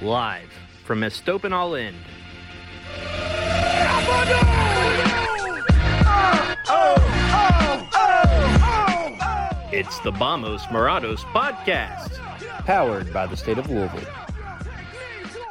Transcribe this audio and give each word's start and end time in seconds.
Live 0.00 0.52
from 0.84 1.00
Estopan 1.00 1.52
All 1.52 1.74
In. 1.74 1.92
It's 9.72 9.98
the 9.98 10.12
Vamos 10.12 10.62
Morados 10.66 11.18
podcast, 11.32 12.16
powered 12.64 13.12
by 13.12 13.26
the 13.26 13.36
state 13.36 13.58
of 13.58 13.68
Louisville. 13.68 13.98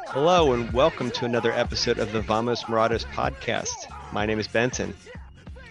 Hello, 0.08 0.54
and 0.54 0.72
welcome 0.72 1.12
to 1.12 1.26
another 1.26 1.52
episode 1.52 2.00
of 2.00 2.14
the 2.14 2.22
Vamos 2.22 2.64
Morados 2.64 3.04
podcast. 3.08 3.92
My 4.14 4.26
name 4.26 4.40
is 4.40 4.48
Benton. 4.48 4.94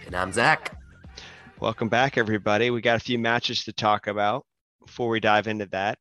And 0.05 0.15
I'm 0.15 0.31
Zach. 0.31 0.79
Welcome 1.59 1.89
back, 1.89 2.15
everybody. 2.15 2.69
We 2.69 2.81
got 2.81 2.97
a 2.97 3.03
few 3.03 3.17
matches 3.17 3.63
to 3.63 3.73
talk 3.73 4.05
about. 4.05 4.45
Before 4.85 5.09
we 5.09 5.19
dive 5.19 5.47
into 5.47 5.65
that, 5.67 5.97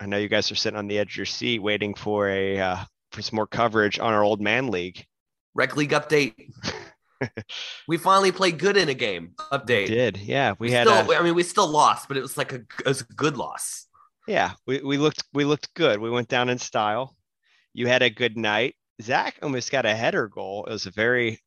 I 0.00 0.06
know 0.06 0.16
you 0.16 0.28
guys 0.28 0.50
are 0.50 0.56
sitting 0.56 0.78
on 0.78 0.88
the 0.88 0.98
edge 0.98 1.12
of 1.12 1.16
your 1.16 1.26
seat 1.26 1.60
waiting 1.60 1.94
for 1.94 2.28
a 2.28 2.58
uh, 2.58 2.76
for 3.12 3.22
some 3.22 3.36
more 3.36 3.46
coverage 3.46 3.98
on 3.98 4.12
our 4.12 4.24
old 4.24 4.40
man 4.40 4.68
league. 4.68 5.04
Rec 5.54 5.76
League 5.76 5.90
update. 5.90 6.34
we 7.88 7.98
finally 7.98 8.32
played 8.32 8.58
good 8.58 8.76
in 8.76 8.88
a 8.88 8.94
game. 8.94 9.34
Update. 9.52 9.88
We 9.88 9.94
did 9.94 10.16
yeah? 10.18 10.54
We, 10.58 10.68
We 10.68 10.72
had. 10.72 10.86
still, 10.86 11.10
a, 11.10 11.16
I 11.16 11.22
mean, 11.22 11.34
we 11.34 11.42
still 11.42 11.68
lost, 11.68 12.08
but 12.08 12.16
it 12.16 12.22
was 12.22 12.36
like 12.36 12.52
a, 12.52 12.56
it 12.80 12.86
was 12.86 13.02
a 13.02 13.04
good 13.04 13.36
loss. 13.36 13.86
yeah, 14.26 14.52
we, 14.66 14.80
we 14.80 14.98
looked 14.98 15.22
we 15.32 15.44
looked 15.44 15.72
good. 15.74 16.00
We 16.00 16.10
went 16.10 16.28
down 16.28 16.48
in 16.48 16.58
style. 16.58 17.16
You 17.74 17.86
had 17.86 18.02
a 18.02 18.10
good 18.10 18.36
night. 18.36 18.74
Zach 19.00 19.38
almost 19.42 19.70
got 19.70 19.86
a 19.86 19.94
header 19.94 20.28
goal. 20.28 20.64
It 20.66 20.72
was 20.72 20.86
a 20.86 20.90
very 20.90 21.40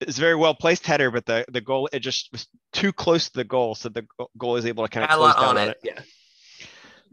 it 0.00 0.06
was 0.06 0.18
a 0.18 0.20
very 0.20 0.36
well 0.36 0.54
placed 0.54 0.86
header, 0.86 1.10
but 1.10 1.26
the 1.26 1.44
the 1.50 1.60
goal 1.60 1.88
it 1.92 2.00
just 2.00 2.30
was 2.32 2.46
too 2.72 2.92
close 2.92 3.26
to 3.26 3.34
the 3.34 3.44
goal, 3.44 3.74
so 3.74 3.88
the 3.88 4.06
goal 4.38 4.56
is 4.56 4.66
able 4.66 4.84
to 4.84 4.90
kind 4.90 5.04
of 5.04 5.16
close 5.16 5.34
down 5.34 5.44
on 5.44 5.58
on 5.58 5.68
it. 5.68 5.78
it. 5.82 5.94
Yeah. 5.96 6.02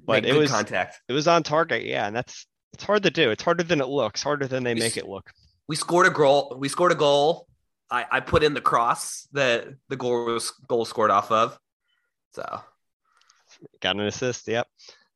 But 0.09 0.23
Make 0.23 0.33
it 0.33 0.38
was 0.38 0.49
contact. 0.49 0.99
it 1.07 1.13
was 1.13 1.27
on 1.27 1.43
target. 1.43 1.85
Yeah, 1.85 2.07
and 2.07 2.15
that's 2.15 2.47
it's 2.73 2.83
hard 2.83 3.03
to 3.03 3.11
do. 3.11 3.29
It's 3.29 3.43
harder 3.43 3.63
than 3.63 3.79
it 3.79 3.88
looks. 3.88 4.23
Harder 4.23 4.47
than 4.47 4.63
they 4.63 4.73
We 4.73 4.79
make 4.79 4.97
it 4.97 5.07
look. 5.07 5.29
We 5.67 5.75
scored 5.75 6.07
a 6.07 6.09
goal. 6.09 6.57
We 6.59 6.67
scored 6.67 6.91
a 6.91 6.95
goal. 6.95 7.45
I, 7.91 8.05
I 8.11 8.19
put 8.19 8.43
in 8.43 8.55
the 8.55 8.61
cross 8.61 9.27
that 9.33 9.67
the 9.87 9.95
goal 9.95 10.25
was 10.25 10.52
goal 10.67 10.85
scored 10.85 11.11
off 11.11 11.31
of. 11.31 11.59
So 12.33 12.61
Got 13.81 13.97
an 13.97 14.02
assist. 14.07 14.47
Yep. 14.47 14.67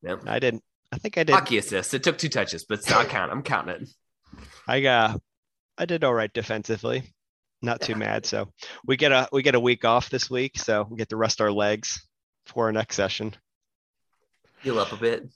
Yep. 0.04 0.20
I 0.28 0.38
didn't. 0.40 0.64
I 0.92 0.98
think 0.98 1.18
I 1.18 1.24
did. 1.24 1.34
hockey 1.34 1.58
assist. 1.58 1.94
It 1.96 2.04
took 2.04 2.18
two 2.20 2.30
touches, 2.30 2.66
but 2.66 2.80
it's 2.80 2.92
I 2.92 3.06
count. 3.06 3.32
I'm 3.32 3.42
counting 3.42 3.76
it. 3.82 3.90
I 4.68 4.82
got. 4.82 5.20
I 5.76 5.86
did 5.86 6.04
all 6.04 6.14
right 6.14 6.32
defensively. 6.32 7.02
Not 7.64 7.82
too 7.82 7.96
mad. 7.96 8.28
So 8.28 8.52
we 8.86 8.96
get 8.96 9.12
a 9.12 9.28
we 9.32 9.42
get 9.42 9.56
a 9.56 9.60
week 9.60 9.86
off 9.86 10.10
this 10.10 10.30
week, 10.30 10.60
so 10.60 10.86
we 10.88 10.98
get 10.98 11.10
to 11.10 11.18
rest 11.18 11.42
our 11.42 11.52
legs 11.52 12.06
for 12.46 12.66
our 12.66 12.72
next 12.72 12.96
session. 12.96 13.34
Heal 14.64 14.80
up 14.80 14.92
a 14.92 14.98
bit. 14.98 15.28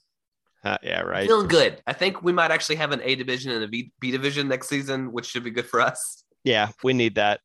Uh, 0.64 0.78
yeah, 0.82 1.00
right. 1.02 1.26
Feeling 1.28 1.46
good. 1.48 1.80
I 1.86 1.92
think 1.92 2.22
we 2.22 2.32
might 2.32 2.50
actually 2.50 2.76
have 2.76 2.90
an 2.92 3.00
A 3.04 3.14
division 3.14 3.52
and 3.52 3.62
a 3.62 3.68
B, 3.68 3.92
B 4.00 4.10
division 4.10 4.48
next 4.48 4.68
season, 4.68 5.12
which 5.12 5.26
should 5.26 5.44
be 5.44 5.50
good 5.50 5.66
for 5.66 5.80
us. 5.80 6.24
Yeah, 6.44 6.70
we 6.82 6.92
need 6.92 7.14
that. 7.16 7.40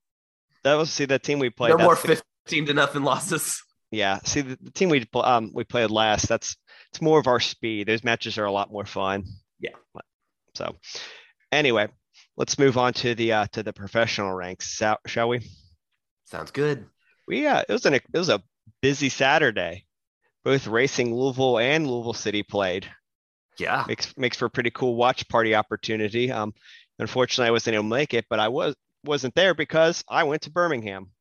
That 0.64 0.75
was 0.75 0.90
see 0.90 1.06
that 1.06 1.24
team 1.24 1.40
we 1.40 1.50
played. 1.50 1.78
no 1.78 1.84
more 1.84 1.96
fifteen 1.96 2.66
to 2.66 2.74
nothing 2.74 3.03
losses. 3.03 3.62
yeah, 3.91 4.19
see 4.24 4.41
the, 4.41 4.57
the 4.62 4.72
team 4.72 4.90
we 4.90 5.06
um 5.16 5.52
we 5.53 5.63
played 5.63 5.91
last. 5.91 6.28
That's 6.28 6.56
it's 6.91 7.02
more 7.02 7.19
of 7.19 7.28
our 7.28 7.40
speed. 7.40 7.88
Those 7.88 8.03
matches 8.03 8.38
are 8.38 8.46
a 8.46 8.52
lot 8.52 8.72
more 8.72 8.86
fun. 8.86 9.25
Yeah. 9.59 9.72
So, 10.56 10.75
anyway, 11.52 11.90
let's 12.38 12.57
move 12.57 12.78
on 12.78 12.94
to 12.94 13.13
the 13.13 13.34
uh 13.34 13.46
to 13.52 13.63
the 13.63 13.74
professional 13.74 14.34
ranks, 14.34 14.75
shall, 14.75 15.00
shall 15.06 15.30
we? 15.30 15.41
Sounds 16.25 16.52
good. 16.52 16.86
We 17.28 17.46
uh, 17.46 17.63
it 17.68 17.72
was 17.72 17.86
an 17.86 17.94
it 17.94 18.03
was 18.13 18.30
a 18.30 18.41
busy 18.81 19.09
Saturday. 19.09 19.86
Both 20.44 20.68
Racing 20.68 21.16
Louisville 21.16 21.58
and 21.59 21.88
Louisville 21.88 22.14
City 22.14 22.44
played. 22.44 22.88
Yeah. 23.59 23.86
Makes 23.88 24.18
makes 24.18 24.38
for 24.38 24.46
a 24.46 24.50
pretty 24.50 24.72
cool 24.72 24.96
watch 24.96 25.28
party 25.30 25.56
opportunity. 25.56 26.31
Um, 26.31 26.54
unfortunately, 27.00 27.48
I 27.50 27.52
wasn't 27.52 27.76
able 27.76 27.84
to 27.84 27.90
make 27.90 28.14
it, 28.14 28.26
but 28.30 28.40
I 28.40 28.48
was 28.50 28.76
wasn't 29.06 29.36
there 29.36 29.54
because 29.54 30.04
I 30.09 30.24
went 30.24 30.44
to 30.44 30.52
Birmingham. 30.52 31.12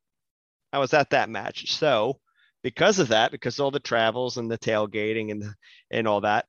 I 0.72 0.78
was 0.78 0.94
at 0.94 1.10
that 1.10 1.28
match, 1.28 1.72
so 1.72 2.18
because 2.62 2.98
of 2.98 3.08
that, 3.08 3.30
because 3.32 3.58
of 3.58 3.64
all 3.64 3.70
the 3.70 3.80
travels 3.80 4.38
and 4.38 4.50
the 4.50 4.56
tailgating 4.58 5.30
and 5.30 5.44
and 5.90 6.08
all 6.08 6.22
that, 6.22 6.46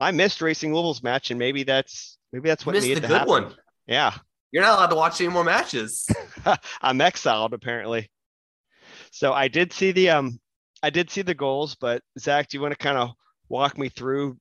I 0.00 0.10
missed 0.12 0.40
Racing 0.40 0.72
Louisville's 0.72 1.02
match, 1.02 1.30
and 1.30 1.38
maybe 1.38 1.64
that's 1.64 2.16
maybe 2.32 2.48
that's 2.48 2.64
what 2.64 2.72
Missed 2.74 2.86
needed 2.88 3.02
the 3.04 3.08
to 3.08 3.12
good 3.12 3.18
happen. 3.18 3.28
one. 3.44 3.54
Yeah, 3.86 4.14
You're 4.50 4.62
not 4.62 4.78
allowed 4.78 4.86
to 4.88 4.96
watch 4.96 5.20
any 5.20 5.28
more 5.30 5.44
matches. 5.44 6.08
I'm 6.82 7.00
exiled 7.02 7.52
apparently. 7.52 8.10
So 9.12 9.32
I 9.32 9.48
did 9.48 9.72
see 9.72 9.92
the 9.92 10.10
um 10.10 10.40
I 10.82 10.90
did 10.90 11.10
see 11.10 11.22
the 11.22 11.34
goals, 11.34 11.74
but 11.74 12.02
Zach, 12.18 12.48
do 12.48 12.56
you 12.56 12.62
want 12.62 12.72
to 12.72 12.78
kind 12.78 12.98
of 12.98 13.10
walk 13.48 13.78
me 13.78 13.88
through 13.88 14.38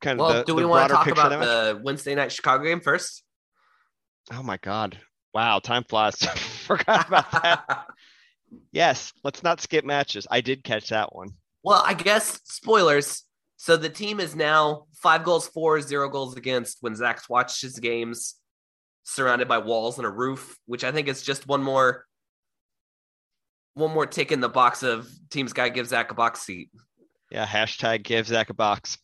kind 0.00 0.20
of 0.20 0.26
Well, 0.26 0.38
the, 0.38 0.44
do 0.44 0.54
we 0.54 0.64
want 0.64 0.88
to 0.88 0.94
talk 0.94 1.06
about 1.08 1.30
the 1.30 1.80
Wednesday 1.82 2.14
night 2.14 2.32
Chicago 2.32 2.64
game 2.64 2.80
first? 2.80 3.22
Oh 4.32 4.42
my 4.42 4.58
god. 4.58 4.98
Wow, 5.34 5.58
time 5.60 5.84
flies. 5.84 6.16
Forgot 6.66 7.08
about 7.08 7.30
that. 7.32 7.86
Yes, 8.70 9.14
let's 9.24 9.42
not 9.42 9.62
skip 9.62 9.82
matches. 9.82 10.26
I 10.30 10.42
did 10.42 10.62
catch 10.62 10.90
that 10.90 11.14
one. 11.14 11.30
well, 11.62 11.82
I 11.86 11.94
guess 11.94 12.38
spoilers. 12.44 13.24
So 13.56 13.78
the 13.78 13.88
team 13.88 14.20
is 14.20 14.36
now 14.36 14.84
five 14.92 15.24
goals 15.24 15.48
for, 15.48 15.80
zero 15.80 16.10
goals 16.10 16.36
against 16.36 16.76
when 16.82 16.94
Zach's 16.94 17.30
watched 17.30 17.62
his 17.62 17.78
games, 17.78 18.34
surrounded 19.04 19.48
by 19.48 19.56
walls 19.56 19.96
and 19.96 20.06
a 20.06 20.10
roof, 20.10 20.58
which 20.66 20.84
I 20.84 20.92
think 20.92 21.08
is 21.08 21.22
just 21.22 21.46
one 21.46 21.62
more 21.62 22.04
one 23.74 23.92
more 23.92 24.06
tick 24.06 24.32
in 24.32 24.40
the 24.40 24.48
box 24.48 24.82
of 24.82 25.08
teams 25.30 25.52
guy 25.52 25.68
give 25.68 25.86
Zach 25.86 26.10
a 26.10 26.14
box 26.14 26.40
seat. 26.42 26.70
Yeah, 27.30 27.46
hashtag 27.46 28.02
give 28.02 28.26
Zach 28.26 28.50
a 28.50 28.54
box. 28.54 28.98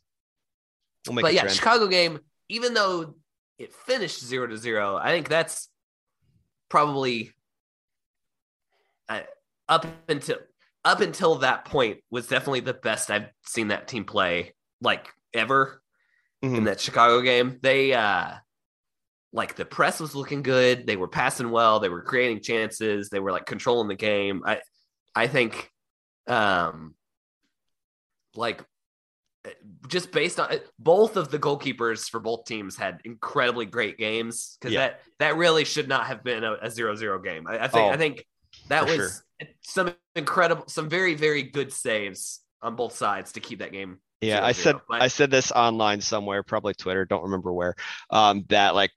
We'll 1.08 1.22
but 1.22 1.32
yeah, 1.34 1.42
trend. 1.42 1.56
Chicago 1.56 1.86
game, 1.86 2.18
even 2.48 2.74
though 2.74 3.14
it 3.58 3.72
finished 3.72 4.22
zero 4.22 4.46
to 4.46 4.56
zero, 4.58 4.96
I 4.96 5.10
think 5.10 5.28
that's 5.28 5.68
probably 6.68 7.32
uh, 9.08 9.20
up 9.68 9.86
until 10.08 10.36
up 10.84 11.00
until 11.00 11.36
that 11.36 11.64
point 11.64 11.98
was 12.10 12.26
definitely 12.28 12.60
the 12.60 12.74
best 12.74 13.10
I've 13.10 13.30
seen 13.44 13.68
that 13.68 13.88
team 13.88 14.04
play 14.04 14.54
like 14.80 15.08
ever 15.34 15.82
in 16.42 16.52
Mhm. 16.52 16.64
that 16.66 16.80
Chicago 16.80 17.20
game. 17.22 17.58
They 17.62 17.92
uh 17.94 18.34
like 19.32 19.54
the 19.56 19.64
press 19.64 20.00
was 20.00 20.14
looking 20.14 20.42
good. 20.42 20.86
They 20.86 20.96
were 20.96 21.08
passing 21.08 21.50
well. 21.50 21.80
They 21.80 21.88
were 21.88 22.02
creating 22.02 22.40
chances. 22.42 23.08
They 23.10 23.20
were 23.20 23.32
like 23.32 23.46
controlling 23.46 23.88
the 23.88 23.94
game. 23.94 24.42
I 24.46 24.60
I 25.14 25.26
think 25.26 25.70
um 26.26 26.94
like 28.34 28.62
just 29.88 30.12
based 30.12 30.38
on 30.38 30.50
both 30.78 31.16
of 31.16 31.30
the 31.30 31.38
goalkeepers 31.38 32.10
for 32.10 32.20
both 32.20 32.44
teams 32.44 32.76
had 32.76 33.00
incredibly 33.04 33.64
great 33.66 33.96
games 33.96 34.56
because 34.60 34.74
Yeah. 34.74 34.88
that 34.88 35.00
that 35.18 35.36
really 35.36 35.64
should 35.64 35.88
not 35.88 36.06
have 36.06 36.22
been 36.22 36.44
a, 36.44 36.54
a 36.62 36.70
zero 36.70 36.94
zero 36.94 37.18
game. 37.18 37.46
I, 37.46 37.64
I 37.64 37.68
think 37.68 37.84
Oh, 37.84 37.88
I 37.90 37.96
think 37.96 38.26
that 38.68 38.86
was 38.86 39.22
some 39.62 39.94
incredible, 40.16 40.64
some 40.68 40.88
very 40.88 41.14
very 41.14 41.42
good 41.42 41.72
saves 41.72 42.40
on 42.60 42.76
both 42.76 42.94
sides 42.96 43.32
to 43.32 43.40
keep 43.40 43.60
that 43.60 43.72
game. 43.72 43.98
Yeah, 44.20 44.44
I 44.44 44.52
said 44.52 44.76
But- 44.88 45.00
I 45.00 45.08
said 45.08 45.30
this 45.30 45.52
online 45.52 46.00
somewhere, 46.00 46.42
probably 46.42 46.74
Twitter, 46.74 47.04
don't 47.04 47.22
remember 47.22 47.52
where. 47.52 47.74
Um, 48.10 48.44
that 48.48 48.74
like 48.74 48.90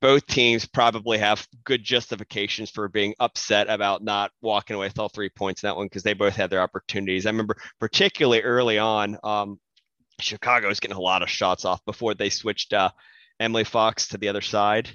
both 0.00 0.26
teams 0.26 0.66
probably 0.66 1.18
have 1.18 1.46
good 1.64 1.82
justifications 1.82 2.70
for 2.70 2.88
being 2.88 3.14
upset 3.18 3.68
about 3.68 4.02
not 4.02 4.30
walking 4.40 4.76
away 4.76 4.86
with 4.86 4.98
all 4.98 5.08
three 5.08 5.28
points 5.28 5.62
in 5.62 5.68
that 5.68 5.76
one 5.76 5.86
because 5.86 6.02
they 6.02 6.14
both 6.14 6.36
had 6.36 6.50
their 6.50 6.60
opportunities. 6.60 7.26
I 7.26 7.30
remember 7.30 7.56
particularly 7.80 8.42
early 8.42 8.78
on, 8.78 9.18
um, 9.24 9.58
Chicago 10.20 10.68
was 10.68 10.80
getting 10.80 10.96
a 10.96 11.00
lot 11.00 11.22
of 11.22 11.30
shots 11.30 11.64
off 11.64 11.84
before 11.84 12.14
they 12.14 12.30
switched 12.30 12.72
uh, 12.72 12.90
Emily 13.40 13.64
Fox 13.64 14.08
to 14.08 14.18
the 14.18 14.28
other 14.28 14.40
side. 14.40 14.90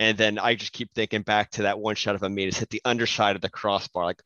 And 0.00 0.16
then 0.16 0.38
I 0.38 0.54
just 0.54 0.72
keep 0.72 0.94
thinking 0.94 1.22
back 1.22 1.50
to 1.52 1.62
that 1.62 1.78
one 1.78 1.96
shot 1.96 2.14
of 2.14 2.20
Amidas 2.20 2.58
hit 2.58 2.70
the 2.70 2.82
underside 2.84 3.34
of 3.34 3.42
the 3.42 3.48
crossbar, 3.48 4.04
like 4.04 4.22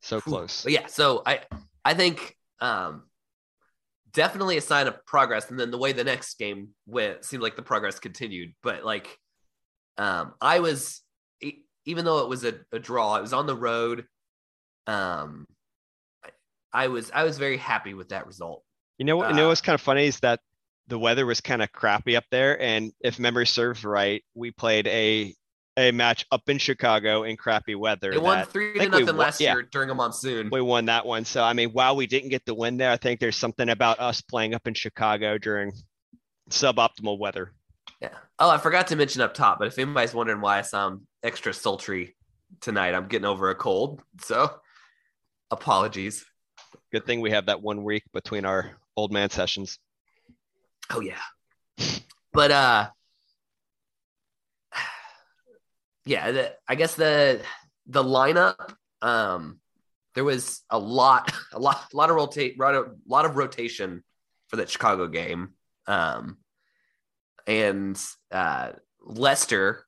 so 0.00 0.20
close. 0.20 0.62
But 0.62 0.72
yeah, 0.72 0.86
so 0.86 1.22
I 1.26 1.40
I 1.84 1.94
think 1.94 2.36
um 2.60 3.07
definitely 4.12 4.56
a 4.56 4.60
sign 4.60 4.86
of 4.86 5.04
progress. 5.06 5.50
And 5.50 5.58
then 5.58 5.70
the 5.70 5.78
way 5.78 5.92
the 5.92 6.04
next 6.04 6.38
game 6.38 6.70
went 6.86 7.24
seemed 7.24 7.42
like 7.42 7.56
the 7.56 7.62
progress 7.62 7.98
continued. 7.98 8.54
But 8.62 8.84
like 8.84 9.18
um 9.96 10.34
I 10.40 10.60
was 10.60 11.02
even 11.84 12.04
though 12.04 12.18
it 12.18 12.28
was 12.28 12.44
a, 12.44 12.54
a 12.72 12.78
draw, 12.78 13.16
it 13.16 13.22
was 13.22 13.32
on 13.32 13.46
the 13.46 13.56
road. 13.56 14.04
Um 14.86 15.46
I, 16.24 16.30
I 16.72 16.88
was 16.88 17.10
I 17.12 17.24
was 17.24 17.38
very 17.38 17.56
happy 17.56 17.94
with 17.94 18.10
that 18.10 18.26
result. 18.26 18.62
You 18.98 19.04
know, 19.04 19.16
what? 19.16 19.30
you 19.30 19.36
know 19.36 19.48
what's 19.48 19.60
kind 19.60 19.74
of 19.74 19.80
funny 19.80 20.06
is 20.06 20.20
that 20.20 20.40
the 20.88 20.98
weather 20.98 21.24
was 21.26 21.40
kind 21.40 21.62
of 21.62 21.70
crappy 21.70 22.16
up 22.16 22.24
there, 22.30 22.60
and 22.60 22.92
if 23.00 23.18
memory 23.18 23.46
serves 23.46 23.84
right, 23.84 24.24
we 24.34 24.50
played 24.50 24.86
a 24.88 25.34
a 25.78 25.92
match 25.92 26.26
up 26.32 26.48
in 26.48 26.58
Chicago 26.58 27.22
in 27.22 27.36
crappy 27.36 27.76
weather. 27.76 28.10
They 28.10 28.18
won 28.18 28.44
three 28.44 28.74
to 28.74 28.88
nothing 28.88 29.16
last 29.16 29.40
yeah, 29.40 29.54
year 29.54 29.62
during 29.62 29.90
a 29.90 29.94
monsoon. 29.94 30.48
We 30.50 30.60
won 30.60 30.86
that 30.86 31.06
one. 31.06 31.24
So 31.24 31.42
I 31.42 31.52
mean, 31.52 31.70
while 31.70 31.94
we 31.94 32.06
didn't 32.06 32.30
get 32.30 32.44
the 32.44 32.54
win 32.54 32.76
there, 32.76 32.90
I 32.90 32.96
think 32.96 33.20
there's 33.20 33.36
something 33.36 33.68
about 33.68 34.00
us 34.00 34.20
playing 34.20 34.54
up 34.54 34.66
in 34.66 34.74
Chicago 34.74 35.38
during 35.38 35.72
suboptimal 36.50 37.18
weather. 37.18 37.52
Yeah. 38.00 38.16
Oh, 38.40 38.50
I 38.50 38.58
forgot 38.58 38.88
to 38.88 38.96
mention 38.96 39.22
up 39.22 39.34
top, 39.34 39.60
but 39.60 39.68
if 39.68 39.78
anybody's 39.78 40.14
wondering 40.14 40.40
why 40.40 40.58
I 40.58 40.62
sound 40.62 41.02
extra 41.22 41.54
sultry 41.54 42.16
tonight, 42.60 42.94
I'm 42.94 43.06
getting 43.06 43.26
over 43.26 43.50
a 43.50 43.54
cold. 43.54 44.02
So 44.20 44.50
apologies. 45.50 46.24
Good 46.90 47.06
thing 47.06 47.20
we 47.20 47.30
have 47.30 47.46
that 47.46 47.62
one 47.62 47.84
week 47.84 48.02
between 48.12 48.44
our 48.44 48.72
old 48.96 49.12
man 49.12 49.30
sessions. 49.30 49.78
Oh 50.90 51.00
yeah. 51.00 51.20
But 52.32 52.50
uh 52.50 52.88
yeah, 56.08 56.30
the, 56.30 56.54
I 56.66 56.74
guess 56.74 56.94
the 56.94 57.42
the 57.86 58.02
lineup 58.02 58.74
um 59.02 59.60
there 60.14 60.24
was 60.24 60.62
a 60.70 60.78
lot 60.78 61.32
a 61.52 61.58
lot 61.58 61.84
a 61.92 61.96
lot 61.96 62.10
of 62.10 62.16
rotate 62.16 62.58
a 62.58 62.84
lot 63.06 63.24
of 63.24 63.36
rotation 63.36 64.02
for 64.48 64.56
that 64.56 64.70
Chicago 64.70 65.06
game. 65.06 65.50
Um 65.86 66.38
and 67.46 68.00
uh 68.32 68.72
Lester 69.02 69.84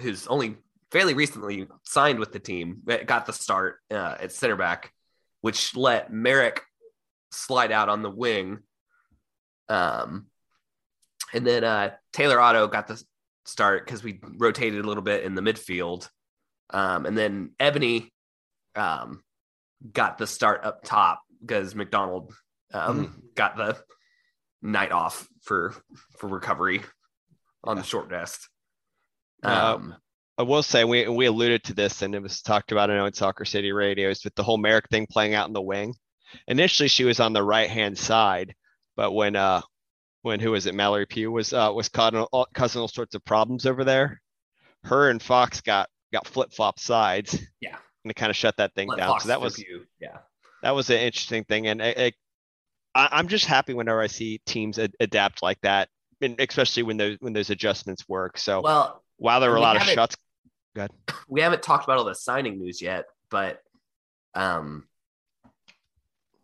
who's 0.00 0.26
only 0.26 0.56
fairly 0.90 1.14
recently 1.14 1.68
signed 1.84 2.18
with 2.18 2.32
the 2.32 2.40
team 2.40 2.82
got 3.06 3.26
the 3.26 3.32
start 3.32 3.76
uh, 3.92 4.16
at 4.20 4.32
center 4.32 4.56
back 4.56 4.92
which 5.40 5.76
let 5.76 6.12
Merrick 6.12 6.62
slide 7.30 7.70
out 7.70 7.88
on 7.88 8.02
the 8.02 8.10
wing 8.10 8.58
um 9.68 10.26
and 11.32 11.46
then 11.46 11.62
uh 11.62 11.90
Taylor 12.12 12.40
Otto 12.40 12.66
got 12.66 12.88
the 12.88 13.00
start 13.44 13.84
because 13.84 14.02
we 14.02 14.20
rotated 14.38 14.84
a 14.84 14.88
little 14.88 15.02
bit 15.02 15.24
in 15.24 15.34
the 15.34 15.42
midfield. 15.42 16.08
Um, 16.70 17.06
and 17.06 17.16
then 17.16 17.52
Ebony 17.58 18.12
um, 18.76 19.22
got 19.92 20.18
the 20.18 20.26
start 20.26 20.64
up 20.64 20.84
top 20.84 21.20
because 21.40 21.74
McDonald 21.74 22.32
um, 22.72 23.06
mm 23.06 23.12
got 23.36 23.56
the 23.56 23.76
night 24.60 24.92
off 24.92 25.26
for 25.42 25.74
for 26.18 26.28
recovery 26.28 26.82
on 27.64 27.76
yeah. 27.76 27.82
the 27.82 27.88
short 27.88 28.10
rest. 28.10 28.48
Uh, 29.42 29.76
um, 29.76 29.92
uh, 29.92 29.96
I 30.40 30.42
will 30.42 30.62
say 30.62 30.84
we 30.84 31.08
we 31.08 31.26
alluded 31.26 31.64
to 31.64 31.74
this 31.74 32.02
and 32.02 32.14
it 32.14 32.22
was 32.22 32.42
talked 32.42 32.72
about 32.72 32.90
I 32.90 32.96
know 32.96 33.06
in 33.06 33.14
Soccer 33.14 33.44
City 33.44 33.72
radios 33.72 34.24
with 34.24 34.34
the 34.34 34.42
whole 34.42 34.58
Merrick 34.58 34.88
thing 34.90 35.06
playing 35.10 35.34
out 35.34 35.48
in 35.48 35.54
the 35.54 35.62
wing. 35.62 35.94
Initially, 36.48 36.88
she 36.88 37.04
was 37.04 37.18
on 37.18 37.32
the 37.32 37.42
right 37.42 37.70
hand 37.70 37.96
side, 37.96 38.54
but 38.96 39.12
when 39.12 39.36
uh 39.36 39.62
when 40.22 40.40
who 40.40 40.50
was 40.52 40.66
it? 40.66 40.74
Mallory 40.74 41.06
Pugh 41.06 41.30
was 41.30 41.52
uh, 41.52 41.70
was 41.74 41.88
causing 41.88 42.20
all, 42.20 42.46
causing 42.54 42.80
all 42.80 42.88
sorts 42.88 43.14
of 43.14 43.24
problems 43.24 43.66
over 43.66 43.84
there. 43.84 44.20
Her 44.84 45.10
and 45.10 45.20
Fox 45.20 45.60
got 45.60 45.88
got 46.12 46.26
flip 46.26 46.52
flop 46.52 46.78
sides. 46.78 47.38
Yeah, 47.60 47.76
and 48.04 48.10
to 48.10 48.14
kind 48.14 48.30
of 48.30 48.36
shut 48.36 48.56
that 48.58 48.74
thing 48.74 48.88
down. 48.88 49.08
Fox 49.08 49.24
so 49.24 49.28
that 49.28 49.40
was 49.40 49.56
Pugh. 49.56 49.86
yeah, 50.00 50.18
that 50.62 50.74
was 50.74 50.90
an 50.90 50.98
interesting 50.98 51.44
thing, 51.44 51.66
and 51.66 51.80
it, 51.80 51.98
it, 51.98 52.14
I, 52.94 53.18
am 53.18 53.28
just 53.28 53.46
happy 53.46 53.74
whenever 53.74 54.00
I 54.00 54.08
see 54.08 54.40
teams 54.46 54.78
ad- 54.78 54.94
adapt 55.00 55.42
like 55.42 55.60
that, 55.62 55.88
and 56.20 56.38
especially 56.38 56.82
when 56.82 56.96
those 56.96 57.16
when 57.20 57.32
those 57.32 57.50
adjustments 57.50 58.08
work. 58.08 58.38
So 58.38 58.60
well, 58.60 59.02
while 59.16 59.40
there 59.40 59.50
were 59.50 59.56
a 59.56 59.60
lot 59.60 59.76
of 59.76 59.82
shots, 59.82 60.16
good. 60.74 60.90
We 61.28 61.42
haven't 61.42 61.62
talked 61.62 61.84
about 61.84 61.98
all 61.98 62.04
the 62.04 62.14
signing 62.14 62.58
news 62.58 62.82
yet, 62.82 63.04
but 63.30 63.60
um, 64.34 64.88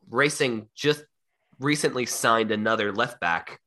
Racing 0.09 0.69
just 0.77 1.05
recently 1.59 2.07
signed 2.07 2.53
another 2.53 2.93
left 2.93 3.19
back 3.19 3.61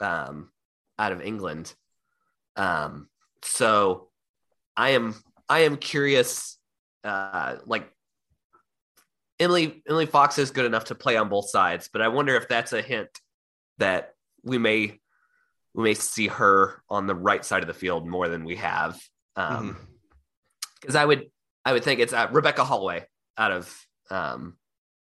um, 0.00 0.50
out 0.98 1.12
of 1.12 1.20
England. 1.20 1.74
Um, 2.56 3.08
so 3.42 4.08
I 4.76 4.90
am 4.90 5.14
I 5.48 5.60
am 5.60 5.76
curious. 5.76 6.58
Uh, 7.02 7.56
like 7.64 7.90
Emily 9.38 9.82
Emily 9.88 10.06
Fox 10.06 10.38
is 10.38 10.50
good 10.50 10.66
enough 10.66 10.86
to 10.86 10.94
play 10.94 11.16
on 11.16 11.28
both 11.28 11.48
sides, 11.48 11.88
but 11.92 12.02
I 12.02 12.08
wonder 12.08 12.36
if 12.36 12.48
that's 12.48 12.72
a 12.72 12.82
hint 12.82 13.08
that 13.78 14.14
we 14.42 14.58
may 14.58 14.98
we 15.74 15.84
may 15.84 15.94
see 15.94 16.28
her 16.28 16.82
on 16.88 17.06
the 17.06 17.14
right 17.14 17.44
side 17.44 17.62
of 17.62 17.66
the 17.66 17.74
field 17.74 18.06
more 18.06 18.28
than 18.28 18.44
we 18.44 18.56
have. 18.56 19.00
Um, 19.36 19.76
because 20.80 20.94
mm-hmm. 20.94 21.02
I 21.02 21.04
would 21.06 21.30
I 21.64 21.72
would 21.72 21.84
think 21.84 22.00
it's 22.00 22.12
uh, 22.12 22.28
Rebecca 22.30 22.64
Holloway 22.64 23.06
out 23.38 23.52
of 23.52 23.86
um, 24.10 24.56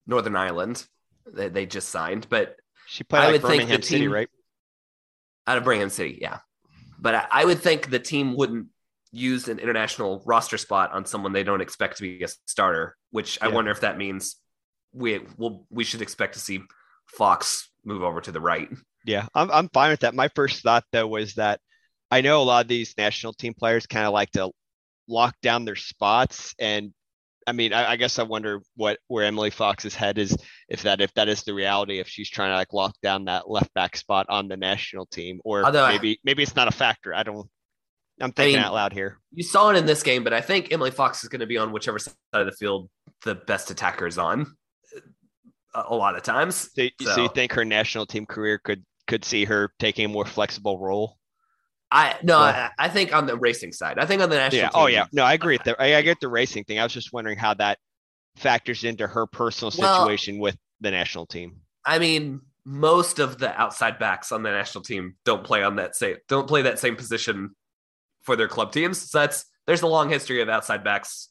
Northern 0.06 0.36
Ireland. 0.36 0.86
They, 1.31 1.50
they 1.50 1.65
just 1.65 1.89
signed, 1.89 2.27
but 2.30 2.56
she 2.88 3.03
played 3.03 3.19
I 3.19 3.31
like 3.31 3.41
Birmingham 3.41 3.81
City, 3.81 4.01
team, 4.01 4.12
right? 4.12 4.30
Out 5.47 5.57
of 5.57 5.63
Birmingham 5.63 5.89
City, 5.89 6.19
yeah. 6.21 6.39
But 7.00 7.15
I, 7.15 7.27
I 7.31 7.45
would 7.45 7.59
think 7.59 7.89
the 7.89 8.00
team 8.00 8.36
wouldn't 8.36 8.68
use 9.12 9.47
an 9.47 9.59
international 9.59 10.21
roster 10.25 10.57
spot 10.57 10.91
on 10.91 11.06
someone 11.06 11.33
they 11.33 11.44
don't 11.44 11.62
expect 11.62 11.97
to 11.97 12.03
be 12.03 12.24
a 12.24 12.27
starter, 12.45 12.95
which 13.12 13.39
I 13.41 13.47
wonder 13.47 13.71
if 13.71 13.81
that 13.81 13.97
means 13.97 14.36
we 14.94 15.21
will 15.38 15.65
we 15.69 15.83
should 15.83 16.01
expect 16.01 16.33
to 16.33 16.39
see 16.39 16.62
Fox 17.07 17.69
move 17.83 18.03
over 18.03 18.21
to 18.21 18.31
the 18.31 18.41
right. 18.41 18.69
Yeah, 19.06 19.27
I'm 19.33 19.50
I'm 19.51 19.69
fine 19.69 19.91
with 19.91 20.01
that. 20.01 20.13
My 20.13 20.30
first 20.36 20.62
thought 20.62 20.83
though 20.91 21.07
was 21.07 21.36
that 21.36 21.59
I 22.12 22.21
know 22.21 22.41
a 22.41 22.44
lot 22.44 22.65
of 22.65 22.68
these 22.68 22.95
national 22.97 23.33
team 23.33 23.53
players 23.53 23.88
kind 23.88 24.06
of 24.06 24.13
like 24.13 24.31
to 24.31 24.51
lock 25.07 25.36
down 25.41 25.65
their 25.65 25.75
spots 25.75 26.53
and 26.59 26.94
I 27.47 27.51
mean, 27.51 27.74
I, 27.74 27.91
I, 27.91 27.95
guess 27.95 28.19
I 28.19 28.24
wonder 28.24 28.62
what 28.75 29.00
where 29.07 29.25
Emily 29.25 29.50
Fox's 29.50 29.95
head 29.95 30.19
is 30.19 30.38
if 30.69 30.83
that 30.83 31.01
if 31.01 31.13
that 31.16 31.27
is 31.27 31.44
the 31.44 31.54
reality, 31.54 32.00
if 32.00 32.07
she's 32.07 32.30
trying 32.30 32.51
to 32.51 32.56
like 32.56 32.74
lock 32.74 32.94
down 33.01 33.25
that 33.25 33.50
left 33.50 33.74
back 33.74 33.98
spot 33.98 34.27
on 34.30 34.48
the 34.48 34.56
national 34.56 35.07
team, 35.07 35.42
or 35.44 35.66
Although 35.66 35.88
maybe 35.88 36.12
I, 36.12 36.18
maybe 36.24 36.44
it's 36.44 36.56
not 36.56 36.68
a 36.68 36.71
factor. 36.71 37.13
I 37.13 37.24
don't. 37.24 37.50
I'm 38.21 38.31
thinking 38.31 38.56
I 38.56 38.60
mean, 38.60 38.66
out 38.66 38.74
loud 38.74 38.94
here. 38.94 39.19
You 39.31 39.44
saw 39.44 39.69
it 39.69 39.77
in 39.77 39.86
this 39.86 40.04
game, 40.04 40.24
but 40.24 40.33
I 40.33 40.42
think 40.42 40.71
Emily 40.71 40.92
Fox 40.92 41.24
is 41.24 41.30
going 41.30 41.39
to 41.39 41.48
be 41.48 41.57
on 41.57 41.71
whichever 41.71 41.98
side 41.98 42.13
of 42.33 42.45
the 42.45 42.51
field 42.51 42.89
the 43.24 43.36
best 43.36 43.71
attacker 43.71 44.06
is 44.07 44.18
on. 44.18 44.45
A, 45.74 45.83
a 45.88 45.95
lot 45.95 46.16
of 46.16 46.24
times. 46.24 46.69
So, 46.75 46.88
so. 47.01 47.15
so 47.15 47.24
you 47.24 47.30
think 47.30 47.54
her 47.54 47.65
national 47.65 48.06
team 48.06 48.25
career 48.25 48.60
could 48.63 48.83
could 49.07 49.25
see 49.25 49.45
her 49.45 49.72
taking 49.80 50.06
a 50.06 50.10
more 50.10 50.25
flexible 50.25 50.80
role? 50.80 51.18
I 51.92 52.18
no, 52.22 52.38
I, 52.38 52.69
I, 52.77 52.89
think 52.89 53.15
on 53.15 53.25
the 53.25 53.36
racing 53.36 53.72
side. 53.72 53.98
I 53.98 54.06
think 54.06 54.22
on 54.22 54.30
the 54.30 54.36
national. 54.36 54.62
Yeah. 54.62 54.69
Oh, 54.69 54.72
team, 54.72 54.83
oh 54.83 54.88
yeah. 54.88 55.06
No, 55.12 55.24
I 55.24 55.33
agree 55.33 55.56
uh, 55.56 55.57
with 55.57 55.63
that. 55.63 55.81
I, 55.81 55.95
I, 55.95 56.01
get 56.04 56.19
the 56.19 56.27
racing 56.27 56.65
thing. 56.65 56.77
I 56.77 56.83
was 56.83 56.94
just 56.94 57.12
wondering 57.12 57.39
how 57.39 57.56
that 57.56 57.80
factors 58.36 58.84
into 58.84 59.08
her 59.08 59.26
personal 59.26 59.72
situation 59.72 60.36
well, 60.36 60.44
with 60.44 60.58
the 60.81 60.92
national 60.92 61.26
team. 61.26 61.62
I 61.86 62.00
mean, 62.00 62.42
most 62.66 63.20
of 63.20 63.38
the 63.38 63.60
outside 63.60 64.00
backs 64.00 64.31
on 64.31 64.44
the 64.44 64.52
national 64.52 64.84
team 64.84 65.15
don't 65.25 65.44
play 65.44 65.63
on 65.63 65.77
that 65.77 65.96
same 65.96 66.18
don't 66.27 66.48
play 66.48 66.62
that 66.63 66.80
same 66.80 66.96
position 66.96 67.56
for 68.22 68.36
their 68.36 68.48
club 68.48 68.72
teams. 68.72 69.10
So 69.10 69.20
that's 69.20 69.46
there's 69.65 69.82
a 69.82 69.88
long 69.88 70.10
history 70.10 70.42
of 70.42 70.50
outside 70.50 70.84
backs 70.84 71.30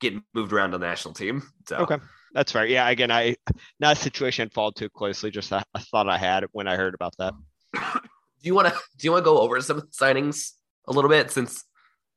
getting 0.00 0.22
moved 0.34 0.52
around 0.52 0.74
on 0.74 0.80
the 0.80 0.86
national 0.86 1.14
team. 1.14 1.42
So 1.68 1.76
okay. 1.78 1.98
That's 2.34 2.50
fair. 2.50 2.66
Yeah, 2.66 2.88
again, 2.88 3.10
I 3.10 3.36
not 3.78 3.98
a 3.98 4.00
situation 4.00 4.44
I'd 4.44 4.52
followed 4.52 4.76
too 4.76 4.88
closely, 4.88 5.30
just 5.30 5.52
a, 5.52 5.62
a 5.74 5.80
thought 5.80 6.08
I 6.08 6.16
had 6.16 6.44
when 6.52 6.66
I 6.66 6.76
heard 6.76 6.94
about 6.94 7.14
that. 7.18 7.34
do 7.74 7.80
you 8.42 8.54
want 8.54 8.68
to 8.68 8.74
do 8.98 9.06
you 9.06 9.12
want 9.12 9.24
to 9.24 9.30
go 9.30 9.38
over 9.38 9.60
some 9.60 9.82
signings 9.92 10.52
a 10.88 10.92
little 10.92 11.10
bit 11.10 11.30
since 11.30 11.64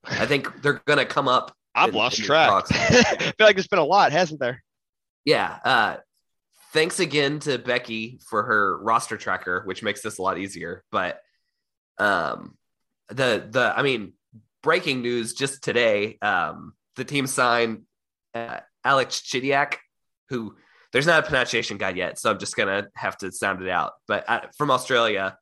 I 0.06 0.26
think 0.26 0.62
they're 0.62 0.82
going 0.86 1.00
to 1.00 1.06
come 1.06 1.28
up. 1.28 1.56
I've 1.76 1.90
in, 1.90 1.96
lost 1.96 2.20
in 2.20 2.26
track. 2.26 2.66
I 2.72 3.04
feel 3.04 3.34
like 3.42 3.56
there's 3.56 3.68
been 3.68 3.80
a 3.80 3.84
lot, 3.86 4.12
hasn't 4.12 4.40
there? 4.40 4.64
Yeah. 5.26 5.58
Uh, 5.64 5.98
thanks 6.72 7.00
again 7.00 7.40
to 7.40 7.58
Becky 7.58 8.20
for 8.28 8.44
her 8.44 8.78
roster 8.82 9.18
tracker, 9.18 9.64
which 9.66 9.84
makes 9.84 10.02
this 10.02 10.18
a 10.18 10.22
lot 10.22 10.38
easier. 10.38 10.84
But 10.92 11.20
um, 11.98 12.58
the 13.10 13.46
the 13.50 13.74
I 13.76 13.82
mean, 13.82 14.14
breaking 14.64 15.02
news 15.02 15.34
just 15.34 15.64
today. 15.64 16.18
Um, 16.22 16.74
the 16.96 17.04
team 17.04 17.28
signed 17.28 17.84
uh, 18.34 18.60
Alex 18.84 19.22
Chidiac, 19.22 19.76
who 20.30 20.56
there's 20.92 21.08
not 21.08 21.24
a 21.24 21.28
pronunciation 21.28 21.78
guide 21.78 21.98
yet, 21.98 22.18
so 22.20 22.32
I'm 22.32 22.40
just 22.40 22.56
gonna 22.56 22.88
have 22.96 23.18
to 23.20 23.32
sound 23.32 23.62
it 23.62 23.70
out. 23.70 23.94
But 24.08 24.26
uh, 24.28 24.42
from 24.58 24.72
Australia, 24.72 25.38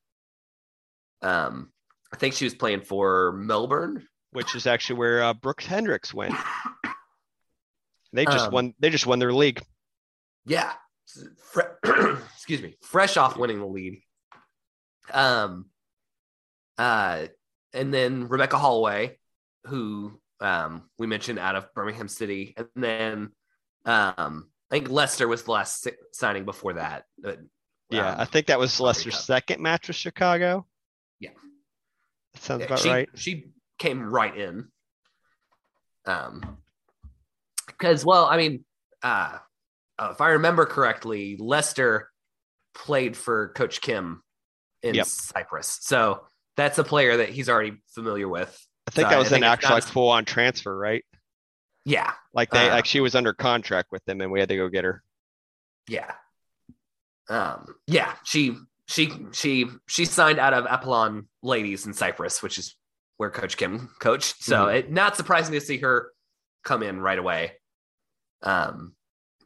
um, 1.22 1.72
I 2.12 2.18
think 2.18 2.36
she 2.36 2.46
was 2.46 2.54
playing 2.54 2.82
for 2.82 3.34
Melbourne, 3.34 4.08
which 4.34 4.56
is 4.56 4.68
actually 4.68 4.98
where 4.98 5.24
uh, 5.24 5.34
Brooks 5.34 5.66
Hendrix 5.66 6.14
went. 6.14 6.36
They 8.12 8.26
just 8.26 8.48
um, 8.48 8.54
won. 8.54 8.74
They 8.80 8.90
just 8.90 9.08
won 9.08 9.20
their 9.20 9.34
league. 9.34 9.62
Yeah. 10.46 10.72
Fre- 11.52 11.62
excuse 12.36 12.62
me. 12.62 12.76
Fresh 12.82 13.18
off 13.18 13.38
winning 13.38 13.60
the 13.60 13.66
league. 13.66 14.02
Um. 15.12 15.66
Uh, 16.78 17.28
and 17.74 17.94
then 17.94 18.28
Rebecca 18.28 18.58
Holloway, 18.58 19.18
who 19.66 20.20
um 20.40 20.90
we 20.98 21.08
mentioned 21.08 21.40
out 21.40 21.56
of 21.56 21.74
Birmingham 21.74 22.08
City, 22.08 22.54
and 22.58 22.68
then 22.76 23.32
um 23.86 24.50
I 24.72 24.76
think 24.76 24.90
Lester 24.90 25.28
was 25.28 25.44
the 25.44 25.52
last 25.52 25.88
signing 26.14 26.46
before 26.46 26.74
that. 26.74 27.04
But, 27.20 27.40
yeah, 27.90 28.14
um, 28.14 28.20
I 28.22 28.26
think 28.26 28.48
that 28.48 28.58
was 28.58 28.80
Lester's 28.80 29.20
second 29.20 29.62
match 29.62 29.88
with 29.88 29.96
Chicago. 29.96 30.66
Yeah. 31.20 31.30
That 32.34 32.44
sounds 32.44 32.66
about 32.66 32.80
she, 32.80 32.90
right. 32.90 33.10
She 33.14 33.53
came 33.80 34.02
right 34.04 34.36
in. 34.36 34.68
Um, 36.06 36.58
because 37.68 38.06
well, 38.06 38.26
I 38.26 38.38
mean, 38.38 38.66
uh, 39.02 39.38
uh, 39.98 40.10
if 40.12 40.22
I 40.22 40.30
remember 40.32 40.66
correctly, 40.66 41.38
Lester 41.40 42.10
played 42.76 43.16
for 43.16 43.50
Coach 43.50 43.82
Kim 43.82 44.22
in 44.82 44.96
Yep. 44.96 45.06
Cyprus. 45.06 45.80
So 45.82 46.26
that's 46.58 46.78
a 46.78 46.84
player 46.84 47.18
that 47.18 47.30
he's 47.30 47.50
already 47.50 47.82
familiar 47.94 48.28
with. 48.28 48.50
I 48.88 48.92
think 48.92 49.06
So 49.06 49.10
that 49.10 49.16
I 49.16 49.20
was 49.20 49.30
think 49.30 49.38
an 49.44 49.50
actual 49.50 49.70
not 49.70 49.76
like 49.76 49.84
full 49.86 50.10
on 50.10 50.26
transfer, 50.26 50.76
right? 50.78 51.06
Yeah, 51.86 52.14
Like 52.34 52.50
they 52.50 52.70
Uh, 52.70 52.76
like 52.76 52.86
she 52.86 53.00
was 53.02 53.14
under 53.16 53.34
contract 53.34 53.90
with 53.92 54.04
them 54.06 54.22
and 54.22 54.32
we 54.32 54.40
had 54.40 54.50
to 54.50 54.56
go 54.56 54.70
get 54.70 54.84
her. 54.86 55.04
yeah, 55.88 56.14
um, 57.30 57.76
yeah. 57.88 58.16
She 58.24 58.56
she 58.88 59.12
she 59.34 59.68
she 59.88 60.06
signed 60.06 60.40
out 60.40 60.54
of 60.54 60.66
Apollon 60.70 61.28
Ladies 61.42 61.86
in 61.86 61.94
Cyprus, 61.94 62.42
which 62.42 62.58
is 62.58 62.76
where 63.18 63.30
Coach 63.30 63.58
Kim 63.58 63.90
coached. 64.00 64.44
So 64.44 64.66
Mhm. 64.66 64.76
it 64.76 64.92
not 64.92 65.16
surprising 65.16 65.54
to 65.54 65.62
see 65.62 65.78
her 65.80 66.12
come 66.64 66.84
in 66.84 67.00
right 67.00 67.20
away. 67.20 67.60
Um, 68.42 68.96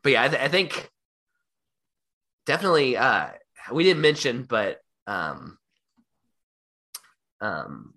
but 0.04 0.12
yeah, 0.14 0.24
I, 0.24 0.28
th- 0.30 0.42
I 0.42 0.48
think 0.48 0.90
definitely. 2.46 2.98
Uh, 2.98 3.30
we 3.72 3.84
didn't 3.84 4.02
mention, 4.02 4.44
but 4.44 4.80
um, 5.08 5.58
um, 7.42 7.94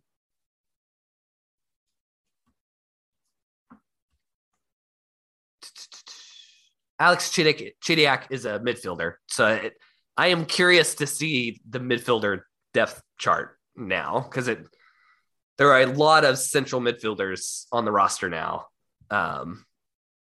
Alex 6.99 7.31
Chidiac, 7.31 7.73
Chidiac 7.83 8.25
is 8.31 8.45
a 8.45 8.59
midfielder, 8.61 9.15
so 9.29 9.47
it, 9.47 9.75
I 10.17 10.29
am 10.29 10.45
curious 10.45 10.97
to 10.97 11.07
see 11.07 11.61
the 11.69 11.79
midfielder 11.79 12.43
depth 12.75 13.03
chart 13.19 13.57
now 13.75 14.21
because 14.21 14.49
it 14.49 14.67
there 15.61 15.71
are 15.75 15.83
a 15.83 15.87
lot 15.87 16.25
of 16.25 16.39
central 16.39 16.81
midfielders 16.81 17.67
on 17.71 17.85
the 17.85 17.93
roster 17.93 18.31
now, 18.31 18.69
um, 19.11 19.67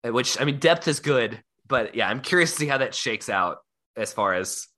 which 0.05 0.41
I 0.41 0.45
mean 0.45 0.61
depth 0.61 0.87
is 0.87 1.01
good, 1.01 1.43
but 1.67 1.97
yeah, 1.97 2.09
I'm 2.09 2.21
curious 2.21 2.53
to 2.53 2.57
see 2.59 2.67
how 2.69 2.79
that 2.79 2.95
shakes 2.95 3.29
out 3.29 3.59
as 3.97 4.13
far 4.13 4.35
as 4.35 4.69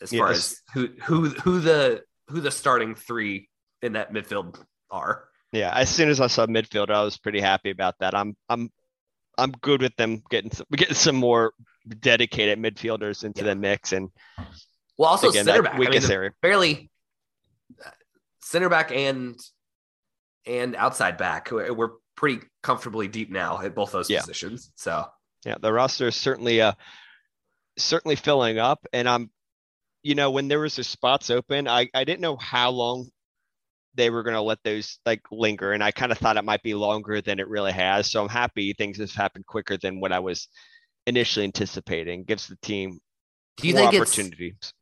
as 0.00 0.12
far 0.12 0.30
as 0.30 0.60
who 0.72 0.90
who 1.02 1.30
who 1.30 1.58
the 1.58 2.04
who 2.28 2.40
the 2.40 2.52
starting 2.52 2.94
three 2.94 3.48
in 3.82 3.94
that 3.94 4.12
midfield 4.12 4.62
are. 4.92 5.24
Yeah, 5.50 5.76
as 5.76 5.90
soon 5.90 6.08
as 6.08 6.20
I 6.20 6.28
saw 6.28 6.46
midfield, 6.46 6.90
I 6.90 7.02
was 7.02 7.18
pretty 7.18 7.40
happy 7.40 7.70
about 7.70 7.96
that. 7.98 8.14
I'm 8.14 8.36
I'm 8.48 8.70
I'm 9.36 9.50
good 9.50 9.82
with 9.82 9.96
them 9.96 10.22
getting 10.30 10.52
some 10.52 10.66
getting 10.76 10.94
some 10.94 11.16
more 11.16 11.52
dedicated 11.98 12.60
midfielders 12.60 13.24
into 13.24 13.40
Yeah. 13.40 13.48
the 13.48 13.56
mix 13.56 13.92
and 13.92 14.08
Well, 14.98 15.10
also 15.10 15.30
again 15.30 15.46
center 15.46 15.62
back. 15.62 15.74
I 15.74 15.78
mean, 15.78 15.88
weakest 15.88 16.08
the- 18.50 18.58
area. 18.58 18.68
fairly 18.68 18.68
center 18.68 18.68
back 18.68 18.90
and 18.92 19.40
and 20.46 20.76
outside 20.76 21.16
back. 21.16 21.50
We're 21.50 21.72
we're 21.72 21.90
pretty 22.16 22.46
comfortably 22.62 23.08
deep 23.08 23.30
now 23.30 23.60
at 23.60 23.74
both 23.74 23.92
those 23.92 24.10
Yeah. 24.10 24.20
positions. 24.20 24.70
So 24.76 25.06
Yeah, 25.44 25.56
the 25.60 25.72
roster 25.72 26.08
is 26.08 26.16
certainly 26.16 26.60
uh 26.60 26.72
certainly 27.78 28.16
filling 28.16 28.58
up, 28.58 28.86
and 28.92 29.08
I'm, 29.08 29.30
you 30.02 30.14
know, 30.14 30.30
when 30.30 30.48
there 30.48 30.60
was 30.60 30.76
the 30.76 30.84
spots 30.84 31.30
open, 31.30 31.66
I 31.68 31.88
I 31.94 32.04
didn't 32.04 32.20
know 32.20 32.36
how 32.36 32.70
long 32.70 33.08
they 33.94 34.08
were 34.10 34.22
going 34.22 34.34
to 34.36 34.42
let 34.42 34.62
those 34.64 34.98
like 35.04 35.20
linger, 35.30 35.72
and 35.72 35.82
I 35.84 35.90
kind 35.90 36.12
of 36.12 36.18
thought 36.18 36.36
it 36.38 36.44
might 36.44 36.62
be 36.62 36.74
longer 36.74 37.20
than 37.20 37.38
it 37.38 37.48
really 37.48 37.72
has. 37.72 38.10
So 38.10 38.22
I'm 38.22 38.28
happy 38.28 38.72
things 38.72 38.98
have 38.98 39.12
happened 39.12 39.44
quicker 39.46 39.76
than 39.76 40.00
what 40.00 40.12
I 40.12 40.18
was 40.18 40.48
initially 41.06 41.44
anticipating. 41.44 42.24
Gives 42.24 42.46
the 42.46 42.56
team 42.62 43.00
do 43.58 43.68
you 43.68 43.74
more 43.74 43.90
think 43.90 44.02
opportunities. 44.02 44.72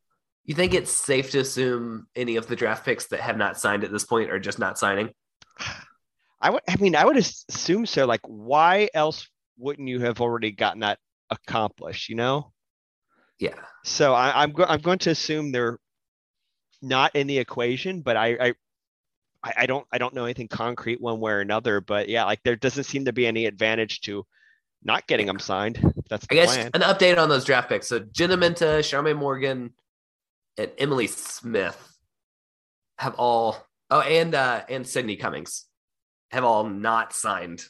You 0.45 0.55
think 0.55 0.75
it's 0.75 0.91
safe 0.91 1.31
to 1.33 1.41
assume 1.41 2.07
any 2.17 2.37
of 2.37 2.47
the 2.47 2.57
draft 2.57 2.85
picks 2.85 3.07
that 3.09 3.21
have 3.21 3.37
not 3.37 3.59
signed 3.59 3.85
at 3.85 3.93
this 3.93 4.05
point 4.05 4.31
are 4.31 4.39
just 4.39 4.59
not 4.59 4.79
signing? 4.79 5.11
I 6.41 6.51
would, 6.51 6.63
I 6.69 6.77
mean, 6.77 6.97
I 6.97 7.05
would 7.05 7.17
assume 7.17 7.87
so. 7.87 8.07
Like, 8.07 8.23
why 8.25 8.89
else 8.95 9.29
wouldn't 9.59 9.89
you 9.89 10.01
have 10.01 10.21
already 10.21 10.51
gotten 10.51 10.81
that 10.81 10.99
accomplished? 11.31 12.09
You 12.09 12.17
know. 12.17 12.53
Yeah. 13.39 13.55
So 13.85 14.15
I, 14.15 14.43
I'm 14.43 14.53
go- 14.53 14.67
I'm 14.69 14.81
going 14.81 14.99
to 15.01 15.11
assume 15.11 15.53
they're 15.53 15.79
not 16.83 17.15
in 17.15 17.27
the 17.27 17.39
equation, 17.39 18.01
but 18.03 18.17
I, 18.17 18.29
I 18.41 18.55
I 19.43 19.67
don't 19.67 19.87
I 19.93 19.99
don't 19.99 20.15
know 20.15 20.25
anything 20.25 20.49
concrete 20.49 21.01
one 21.01 21.21
way 21.21 21.33
or 21.33 21.41
another. 21.41 21.81
But 21.81 22.09
yeah, 22.09 22.25
like 22.25 22.43
there 22.45 22.57
doesn't 22.57 22.85
seem 22.85 23.07
to 23.07 23.13
be 23.13 23.27
any 23.27 23.47
advantage 23.47 24.01
to 24.03 24.27
not 24.83 25.07
getting 25.07 25.27
them 25.27 25.39
signed. 25.39 25.81
That's 26.09 26.27
the 26.27 26.35
I 26.35 26.43
guess 26.43 26.55
plan. 26.55 26.71
an 26.75 26.81
update 26.83 27.19
on 27.19 27.29
those 27.29 27.45
draft 27.45 27.69
picks. 27.69 27.89
So 27.89 28.01
Jenna 28.01 28.37
Minta, 28.37 28.81
Charmaine 28.81 29.19
Morgan, 29.19 29.73
and 30.61 30.71
Emily 30.79 31.07
Smith 31.07 31.79
have 32.99 33.15
all 33.15 33.57
oh 33.91 34.01
and 34.01 34.35
uh 34.35 34.63
and 34.69 34.87
Sydney 34.87 35.17
Cummings 35.17 35.65
have 36.31 36.45
all 36.45 36.65
not 36.65 37.13
signed 37.13 37.65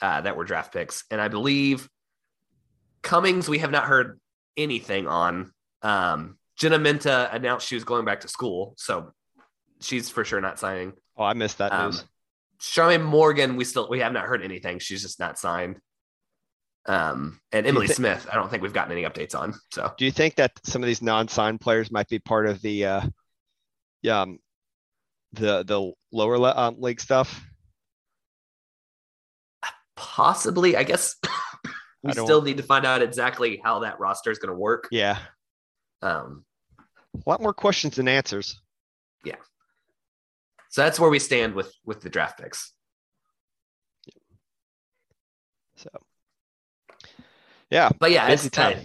uh 0.00 0.20
that 0.20 0.36
were 0.36 0.44
draft 0.44 0.72
picks. 0.72 1.04
And 1.10 1.20
I 1.20 1.28
believe 1.28 1.88
Cummings 3.02 3.48
we 3.48 3.58
have 3.58 3.70
not 3.70 3.84
heard 3.84 4.20
anything 4.56 5.06
on. 5.06 5.52
Um 5.82 6.38
Jenna 6.56 6.78
Minta 6.78 7.28
announced 7.32 7.66
she 7.66 7.74
was 7.74 7.84
going 7.84 8.06
back 8.06 8.20
to 8.20 8.28
school, 8.28 8.74
so 8.78 9.12
she's 9.80 10.08
for 10.08 10.24
sure 10.24 10.40
not 10.40 10.58
signing. 10.58 10.94
Oh, 11.16 11.24
I 11.24 11.34
missed 11.34 11.58
that 11.58 11.70
Um, 11.72 11.90
news. 11.90 12.04
Charmaine 12.58 13.04
Morgan, 13.04 13.56
we 13.56 13.64
still 13.64 13.88
we 13.90 14.00
have 14.00 14.12
not 14.12 14.24
heard 14.24 14.42
anything. 14.42 14.78
She's 14.78 15.02
just 15.02 15.20
not 15.20 15.38
signed. 15.38 15.78
Um, 16.88 17.40
and 17.52 17.66
Emily 17.66 17.88
thi- 17.88 17.94
Smith, 17.94 18.28
I 18.30 18.36
don't 18.36 18.48
think 18.48 18.62
we've 18.62 18.72
gotten 18.72 18.92
any 18.92 19.02
updates 19.02 19.34
on. 19.34 19.54
So 19.72 19.92
Do 19.98 20.04
you 20.04 20.12
think 20.12 20.36
that 20.36 20.52
some 20.64 20.82
of 20.82 20.86
these 20.86 21.02
non-signed 21.02 21.60
players 21.60 21.90
might 21.90 22.08
be 22.08 22.18
part 22.20 22.46
of 22.46 22.62
the 22.62 22.84
uh, 22.84 23.00
yeah, 24.02 24.20
um, 24.22 24.38
the 25.32 25.64
the 25.64 25.92
lower 26.12 26.38
le- 26.38 26.54
um, 26.56 26.76
league 26.80 27.00
stuff? 27.00 27.42
possibly, 29.96 30.76
I 30.76 30.82
guess 30.84 31.16
we 32.02 32.10
I 32.10 32.12
still 32.12 32.42
need 32.42 32.58
to 32.58 32.62
find 32.62 32.84
out 32.86 33.02
exactly 33.02 33.60
how 33.64 33.80
that 33.80 33.98
roster 33.98 34.30
is 34.30 34.38
going 34.38 34.52
to 34.52 34.58
work. 34.58 34.88
Yeah, 34.90 35.18
Um, 36.02 36.44
a 37.14 37.28
lot 37.28 37.40
more 37.40 37.54
questions 37.54 37.96
than 37.96 38.06
answers. 38.06 38.60
Yeah. 39.24 39.36
So 40.68 40.82
that's 40.82 41.00
where 41.00 41.10
we 41.10 41.18
stand 41.18 41.54
with 41.54 41.72
with 41.84 42.00
the 42.02 42.10
draft 42.10 42.38
picks. 42.38 42.72
So 45.76 45.88
yeah, 47.70 47.90
But 47.98 48.10
yeah, 48.10 48.26
busy 48.28 48.46
it's, 48.48 48.56
time. 48.56 48.78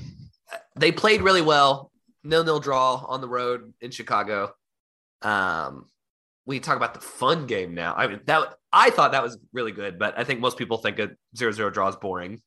they 0.76 0.92
played 0.92 1.22
really 1.22 1.42
well. 1.42 1.92
Nil 2.24 2.44
nil 2.44 2.60
draw 2.60 3.04
on 3.08 3.22
the 3.22 3.28
road 3.28 3.74
in 3.82 3.92
Chicago. 3.92 4.54
Um, 5.22 5.86
we 6.46 6.60
talk 6.60 6.78
about 6.78 6.94
the 6.94 7.00
fun 7.02 7.48
game 7.48 7.74
now. 7.74 7.94
I 7.96 8.08
mean, 8.08 8.20
that 8.26 8.56
I 8.72 8.90
thought 8.90 9.12
that 9.14 9.24
was 9.24 9.38
really 9.54 9.72
good, 9.72 9.98
but 10.00 10.18
I 10.18 10.24
think 10.24 10.40
most 10.40 10.58
people 10.58 10.78
think 10.78 11.00
a 11.00 11.12
zero 11.36 11.52
zero 11.52 11.70
draw 11.70 11.88
is 11.88 11.96
boring. 11.96 12.42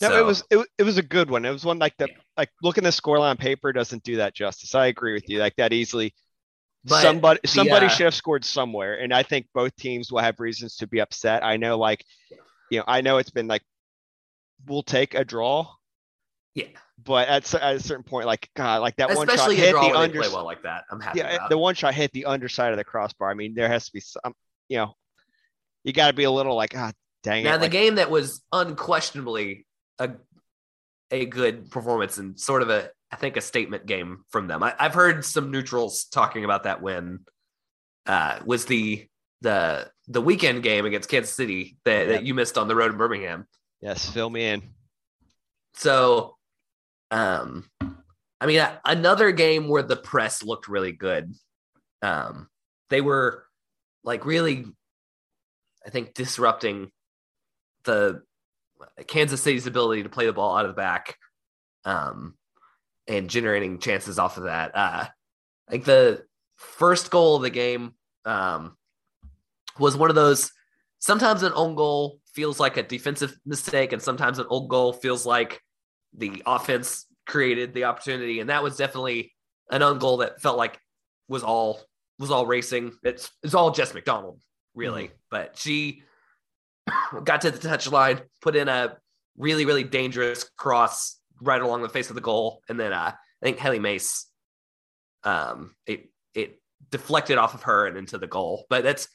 No, 0.00 0.08
So- 0.08 0.18
it 0.18 0.24
was 0.26 0.44
it, 0.50 0.66
it 0.78 0.82
was 0.82 0.98
a 0.98 1.02
good 1.02 1.30
one. 1.30 1.44
It 1.44 1.50
was 1.50 1.64
one 1.64 1.78
like 1.78 1.94
the 1.98 2.08
like 2.36 2.50
looking 2.62 2.84
the 2.84 2.90
scoreline 2.90 3.30
on 3.30 3.36
paper 3.36 3.72
doesn't 3.72 4.02
do 4.02 4.16
that 4.16 4.34
justice. 4.34 4.74
I 4.74 4.86
agree 4.86 5.14
with 5.14 5.28
you. 5.28 5.38
Like 5.38 5.56
that 5.56 5.72
easily 5.72 6.14
But 6.84 7.02
somebody 7.02 7.40
the, 7.42 7.48
somebody 7.48 7.86
uh, 7.86 7.88
should 7.88 8.04
have 8.04 8.14
scored 8.14 8.44
somewhere. 8.44 9.00
And 9.00 9.12
I 9.12 9.22
think 9.22 9.46
both 9.54 9.74
teams 9.76 10.12
will 10.12 10.20
have 10.20 10.38
reasons 10.38 10.76
to 10.76 10.86
be 10.86 11.00
upset. 11.00 11.42
I 11.44 11.56
know 11.56 11.78
like 11.78 12.04
you 12.70 12.78
know, 12.78 12.84
I 12.86 13.00
know 13.00 13.16
it's 13.18 13.30
been 13.30 13.46
like 13.46 13.62
we'll 14.66 14.82
take 14.82 15.14
a 15.14 15.24
draw, 15.24 15.68
yeah, 16.54 16.66
but 17.02 17.28
at, 17.28 17.54
at 17.54 17.76
a 17.76 17.80
certain 17.80 18.04
point, 18.04 18.26
like 18.26 18.48
God, 18.56 18.80
like 18.80 18.96
that 18.96 19.14
one 19.14 19.26
shot 19.28 19.52
hit 19.52 19.72
the 19.72 19.78
under 19.78 20.20
play 20.20 20.28
well 20.28 20.44
like 20.44 20.62
that. 20.62 20.84
I'm 20.90 21.00
happy. 21.00 21.20
yeah, 21.20 21.46
the 21.48 21.58
one 21.58 21.74
shot 21.74 21.94
hit 21.94 22.12
the 22.12 22.26
underside 22.26 22.72
of 22.72 22.78
the 22.78 22.84
crossbar. 22.84 23.30
I 23.30 23.34
mean, 23.34 23.54
there 23.54 23.68
has 23.68 23.86
to 23.86 23.92
be 23.92 24.00
some 24.00 24.34
you 24.68 24.78
know, 24.78 24.94
you 25.84 25.92
gotta 25.92 26.12
be 26.12 26.24
a 26.24 26.30
little 26.30 26.54
like, 26.56 26.76
ah 26.76 26.92
dang 27.22 27.44
now 27.44 27.54
it. 27.54 27.58
the 27.58 27.62
like- 27.64 27.72
game 27.72 27.94
that 27.96 28.10
was 28.10 28.42
unquestionably 28.52 29.66
a 29.98 30.10
a 31.10 31.24
good 31.26 31.70
performance 31.70 32.18
and 32.18 32.38
sort 32.38 32.62
of 32.62 32.70
a 32.70 32.90
I 33.12 33.16
think 33.16 33.36
a 33.36 33.40
statement 33.40 33.86
game 33.86 34.24
from 34.30 34.48
them. 34.48 34.62
I, 34.62 34.74
I've 34.78 34.94
heard 34.94 35.24
some 35.24 35.50
neutrals 35.52 36.04
talking 36.06 36.44
about 36.44 36.64
that 36.64 36.82
win. 36.82 37.20
Uh, 38.04 38.38
was 38.44 38.66
the 38.66 39.06
the 39.42 39.90
the 40.08 40.20
weekend 40.20 40.62
game 40.62 40.86
against 40.86 41.08
Kansas 41.08 41.32
City 41.34 41.76
that, 41.84 42.06
Yeah. 42.06 42.12
that 42.12 42.24
you 42.24 42.34
missed 42.34 42.58
on 42.58 42.68
the 42.68 42.74
road 42.76 42.92
in 42.92 42.98
Birmingham. 42.98 43.46
Yes, 43.80 44.08
fill 44.10 44.30
me 44.30 44.46
in. 44.46 44.62
So, 45.74 46.36
um, 47.10 47.68
I 48.40 48.46
mean, 48.46 48.66
another 48.84 49.32
game 49.32 49.68
where 49.68 49.82
the 49.82 49.96
press 49.96 50.42
looked 50.42 50.68
really 50.68 50.92
good. 50.92 51.34
Um, 52.02 52.48
they 52.90 53.00
were 53.00 53.44
like 54.04 54.24
really, 54.24 54.64
I 55.84 55.90
think, 55.90 56.14
disrupting 56.14 56.90
the 57.84 58.22
Kansas 59.06 59.42
City's 59.42 59.66
ability 59.66 60.02
to 60.02 60.08
play 60.08 60.26
the 60.26 60.32
ball 60.32 60.56
out 60.56 60.64
of 60.64 60.70
the 60.70 60.80
back, 60.80 61.16
um, 61.84 62.36
and 63.08 63.30
generating 63.30 63.78
chances 63.78 64.18
off 64.18 64.36
of 64.36 64.44
that. 64.44 64.72
Uh, 64.74 65.06
like 65.70 65.84
the 65.84 66.24
first 66.56 67.10
goal 67.10 67.36
of 67.36 67.42
the 67.42 67.50
game, 67.50 67.94
um, 68.24 68.76
was 69.78 69.96
one 69.96 70.10
of 70.10 70.16
those. 70.16 70.52
Sometimes 70.98 71.42
an 71.42 71.52
own 71.54 71.74
goal 71.74 72.20
feels 72.36 72.60
like 72.60 72.76
a 72.76 72.82
defensive 72.82 73.36
mistake, 73.46 73.92
and 73.92 74.02
sometimes 74.02 74.38
an 74.38 74.46
old 74.50 74.68
goal 74.68 74.92
feels 74.92 75.24
like 75.24 75.62
the 76.16 76.42
offense 76.46 77.06
created 77.26 77.74
the 77.74 77.84
opportunity, 77.84 78.38
and 78.40 78.50
that 78.50 78.62
was 78.62 78.76
definitely 78.76 79.32
an 79.70 79.82
own 79.82 79.98
goal 79.98 80.18
that 80.18 80.40
felt 80.40 80.58
like 80.58 80.78
was 81.28 81.42
all 81.42 81.80
was 82.18 82.30
all 82.30 82.46
racing. 82.46 82.92
It's 83.02 83.30
it's 83.42 83.54
all 83.54 83.70
Jess 83.70 83.94
McDonald, 83.94 84.38
really, 84.74 85.10
but 85.30 85.56
she 85.56 86.02
got 87.24 87.40
to 87.40 87.50
the 87.50 87.58
touch 87.58 87.90
line, 87.90 88.20
put 88.42 88.54
in 88.54 88.68
a 88.68 88.98
really 89.38 89.64
really 89.64 89.84
dangerous 89.84 90.44
cross 90.56 91.18
right 91.40 91.60
along 91.60 91.82
the 91.82 91.88
face 91.88 92.10
of 92.10 92.14
the 92.14 92.20
goal, 92.20 92.62
and 92.68 92.78
then 92.78 92.92
uh, 92.92 93.12
I 93.14 93.44
think 93.44 93.58
Hailie 93.58 93.78
Mace, 93.78 94.26
um, 95.24 95.74
it 95.86 96.10
it 96.34 96.60
deflected 96.90 97.38
off 97.38 97.54
of 97.54 97.62
her 97.62 97.86
and 97.86 97.96
into 97.96 98.18
the 98.18 98.26
goal. 98.26 98.66
But 98.68 98.84
that's 98.84 99.08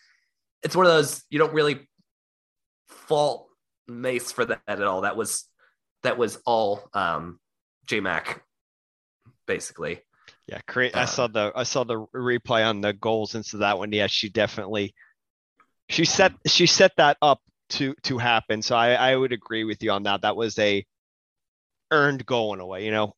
it's 0.63 0.75
one 0.75 0.86
of 0.88 0.92
those 0.92 1.24
you 1.30 1.40
don't 1.40 1.54
really 1.54 1.88
fault 2.92 3.48
Mace 3.88 4.32
for 4.32 4.46
that 4.46 4.62
at 4.68 4.84
all. 4.84 5.02
That 5.02 5.16
was 5.16 5.46
that 6.04 6.18
was 6.18 6.38
all 6.46 6.90
um, 6.94 7.40
J 7.86 8.00
Mac, 8.00 8.44
basically. 9.48 10.02
Yeah. 10.48 10.60
I 10.94 11.06
saw 11.06 11.28
the 11.28 11.52
I 11.56 11.64
saw 11.64 11.84
the 11.84 12.06
replay 12.14 12.68
on 12.68 12.82
the 12.82 12.94
goals 12.94 13.36
into 13.36 13.58
that 13.58 13.78
one. 13.78 13.92
Yeah, 13.92 14.08
she 14.08 14.30
definitely 14.30 14.94
she 15.90 16.06
set 16.06 16.34
she 16.46 16.66
set 16.66 16.92
that 16.98 17.18
up 17.22 17.42
to 17.70 17.96
to 18.04 18.18
happen. 18.18 18.62
So 18.62 18.76
I 18.76 18.94
I 18.94 19.16
would 19.16 19.32
agree 19.32 19.64
with 19.64 19.82
you 19.84 19.92
on 19.92 20.04
that. 20.04 20.22
That 20.24 20.36
was 20.36 20.58
a 20.60 20.86
earned 21.92 22.26
goal 22.26 22.54
in 22.54 22.60
a 22.60 22.66
way, 22.66 22.86
you 22.86 22.92
know. 22.92 23.14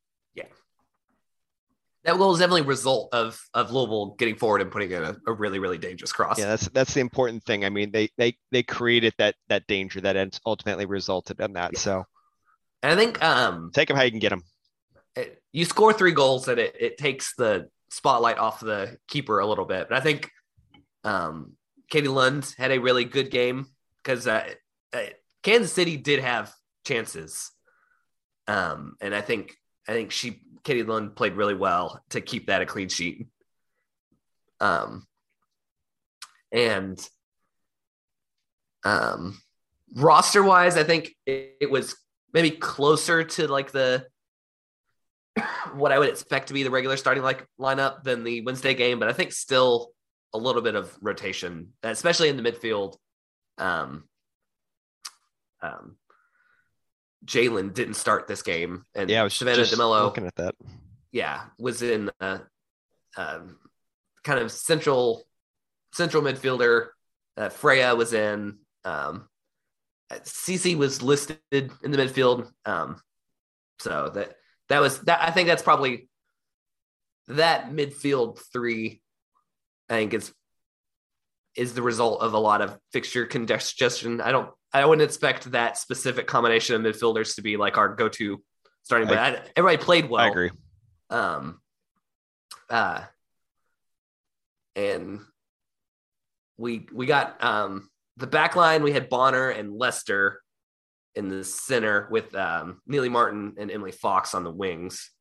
That 2.04 2.18
goal 2.18 2.34
is 2.34 2.40
definitely 2.40 2.62
a 2.62 2.66
result 2.66 3.10
of 3.14 3.40
of 3.54 3.72
Louisville 3.72 4.16
getting 4.18 4.36
forward 4.36 4.62
and 4.62 4.70
putting 4.72 4.92
in 4.92 5.04
a, 5.04 5.16
a 5.26 5.34
really 5.34 5.60
really 5.60 5.78
dangerous 5.78 6.12
cross. 6.12 6.38
Yeah, 6.38 6.48
that's 6.48 6.68
that's 6.70 6.94
the 6.94 7.00
important 7.00 7.44
thing. 7.44 7.64
I 7.64 7.70
mean, 7.70 7.92
they 7.92 8.10
they 8.18 8.38
they 8.52 8.64
created 8.64 9.14
that 9.18 9.36
that 9.48 9.68
danger 9.68 10.02
that 10.02 10.40
ultimately 10.46 10.86
resulted 10.86 11.40
in 11.40 11.54
that. 11.54 11.72
Yeah. 11.74 11.80
So, 11.80 12.04
and 12.82 12.92
I 12.92 12.96
think 12.96 13.24
um 13.24 13.72
take 13.74 13.88
them 13.88 13.98
how 13.98 14.04
you 14.04 14.12
can 14.12 14.20
get 14.20 14.30
them. 14.30 14.44
It, 15.16 15.42
you 15.52 15.64
score 15.66 15.94
three 15.94 16.12
goals, 16.12 16.48
and 16.48 16.60
it 16.60 16.76
it 16.80 16.98
takes 16.98 17.36
the 17.36 17.70
spotlight 17.90 18.38
off 18.38 18.60
the 18.60 18.98
keeper 19.08 19.40
a 19.40 19.46
little 19.46 19.66
bit. 19.66 19.88
But 19.88 19.98
I 19.98 20.02
think 20.02 20.30
um 21.06 21.54
Katie 21.90 22.08
Lund 22.08 22.54
had 22.58 22.72
a 22.72 22.80
really 22.80 23.06
good 23.06 23.30
game 23.30 23.68
because 24.02 24.28
uh, 24.28 24.44
uh, 24.94 25.02
Kansas 25.44 25.72
City 25.72 25.96
did 25.96 26.20
have 26.20 26.52
chances, 26.86 27.52
um, 28.48 28.96
and 29.00 29.14
I 29.14 29.22
think 29.22 29.56
I 29.88 29.94
think 29.94 30.12
she 30.12 30.42
Katie 30.64 30.84
Lund 30.84 31.16
played 31.16 31.34
really 31.34 31.56
well 31.56 32.02
to 32.10 32.22
keep 32.22 32.48
that 32.48 32.62
a 32.62 32.66
clean 32.66 32.90
sheet. 32.90 33.28
Um, 34.60 35.06
and 36.52 37.00
um, 38.86 39.42
roster 39.96 40.44
wise, 40.44 40.78
I 40.78 40.84
think 40.84 41.16
it, 41.26 41.58
it 41.62 41.72
was 41.72 41.96
maybe 42.34 42.52
closer 42.52 43.24
to 43.24 43.48
like 43.48 43.72
the 43.72 44.06
what 45.74 45.92
I 45.92 46.00
would 46.00 46.10
expect 46.10 46.48
to 46.48 46.54
be 46.54 46.64
the 46.64 46.70
regular 46.70 46.98
starting 46.98 47.24
like 47.24 47.46
lineup 47.60 48.04
than 48.04 48.24
the 48.24 48.42
Wednesday 48.42 48.74
game, 48.74 49.00
but 49.00 49.10
I 49.10 49.14
think 49.14 49.32
still 49.32 49.92
a 50.34 50.38
little 50.38 50.62
bit 50.62 50.76
of 50.76 50.96
rotation, 51.02 51.74
especially 51.82 52.30
in 52.30 52.38
the 52.38 52.44
midfield. 52.44 52.98
Um, 53.58 54.04
um, 55.62 55.98
Jaelin 57.26 57.74
didn't 57.74 57.96
start 57.96 58.28
this 58.28 58.42
game, 58.42 58.86
and 58.96 59.10
yeah, 59.10 59.22
I 59.22 59.24
was 59.24 59.34
Savannah 59.34 59.64
DeMelo, 59.64 60.04
looking 60.04 60.28
at 60.28 60.36
that. 60.36 60.56
Yeah, 61.12 61.42
was 61.58 61.82
in 61.82 62.10
uh, 62.20 62.40
uh, 63.16 63.40
kind 64.24 64.40
of 64.40 64.52
central 64.52 65.24
central 65.94 66.24
midfielder. 66.24 66.88
Uh, 67.38 67.50
Freya 67.50 67.96
was 67.96 68.14
in. 68.14 68.58
Um, 68.84 69.28
CC 70.12 70.76
was 70.76 71.02
listed 71.02 71.40
in 71.52 71.92
the 71.92 71.98
midfield. 71.98 72.52
Um, 72.66 73.02
so 73.80 74.12
that 74.14 74.36
that 74.70 74.80
was 74.80 75.00
that. 75.02 75.22
I 75.22 75.32
think 75.32 75.48
that's 75.48 75.64
probably 75.64 76.10
that 77.28 77.72
midfield 77.72 78.40
three. 78.52 79.02
I 79.90 79.96
think 79.96 80.14
is 80.14 80.34
is 81.56 81.74
the 81.74 81.82
result 81.82 82.22
of 82.22 82.34
a 82.34 82.40
lot 82.40 82.62
of 82.62 82.78
fixture 82.92 83.26
congestion. 83.26 84.22
I 84.22 84.32
don't 84.32 84.50
I 84.74 84.86
wouldn't 84.86 85.08
expect 85.08 85.52
that 85.52 85.78
specific 85.78 86.26
combination 86.26 86.76
of 86.76 86.82
midfielders 86.82 87.36
to 87.36 87.42
be 87.42 87.58
like 87.58 87.78
our 87.78 87.90
go-to 87.90 88.42
starting. 88.82 89.08
But 89.08 89.18
I, 89.18 89.42
everybody 89.56 89.84
played 89.84 90.10
well. 90.10 90.22
I 90.22 90.28
agree. 90.30 90.52
Um, 91.10 91.60
uh, 92.70 93.02
and 94.76 95.20
we 96.58 96.88
we 96.92 97.06
got 97.06 97.44
um 97.44 97.90
the 98.18 98.28
back 98.28 98.56
line. 98.56 98.84
We 98.84 98.92
had 98.92 99.10
Bonner 99.10 99.50
and 99.50 99.78
Lester 99.78 100.42
in 101.16 101.30
the 101.30 101.44
center 101.44 102.08
with 102.10 102.34
um, 102.36 102.82
Nealy 102.90 103.12
Martin 103.12 103.54
and 103.60 103.70
Emily 103.70 103.92
Fox 103.92 104.34
on 104.34 104.44
the 104.44 104.52
wings. 104.52 105.12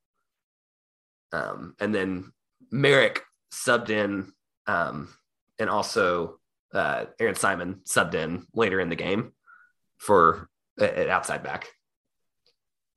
Um, 1.33 1.75
and 1.81 1.95
then 1.95 2.33
Merrick 2.71 3.23
subbed 3.53 3.91
in, 3.91 4.33
um, 4.67 5.09
and 5.59 5.69
also 5.69 6.39
uh, 6.73 7.07
Erin 7.19 7.35
Simon 7.35 7.81
subbed 7.87 8.15
in 8.15 8.47
later 8.55 8.81
in 8.81 8.89
the 8.89 8.97
game 8.97 9.33
for 10.03 10.49
an 10.79 11.09
outside 11.09 11.43
back. 11.43 11.69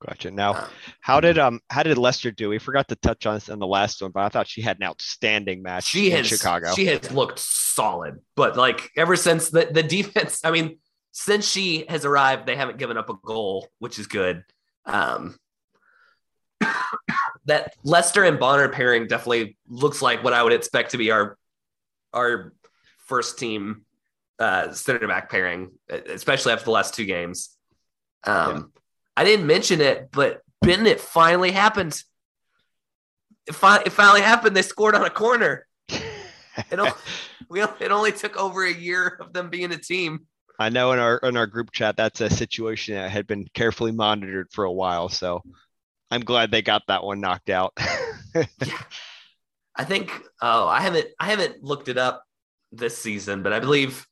Gotcha. 0.04 0.30
Now, 0.30 0.54
um, 0.54 0.68
how 1.00 1.20
did 1.20 1.38
um 1.38 1.60
how 1.70 1.82
did 1.82 1.96
Lester 1.96 2.30
do? 2.30 2.50
We 2.50 2.58
forgot 2.58 2.88
to 2.88 2.96
touch 2.96 3.24
on 3.24 3.36
this 3.36 3.48
in 3.48 3.58
the 3.58 3.66
last 3.66 4.02
one, 4.02 4.10
but 4.10 4.24
I 4.24 4.28
thought 4.28 4.46
she 4.46 4.60
had 4.60 4.76
an 4.76 4.82
outstanding 4.82 5.62
match 5.62 5.84
she 5.84 6.10
in 6.10 6.18
has, 6.18 6.26
Chicago. 6.26 6.74
She 6.74 6.86
has 6.86 7.10
looked 7.10 7.38
solid, 7.38 8.18
but 8.34 8.56
like 8.56 8.90
ever 8.96 9.16
since 9.16 9.48
the 9.48 9.68
the 9.70 9.82
defense, 9.82 10.40
I 10.44 10.50
mean, 10.50 10.78
since 11.12 11.48
she 11.48 11.86
has 11.88 12.04
arrived, 12.04 12.44
they 12.44 12.56
haven't 12.56 12.76
given 12.76 12.98
up 12.98 13.08
a 13.08 13.14
goal, 13.14 13.68
which 13.78 13.98
is 13.98 14.06
good. 14.06 14.42
Um, 14.84 15.38
that 17.46 17.72
Lester 17.82 18.22
and 18.22 18.38
Bonner 18.38 18.68
pairing 18.68 19.06
definitely 19.06 19.56
looks 19.66 20.02
like 20.02 20.22
what 20.22 20.34
I 20.34 20.42
would 20.42 20.52
expect 20.52 20.90
to 20.90 20.98
be 20.98 21.10
our 21.10 21.38
our 22.12 22.52
first 23.06 23.38
team 23.38 23.85
uh, 24.38 24.72
center 24.72 25.06
back 25.06 25.30
pairing, 25.30 25.70
especially 25.88 26.52
after 26.52 26.66
the 26.66 26.70
last 26.70 26.94
two 26.94 27.04
games. 27.04 27.56
Um, 28.24 28.54
yeah. 28.54 28.62
I 29.16 29.24
didn't 29.24 29.46
mention 29.46 29.80
it, 29.80 30.10
but 30.12 30.42
Bennett 30.62 31.00
finally 31.00 31.52
happened. 31.52 32.00
It, 33.46 33.54
fi- 33.54 33.82
it 33.82 33.92
finally 33.92 34.20
happened. 34.20 34.56
They 34.56 34.62
scored 34.62 34.94
on 34.94 35.04
a 35.04 35.10
corner. 35.10 35.66
it, 35.88 36.78
only, 36.78 36.92
we, 37.48 37.62
it 37.62 37.90
only 37.90 38.12
took 38.12 38.36
over 38.36 38.64
a 38.64 38.72
year 38.72 39.18
of 39.20 39.32
them 39.32 39.50
being 39.50 39.72
a 39.72 39.78
team. 39.78 40.26
I 40.58 40.70
know 40.70 40.92
in 40.92 40.98
our 40.98 41.18
in 41.18 41.36
our 41.36 41.46
group 41.46 41.70
chat 41.70 41.96
that's 41.96 42.22
a 42.22 42.30
situation 42.30 42.94
that 42.94 43.10
had 43.10 43.26
been 43.26 43.46
carefully 43.52 43.92
monitored 43.92 44.48
for 44.52 44.64
a 44.64 44.72
while. 44.72 45.10
So 45.10 45.42
I'm 46.10 46.22
glad 46.22 46.50
they 46.50 46.62
got 46.62 46.82
that 46.88 47.04
one 47.04 47.20
knocked 47.20 47.50
out. 47.50 47.74
yeah. 48.34 48.82
I 49.76 49.84
think 49.84 50.10
oh 50.40 50.66
I 50.66 50.80
haven't 50.80 51.08
I 51.20 51.26
haven't 51.26 51.62
looked 51.62 51.88
it 51.88 51.98
up 51.98 52.24
this 52.72 52.96
season, 52.96 53.42
but 53.42 53.52
I 53.52 53.60
believe 53.60 54.06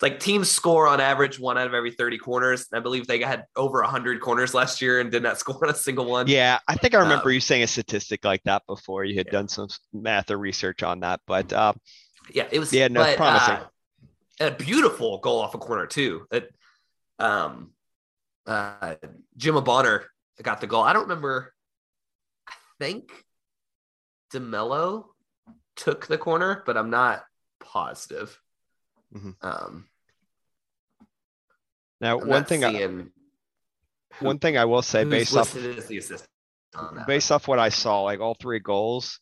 like 0.00 0.20
teams 0.20 0.50
score 0.50 0.86
on 0.86 1.00
average 1.00 1.40
one 1.40 1.58
out 1.58 1.66
of 1.66 1.74
every 1.74 1.90
30 1.90 2.18
corners. 2.18 2.66
I 2.72 2.80
believe 2.80 3.06
they 3.06 3.20
had 3.20 3.46
over 3.56 3.80
100 3.82 4.20
corners 4.20 4.54
last 4.54 4.80
year 4.80 5.00
and 5.00 5.10
did 5.10 5.22
not 5.22 5.38
score 5.40 5.64
on 5.64 5.70
a 5.70 5.76
single 5.76 6.04
one. 6.04 6.28
Yeah, 6.28 6.58
I 6.68 6.74
think 6.76 6.94
I 6.94 7.00
remember 7.00 7.28
um, 7.28 7.32
you 7.32 7.40
saying 7.40 7.62
a 7.62 7.66
statistic 7.66 8.24
like 8.24 8.42
that 8.44 8.62
before. 8.66 9.04
You 9.04 9.16
had 9.16 9.26
yeah. 9.26 9.32
done 9.32 9.48
some 9.48 9.68
math 9.92 10.30
or 10.30 10.38
research 10.38 10.82
on 10.82 11.00
that, 11.00 11.20
but 11.26 11.52
uh, 11.52 11.72
yeah, 12.32 12.46
it 12.50 12.58
was 12.58 12.72
yeah, 12.72 12.88
no, 12.88 13.02
but, 13.02 13.16
promising. 13.16 13.54
Uh, 13.54 13.66
a 14.40 14.50
beautiful 14.52 15.18
goal 15.18 15.40
off 15.40 15.54
a 15.54 15.58
corner 15.58 15.86
too. 15.86 16.26
That 16.30 16.48
um, 17.18 17.72
uh, 18.46 18.94
Gemma 19.36 19.62
Bonner 19.62 20.06
got 20.42 20.60
the 20.60 20.66
goal. 20.66 20.82
I 20.82 20.92
don't 20.92 21.02
remember. 21.02 21.52
I 22.48 22.54
think 22.78 23.10
DeMelo 24.32 25.06
took 25.76 26.06
the 26.06 26.18
corner, 26.18 26.62
but 26.66 26.76
I'm 26.76 26.90
not 26.90 27.24
positive. 27.60 28.40
Mm-hmm. 29.14 29.30
Um, 29.42 29.88
now, 32.00 32.20
I'm 32.20 32.28
one 32.28 32.44
thing, 32.44 32.64
I, 32.64 32.88
one 34.20 34.38
thing 34.38 34.56
I 34.56 34.64
will 34.64 34.82
say, 34.82 35.04
based 35.04 35.36
off 35.36 35.56
based 37.06 37.32
off 37.32 37.48
what 37.48 37.58
I 37.58 37.70
saw, 37.70 38.02
like 38.02 38.20
all 38.20 38.34
three 38.34 38.60
goals, 38.60 39.20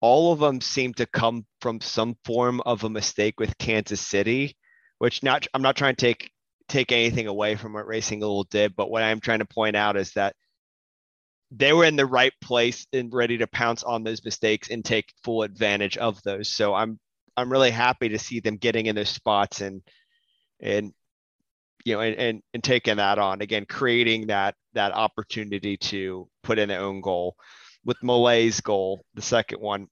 all 0.00 0.32
of 0.32 0.40
them 0.40 0.60
seem 0.60 0.94
to 0.94 1.06
come 1.06 1.46
from 1.60 1.80
some 1.80 2.16
form 2.24 2.60
of 2.66 2.84
a 2.84 2.90
mistake 2.90 3.38
with 3.38 3.56
Kansas 3.58 4.00
City, 4.00 4.56
which 4.98 5.22
not 5.22 5.46
I'm 5.54 5.62
not 5.62 5.76
trying 5.76 5.96
to 5.96 6.06
take 6.06 6.30
take 6.68 6.92
anything 6.92 7.26
away 7.26 7.56
from 7.56 7.72
what 7.72 7.86
Racing 7.86 8.20
Little 8.20 8.44
did, 8.44 8.76
but 8.76 8.90
what 8.90 9.02
I'm 9.02 9.20
trying 9.20 9.40
to 9.40 9.46
point 9.46 9.76
out 9.76 9.96
is 9.96 10.12
that 10.12 10.34
they 11.50 11.72
were 11.72 11.84
in 11.84 11.96
the 11.96 12.06
right 12.06 12.32
place 12.40 12.86
and 12.92 13.12
ready 13.12 13.38
to 13.38 13.46
pounce 13.46 13.82
on 13.82 14.04
those 14.04 14.24
mistakes 14.24 14.70
and 14.70 14.84
take 14.84 15.12
full 15.24 15.42
advantage 15.42 15.96
of 15.96 16.22
those. 16.22 16.48
So 16.48 16.74
I'm 16.74 16.98
I'm 17.40 17.50
really 17.50 17.70
happy 17.70 18.10
to 18.10 18.18
see 18.18 18.40
them 18.40 18.56
getting 18.56 18.86
in 18.86 18.94
those 18.94 19.08
spots 19.08 19.60
and 19.60 19.82
and 20.60 20.92
you 21.84 21.94
know 21.94 22.00
and, 22.00 22.16
and, 22.16 22.42
and 22.54 22.62
taking 22.64 22.96
that 22.96 23.18
on 23.18 23.40
again, 23.40 23.66
creating 23.66 24.28
that 24.28 24.54
that 24.74 24.92
opportunity 24.92 25.76
to 25.76 26.28
put 26.42 26.58
in 26.58 26.68
their 26.68 26.80
own 26.80 27.00
goal. 27.00 27.36
With 27.84 28.02
Malay's 28.02 28.60
goal, 28.60 29.02
the 29.14 29.22
second 29.22 29.60
one, 29.60 29.88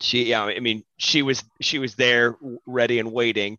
she 0.00 0.24
yeah, 0.24 0.44
I 0.44 0.60
mean 0.60 0.82
she 0.98 1.22
was 1.22 1.44
she 1.60 1.78
was 1.78 1.94
there 1.94 2.36
ready 2.66 2.98
and 2.98 3.12
waiting 3.12 3.58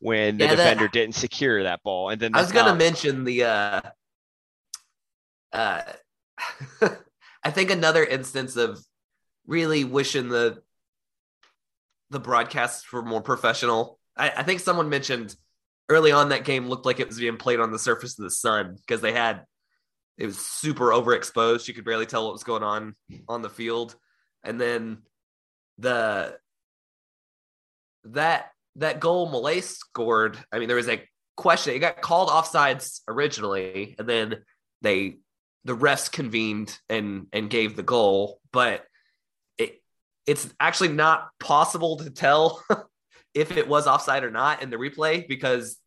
when 0.00 0.38
the 0.38 0.44
yeah, 0.44 0.56
defender 0.56 0.84
that, 0.84 0.92
didn't 0.92 1.14
secure 1.14 1.62
that 1.62 1.82
ball. 1.82 2.10
And 2.10 2.20
then 2.20 2.34
I 2.34 2.40
was 2.40 2.52
gonna 2.52 2.74
mention 2.74 3.24
the 3.24 3.44
uh 3.44 3.80
uh 5.52 5.82
I 7.44 7.50
think 7.50 7.70
another 7.70 8.04
instance 8.04 8.56
of 8.56 8.80
really 9.46 9.84
wishing 9.84 10.28
the 10.28 10.62
the 12.10 12.20
broadcasts 12.20 12.90
were 12.92 13.02
more 13.02 13.20
professional. 13.20 13.98
I, 14.16 14.30
I 14.30 14.42
think 14.42 14.60
someone 14.60 14.88
mentioned 14.88 15.34
early 15.88 16.12
on 16.12 16.30
that 16.30 16.44
game 16.44 16.68
looked 16.68 16.86
like 16.86 17.00
it 17.00 17.08
was 17.08 17.18
being 17.18 17.36
played 17.36 17.60
on 17.60 17.72
the 17.72 17.78
surface 17.78 18.18
of 18.18 18.24
the 18.24 18.30
sun 18.30 18.76
because 18.76 19.00
they 19.00 19.12
had 19.12 19.44
it 20.16 20.26
was 20.26 20.38
super 20.38 20.86
overexposed. 20.86 21.68
You 21.68 21.74
could 21.74 21.84
barely 21.84 22.06
tell 22.06 22.24
what 22.24 22.32
was 22.32 22.42
going 22.42 22.64
on 22.64 22.96
on 23.28 23.40
the 23.40 23.48
field. 23.48 23.94
And 24.42 24.60
then 24.60 24.98
the 25.78 26.36
that 28.04 28.50
that 28.76 29.00
goal 29.00 29.30
Malay 29.30 29.60
scored. 29.60 30.38
I 30.52 30.58
mean, 30.58 30.68
there 30.68 30.76
was 30.76 30.88
a 30.88 31.02
question. 31.36 31.74
It 31.74 31.78
got 31.78 32.00
called 32.00 32.28
offsides 32.28 33.00
originally, 33.06 33.94
and 33.98 34.08
then 34.08 34.44
they 34.82 35.18
the 35.64 35.76
refs 35.76 36.10
convened 36.10 36.76
and 36.88 37.26
and 37.32 37.48
gave 37.48 37.76
the 37.76 37.82
goal, 37.82 38.40
but 38.52 38.84
it's 40.28 40.52
actually 40.60 40.90
not 40.90 41.30
possible 41.40 41.96
to 41.96 42.10
tell 42.10 42.62
if 43.34 43.56
it 43.56 43.66
was 43.66 43.86
offside 43.86 44.24
or 44.24 44.30
not 44.30 44.62
in 44.62 44.68
the 44.68 44.76
replay 44.76 45.26
because 45.26 45.78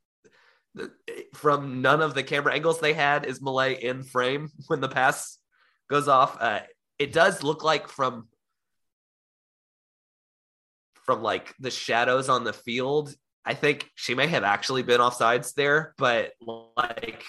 from 1.35 1.81
none 1.81 2.01
of 2.01 2.15
the 2.15 2.23
camera 2.23 2.53
angles 2.53 2.79
they 2.79 2.93
had 2.93 3.25
is 3.25 3.41
Malay 3.41 3.75
in 3.75 4.03
frame 4.03 4.49
when 4.67 4.81
the 4.81 4.89
pass 4.89 5.37
goes 5.89 6.07
off. 6.07 6.37
Uh, 6.41 6.61
it 6.97 7.13
does 7.13 7.43
look 7.43 7.63
like 7.63 7.87
from 7.87 8.27
from 11.05 11.21
like 11.21 11.53
the 11.59 11.71
shadows 11.71 12.27
on 12.27 12.43
the 12.43 12.53
field. 12.53 13.13
I 13.45 13.53
think 13.53 13.89
she 13.95 14.15
may 14.15 14.27
have 14.27 14.43
actually 14.43 14.83
been 14.83 15.01
offsides 15.01 15.53
there, 15.53 15.93
but 15.97 16.33
like 16.77 17.23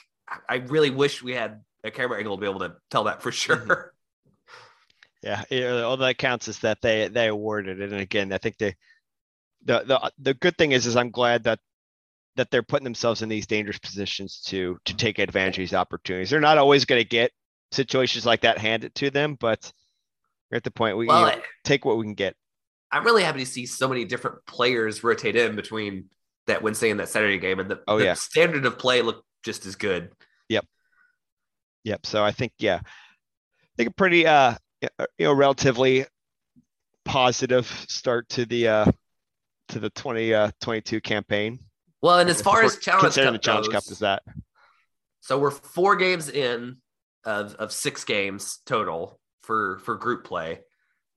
I 0.48 0.56
really 0.56 0.90
wish 0.90 1.22
we 1.22 1.32
had 1.32 1.60
a 1.84 1.90
camera 1.90 2.18
angle 2.18 2.36
to 2.36 2.40
be 2.40 2.46
able 2.46 2.60
to 2.60 2.74
tell 2.90 3.04
that 3.04 3.22
for 3.22 3.32
sure. 3.32 3.91
Yeah, 5.22 5.44
all 5.82 5.96
that 5.98 6.18
counts 6.18 6.48
is 6.48 6.58
that 6.60 6.80
they 6.82 7.08
they 7.08 7.28
awarded 7.28 7.80
it, 7.80 7.92
and 7.92 8.00
again, 8.00 8.32
I 8.32 8.38
think 8.38 8.58
they 8.58 8.74
the 9.64 9.84
the 9.84 10.12
the 10.18 10.34
good 10.34 10.56
thing 10.58 10.72
is 10.72 10.86
is 10.86 10.96
I'm 10.96 11.10
glad 11.10 11.44
that 11.44 11.60
that 12.36 12.50
they're 12.50 12.62
putting 12.62 12.84
themselves 12.84 13.22
in 13.22 13.28
these 13.28 13.46
dangerous 13.46 13.78
positions 13.78 14.40
to 14.46 14.78
to 14.84 14.96
take 14.96 15.18
advantage 15.18 15.58
of 15.58 15.62
these 15.62 15.74
opportunities. 15.74 16.30
They're 16.30 16.40
not 16.40 16.58
always 16.58 16.84
going 16.84 17.00
to 17.00 17.08
get 17.08 17.30
situations 17.70 18.26
like 18.26 18.42
that 18.42 18.58
handed 18.58 18.94
to 18.96 19.10
them, 19.10 19.36
but 19.38 19.72
we're 20.50 20.56
at 20.56 20.64
the 20.64 20.70
point 20.70 20.96
we 20.96 21.06
well, 21.06 21.30
you 21.30 21.36
know, 21.36 21.42
take 21.64 21.84
what 21.84 21.98
we 21.98 22.04
can 22.04 22.14
get. 22.14 22.34
I'm 22.90 23.04
really 23.04 23.22
happy 23.22 23.40
to 23.40 23.46
see 23.46 23.64
so 23.66 23.88
many 23.88 24.04
different 24.04 24.44
players 24.46 25.02
rotate 25.02 25.36
in 25.36 25.56
between 25.56 26.10
that 26.46 26.62
Wednesday 26.62 26.90
and 26.90 27.00
that 27.00 27.08
Saturday 27.08 27.38
game, 27.38 27.60
and 27.60 27.70
the, 27.70 27.80
oh, 27.86 27.98
the 27.98 28.04
yeah. 28.06 28.14
standard 28.14 28.66
of 28.66 28.78
play 28.78 29.02
looked 29.02 29.24
just 29.44 29.66
as 29.66 29.76
good. 29.76 30.10
Yep. 30.48 30.66
Yep. 31.84 32.06
So 32.06 32.24
I 32.24 32.32
think 32.32 32.52
yeah, 32.58 32.80
I 32.82 33.76
think 33.76 33.90
a 33.90 33.92
pretty 33.92 34.26
uh 34.26 34.54
you 35.18 35.26
know 35.26 35.32
relatively 35.32 36.06
positive 37.04 37.66
start 37.88 38.28
to 38.30 38.46
the 38.46 38.68
uh 38.68 38.92
to 39.68 39.78
the 39.78 39.90
2022 39.90 40.96
uh, 40.96 41.00
campaign. 41.00 41.58
Well, 42.02 42.18
and 42.18 42.28
as 42.28 42.42
far 42.42 42.62
as 42.62 42.78
challenge 42.78 43.14
cup 43.14 43.32
the 43.32 43.38
challenge 43.38 43.66
goes, 43.66 43.72
cup 43.72 43.92
is 43.92 44.00
that. 44.00 44.22
So 45.20 45.38
we're 45.38 45.50
four 45.50 45.96
games 45.96 46.28
in 46.28 46.78
of 47.24 47.54
of 47.56 47.72
six 47.72 48.04
games 48.04 48.58
total 48.66 49.20
for 49.42 49.78
for 49.84 49.94
group 49.96 50.24
play. 50.24 50.60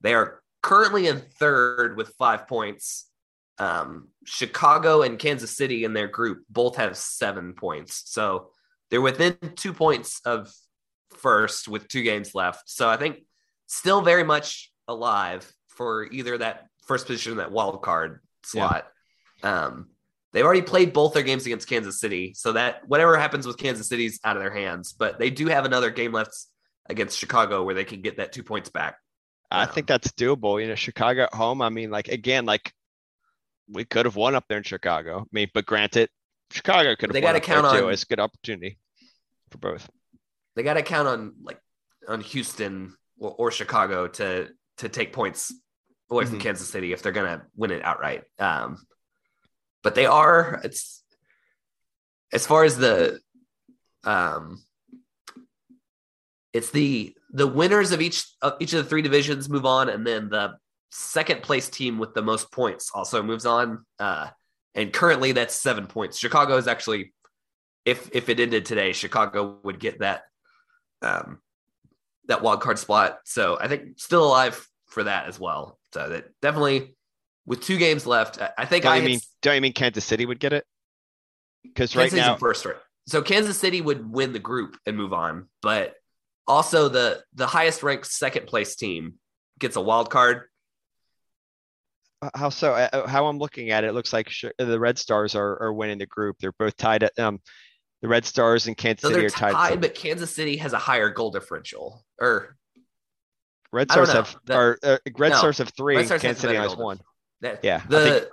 They 0.01 0.13
are 0.13 0.41
currently 0.61 1.07
in 1.07 1.19
third 1.19 1.97
with 1.97 2.09
five 2.19 2.47
points. 2.47 3.09
Um, 3.57 4.09
Chicago 4.25 5.01
and 5.01 5.17
Kansas 5.17 5.55
City 5.55 5.85
in 5.85 5.93
their 5.93 6.07
group 6.07 6.43
both 6.49 6.75
have 6.75 6.97
seven 6.97 7.53
points. 7.53 8.03
So 8.05 8.51
they're 8.91 9.01
within 9.01 9.37
two 9.55 9.73
points 9.73 10.21
of 10.25 10.53
first 11.17 11.67
with 11.67 11.87
two 11.87 12.03
games 12.03 12.35
left. 12.35 12.69
So 12.69 12.89
I 12.89 12.97
think 12.97 13.19
still 13.67 14.01
very 14.01 14.23
much 14.23 14.71
alive 14.87 15.51
for 15.67 16.05
either 16.11 16.37
that 16.37 16.67
first 16.85 17.07
position, 17.07 17.37
that 17.37 17.51
wild 17.51 17.81
card 17.81 18.21
slot. 18.43 18.87
Yeah. 19.43 19.65
Um, 19.65 19.89
they've 20.31 20.45
already 20.45 20.61
played 20.61 20.93
both 20.93 21.13
their 21.13 21.23
games 21.23 21.45
against 21.45 21.67
Kansas 21.67 21.99
City, 21.99 22.33
so 22.35 22.53
that 22.53 22.87
whatever 22.87 23.17
happens 23.17 23.45
with 23.45 23.57
Kansas 23.57 23.87
City's 23.87 24.19
out 24.23 24.37
of 24.37 24.43
their 24.43 24.53
hands. 24.53 24.93
But 24.93 25.19
they 25.19 25.29
do 25.29 25.47
have 25.47 25.65
another 25.65 25.89
game 25.89 26.11
left 26.11 26.35
against 26.87 27.17
Chicago 27.17 27.63
where 27.63 27.75
they 27.75 27.85
can 27.85 28.01
get 28.01 28.17
that 28.17 28.31
two 28.31 28.43
points 28.43 28.69
back. 28.69 28.97
I 29.51 29.63
um, 29.63 29.69
think 29.69 29.87
that's 29.87 30.11
doable. 30.11 30.61
You 30.61 30.67
know, 30.67 30.75
Chicago 30.75 31.23
at 31.23 31.33
home. 31.33 31.61
I 31.61 31.69
mean, 31.69 31.91
like 31.91 32.07
again, 32.07 32.45
like 32.45 32.71
we 33.69 33.85
could 33.85 34.05
have 34.05 34.15
won 34.15 34.35
up 34.35 34.45
there 34.47 34.57
in 34.57 34.63
Chicago. 34.63 35.21
I 35.21 35.25
mean, 35.31 35.49
but 35.53 35.65
granted, 35.65 36.09
Chicago 36.51 36.95
could 36.95 37.09
have. 37.09 37.13
They 37.13 37.21
got 37.21 37.33
to 37.33 37.39
count 37.39 37.65
on. 37.65 37.77
Too. 37.77 37.89
It's 37.89 38.03
a 38.03 38.07
good 38.07 38.19
opportunity 38.19 38.77
for 39.49 39.57
both. 39.57 39.89
They 40.55 40.63
got 40.63 40.75
to 40.75 40.83
count 40.83 41.07
on 41.07 41.33
like 41.43 41.59
on 42.07 42.21
Houston 42.21 42.95
or, 43.19 43.35
or 43.37 43.51
Chicago 43.51 44.07
to 44.07 44.49
to 44.77 44.89
take 44.89 45.13
points 45.13 45.53
away 46.09 46.23
mm-hmm. 46.23 46.33
from 46.33 46.41
Kansas 46.41 46.69
City 46.69 46.93
if 46.93 47.01
they're 47.01 47.11
going 47.11 47.39
to 47.39 47.45
win 47.55 47.71
it 47.71 47.83
outright. 47.83 48.23
Um, 48.39 48.85
but 49.83 49.95
they 49.95 50.05
are. 50.05 50.61
It's 50.63 51.03
as 52.33 52.45
far 52.45 52.63
as 52.63 52.77
the 52.77 53.19
um, 54.03 54.63
it's 56.53 56.71
the 56.71 57.15
the 57.31 57.47
winners 57.47 57.91
of 57.91 58.01
each 58.01 58.25
of 58.41 58.53
each 58.59 58.73
of 58.73 58.83
the 58.83 58.89
three 58.89 59.01
divisions 59.01 59.49
move 59.49 59.65
on, 59.65 59.89
and 59.89 60.05
then 60.05 60.29
the 60.29 60.55
second 60.91 61.43
place 61.43 61.69
team 61.69 61.99
with 61.99 62.13
the 62.13 62.21
most 62.21 62.51
points 62.51 62.91
also 62.93 63.21
moves 63.21 63.45
on. 63.45 63.85
Uh, 63.99 64.29
and 64.73 64.91
currently, 64.91 65.33
that's 65.33 65.55
seven 65.55 65.87
points. 65.87 66.17
Chicago 66.17 66.57
is 66.57 66.67
actually, 66.67 67.13
if 67.85 68.09
if 68.13 68.29
it 68.29 68.39
ended 68.39 68.65
today, 68.65 68.93
Chicago 68.93 69.59
would 69.63 69.79
get 69.79 69.99
that 69.99 70.23
um, 71.01 71.39
that 72.27 72.41
wild 72.41 72.61
card 72.61 72.79
spot. 72.79 73.19
So 73.25 73.57
I 73.59 73.67
think 73.67 73.99
still 73.99 74.25
alive 74.25 74.67
for 74.87 75.03
that 75.03 75.27
as 75.27 75.39
well. 75.39 75.79
So 75.93 76.09
that 76.09 76.25
definitely 76.41 76.95
with 77.45 77.61
two 77.61 77.77
games 77.77 78.05
left, 78.05 78.39
I 78.57 78.65
think 78.65 78.83
don't 78.83 78.93
I 78.93 79.01
mean 79.01 79.19
don't 79.41 79.55
you 79.55 79.61
mean 79.61 79.73
Kansas 79.73 80.05
City 80.05 80.25
would 80.25 80.39
get 80.39 80.53
it? 80.53 80.65
Because 81.63 81.95
right 81.95 82.11
now 82.11 82.35
first 82.37 82.65
right. 82.65 82.75
So 83.07 83.21
Kansas 83.21 83.59
City 83.59 83.81
would 83.81 84.11
win 84.11 84.33
the 84.33 84.39
group 84.39 84.77
and 84.85 84.97
move 84.97 85.13
on, 85.13 85.47
but 85.61 85.95
also 86.47 86.89
the 86.89 87.23
the 87.33 87.47
highest 87.47 87.83
ranked 87.83 88.07
second 88.07 88.47
place 88.47 88.75
team 88.75 89.15
gets 89.59 89.75
a 89.75 89.81
wild 89.81 90.09
card. 90.09 90.43
Uh, 92.21 92.29
how 92.35 92.49
so? 92.49 92.73
Uh, 92.73 92.89
uh, 92.93 93.07
how 93.07 93.27
I'm 93.27 93.37
looking 93.37 93.69
at 93.69 93.83
it, 93.83 93.87
it 93.87 93.93
looks 93.93 94.13
like 94.13 94.31
the 94.57 94.79
Red 94.79 94.97
Stars 94.97 95.35
are, 95.35 95.61
are 95.61 95.73
winning 95.73 95.97
the 95.97 96.05
group. 96.05 96.37
They're 96.39 96.53
both 96.57 96.75
tied 96.77 97.03
at 97.03 97.17
um 97.19 97.39
the 98.05 98.09
Red 98.09 98.23
Stars 98.23 98.67
and 98.67 98.77
Kansas 98.77 99.01
so 99.01 99.09
City 99.09 99.25
are 99.25 99.29
tied. 99.29 99.53
tied 99.53 99.81
but 99.81 99.95
Kansas 99.95 100.33
City 100.33 100.57
has 100.57 100.73
a 100.73 100.77
higher 100.77 101.09
goal 101.09 101.31
differential. 101.31 102.05
Or 102.21 102.55
Red 103.71 103.91
Stars 103.91 104.11
have 104.11 104.35
the, 104.45 104.53
are, 104.53 104.77
uh, 104.83 104.97
Red 105.17 105.29
no, 105.29 105.37
Stars 105.37 105.57
have 105.57 105.69
three. 105.69 105.95
Kansas 106.05 106.39
City 106.39 106.55
has 106.55 106.75
one. 106.75 106.99
That, 107.41 107.61
yeah. 107.63 107.81
The 107.89 108.03
think... 108.03 108.25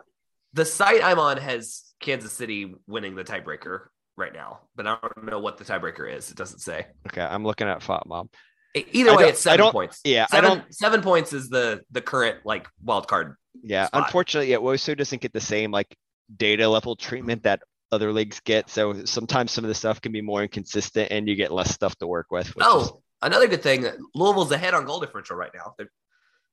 the 0.53 0.65
site 0.67 1.03
I'm 1.03 1.19
on 1.19 1.39
has 1.39 1.85
Kansas 2.01 2.33
City 2.33 2.75
winning 2.87 3.15
the 3.15 3.25
tiebreaker 3.25 3.87
right 4.19 4.35
now, 4.35 4.61
but 4.77 4.87
I 4.87 4.99
don't 5.01 5.25
know 5.25 5.41
what 5.41 5.57
the 5.57 5.65
tiebreaker 5.65 6.15
is. 6.15 6.31
It 6.31 6.37
doesn't 6.37 6.59
say. 6.59 6.87
Okay, 7.09 7.23
I'm 7.23 7.45
looking 7.45 7.67
at 7.67 7.81
FotMob. 7.81 8.29
Either 8.75 9.17
way, 9.17 9.29
it's 9.31 9.41
seven 9.41 9.71
points. 9.71 10.01
Yeah, 10.05 10.27
seven, 10.27 10.45
I 10.45 10.55
don't. 10.55 10.75
Seven 10.75 11.01
points 11.01 11.33
is 11.33 11.49
the 11.49 11.81
the 11.91 12.03
current 12.03 12.45
like 12.45 12.69
wild 12.85 13.09
card. 13.09 13.37
Yeah, 13.63 13.87
spot. 13.87 14.05
unfortunately, 14.05 14.51
yeah, 14.51 14.59
WOSO 14.59 14.97
doesn't 14.97 15.23
get 15.23 15.33
the 15.33 15.41
same 15.41 15.71
like 15.71 15.97
data 16.37 16.69
level 16.69 16.95
treatment 16.95 17.45
that 17.45 17.63
other 17.93 18.13
leagues 18.13 18.41
get. 18.41 18.71
So 18.71 19.05
sometimes 19.05 19.53
some 19.53 19.65
of 19.65 19.69
the 19.69 19.75
stuff 19.75 20.01
can 20.01 20.11
be 20.13 20.23
more 20.23 20.43
inconsistent, 20.43 21.13
and 21.13 21.29
you 21.29 21.37
get 21.37 21.53
less 21.53 21.73
stuff 21.73 21.95
to 21.99 22.07
work 22.07 22.31
with. 22.31 22.53
Oh, 22.61 22.81
is... 22.81 22.93
another 23.21 23.47
good 23.47 23.63
thing: 23.63 23.87
Louisville's 24.15 24.51
ahead 24.51 24.75
on 24.75 24.85
goal 24.87 25.01
differential 25.01 25.37
right 25.37 25.53
now. 25.55 25.75
They've 25.79 25.89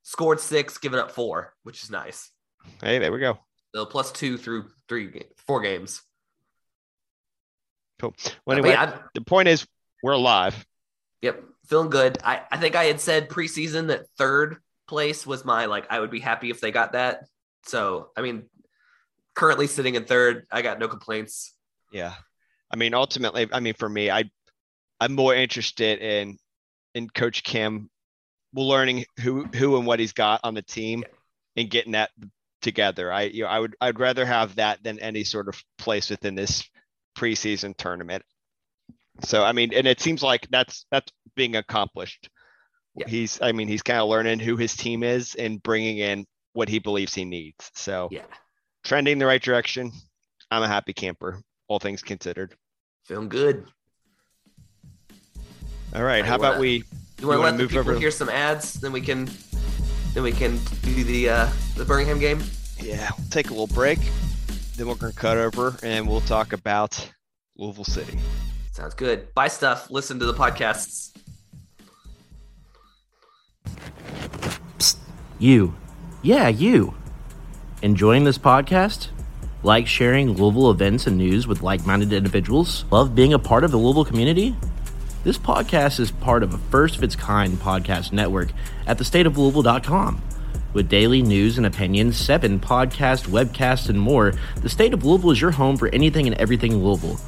scored 0.03 0.39
six, 0.39 0.77
given 0.77 0.99
up 0.99 1.11
four, 1.11 1.53
which 1.63 1.81
is 1.83 1.89
nice. 1.89 2.29
Hey, 2.83 2.99
there 2.99 3.11
we 3.11 3.19
go. 3.19 3.39
So 3.73 3.85
plus 3.85 4.11
two 4.11 4.37
through 4.37 4.65
three, 4.87 5.23
four 5.47 5.61
games. 5.61 6.01
Cool. 7.99 8.13
Well, 8.45 8.57
anyway, 8.57 8.73
yeah, 8.73 8.97
the 9.13 9.21
point 9.21 9.47
is 9.47 9.65
we're 10.03 10.13
alive. 10.13 10.65
Yep, 11.21 11.43
feeling 11.67 11.89
good. 11.89 12.17
I, 12.23 12.41
I 12.51 12.57
think 12.57 12.75
I 12.75 12.85
had 12.85 13.01
said 13.01 13.29
preseason 13.29 13.87
that 13.87 14.05
third 14.17 14.57
place 14.87 15.27
was 15.27 15.45
my 15.45 15.65
like 15.65 15.85
I 15.89 15.99
would 15.99 16.11
be 16.11 16.19
happy 16.19 16.49
if 16.49 16.61
they 16.61 16.71
got 16.71 16.93
that. 16.93 17.25
So 17.65 18.09
I 18.17 18.21
mean, 18.21 18.45
currently 19.35 19.67
sitting 19.67 19.95
in 19.95 20.05
third, 20.05 20.47
I 20.51 20.61
got 20.61 20.79
no 20.79 20.87
complaints. 20.87 21.53
Yeah, 21.91 22.13
I 22.71 22.75
mean, 22.75 22.93
ultimately, 22.93 23.47
I 23.51 23.59
mean, 23.59 23.73
for 23.73 23.89
me, 23.89 24.11
I 24.11 24.29
I'm 24.99 25.13
more 25.13 25.33
interested 25.33 25.99
in 25.99 26.37
in 26.93 27.09
Coach 27.09 27.43
Kim 27.43 27.89
learning 28.53 29.05
who 29.21 29.45
who 29.45 29.77
and 29.77 29.85
what 29.85 29.99
he's 29.99 30.13
got 30.13 30.41
on 30.43 30.53
the 30.53 30.61
team 30.61 31.03
and 31.55 31.69
getting 31.69 31.93
that 31.93 32.09
together. 32.61 33.11
I 33.11 33.23
you 33.23 33.43
know 33.43 33.49
I 33.49 33.59
would 33.59 33.75
I'd 33.79 33.99
rather 33.99 34.25
have 34.25 34.55
that 34.55 34.83
than 34.83 34.99
any 34.99 35.23
sort 35.23 35.47
of 35.47 35.61
place 35.77 36.09
within 36.09 36.35
this 36.35 36.67
preseason 37.17 37.75
tournament. 37.77 38.23
So 39.23 39.43
I 39.43 39.51
mean, 39.51 39.73
and 39.73 39.87
it 39.87 39.99
seems 39.99 40.23
like 40.23 40.47
that's 40.49 40.85
that's 40.91 41.11
being 41.35 41.55
accomplished. 41.55 42.29
Yeah. 42.95 43.07
He's 43.07 43.41
I 43.41 43.51
mean 43.51 43.67
he's 43.67 43.83
kind 43.83 43.99
of 43.99 44.09
learning 44.09 44.39
who 44.39 44.57
his 44.57 44.75
team 44.75 45.03
is 45.03 45.35
and 45.35 45.61
bringing 45.61 45.99
in 45.99 46.25
what 46.53 46.69
he 46.69 46.79
believes 46.79 47.13
he 47.13 47.25
needs. 47.25 47.71
So 47.75 48.09
yeah, 48.11 48.23
trending 48.83 49.19
the 49.19 49.25
right 49.25 49.41
direction. 49.41 49.91
I'm 50.51 50.63
a 50.63 50.67
happy 50.67 50.93
camper, 50.93 51.41
all 51.67 51.79
things 51.79 52.01
considered. 52.01 52.55
Feeling 53.05 53.29
good. 53.29 53.65
All 55.95 56.03
right, 56.03 56.23
how 56.23 56.35
about 56.35 56.59
we? 56.59 56.83
You 57.19 57.27
want 57.27 57.39
to 57.39 57.43
let 57.43 57.57
the 57.57 57.67
people 57.67 57.79
over? 57.79 57.99
hear 57.99 58.11
some 58.11 58.29
ads, 58.29 58.73
then 58.73 58.91
we 58.91 59.01
can 59.01 59.29
then 60.13 60.23
we 60.23 60.31
can 60.31 60.59
do 60.83 61.03
the 61.03 61.29
uh, 61.29 61.49
the 61.75 61.85
Birmingham 61.85 62.19
game. 62.19 62.41
Yeah, 62.79 63.09
we'll 63.17 63.27
take 63.29 63.47
a 63.47 63.53
little 63.53 63.67
break. 63.67 63.99
Then 64.77 64.87
we're 64.87 64.95
gonna 64.95 65.13
cut 65.13 65.37
over 65.37 65.75
and 65.83 66.07
we'll 66.07 66.21
talk 66.21 66.53
about 66.53 67.11
Louisville 67.57 67.83
City. 67.83 68.17
Sounds 68.71 68.93
good. 68.93 69.33
Buy 69.33 69.47
stuff. 69.47 69.91
Listen 69.91 70.19
to 70.19 70.25
the 70.25 70.33
podcasts. 70.33 71.11
Psst, 74.77 74.97
you. 75.39 75.75
Yeah, 76.21 76.47
you. 76.47 76.93
Enjoying 77.81 78.25
this 78.25 78.37
podcast? 78.37 79.07
Like 79.63 79.87
sharing 79.87 80.33
Louisville 80.33 80.69
events 80.69 81.07
and 81.07 81.17
news 81.17 81.47
with 81.47 81.61
like 81.61 81.85
minded 81.85 82.11
individuals? 82.11 82.83
Love 82.91 83.15
being 83.15 83.31
a 83.33 83.39
part 83.39 83.63
of 83.63 83.71
the 83.71 83.77
Louisville 83.77 84.03
community? 84.03 84.53
This 85.23 85.37
podcast 85.37 85.97
is 86.01 86.11
part 86.11 86.43
of 86.43 86.53
a 86.53 86.57
first 86.57 86.97
of 86.97 87.03
its 87.03 87.15
kind 87.15 87.53
podcast 87.53 88.11
network 88.11 88.49
at 88.85 88.97
thestateoflouisville.com. 88.97 90.21
With 90.73 90.89
daily 90.89 91.21
news 91.21 91.57
and 91.57 91.65
opinions, 91.65 92.17
seven 92.17 92.59
podcasts, 92.59 93.27
webcasts, 93.27 93.87
and 93.87 93.99
more, 93.99 94.33
the 94.61 94.69
State 94.69 94.93
of 94.93 95.05
Louisville 95.05 95.31
is 95.31 95.39
your 95.39 95.51
home 95.51 95.77
for 95.77 95.87
anything 95.89 96.27
and 96.27 96.35
everything 96.35 96.83
Louisville. 96.83 97.19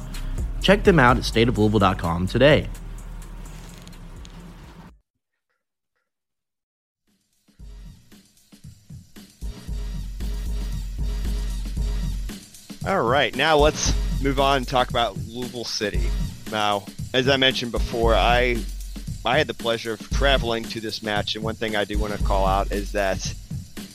Check 0.60 0.84
them 0.84 0.98
out 0.98 1.16
at 1.16 1.22
stateoflouisville.com 1.22 2.26
today. 2.26 2.68
All 12.84 13.00
right, 13.00 13.34
now 13.36 13.58
let's 13.58 13.94
move 14.20 14.40
on 14.40 14.56
and 14.56 14.68
talk 14.68 14.90
about 14.90 15.16
Louisville 15.28 15.64
City. 15.64 16.02
Now, 16.50 16.84
as 17.14 17.28
I 17.28 17.36
mentioned 17.36 17.70
before, 17.70 18.16
I 18.16 18.56
I 19.24 19.38
had 19.38 19.46
the 19.46 19.54
pleasure 19.54 19.92
of 19.92 20.10
traveling 20.10 20.64
to 20.64 20.80
this 20.80 21.00
match, 21.00 21.36
and 21.36 21.44
one 21.44 21.54
thing 21.54 21.76
I 21.76 21.84
do 21.84 21.96
want 21.96 22.12
to 22.12 22.24
call 22.24 22.44
out 22.44 22.72
is 22.72 22.90
that 22.92 23.32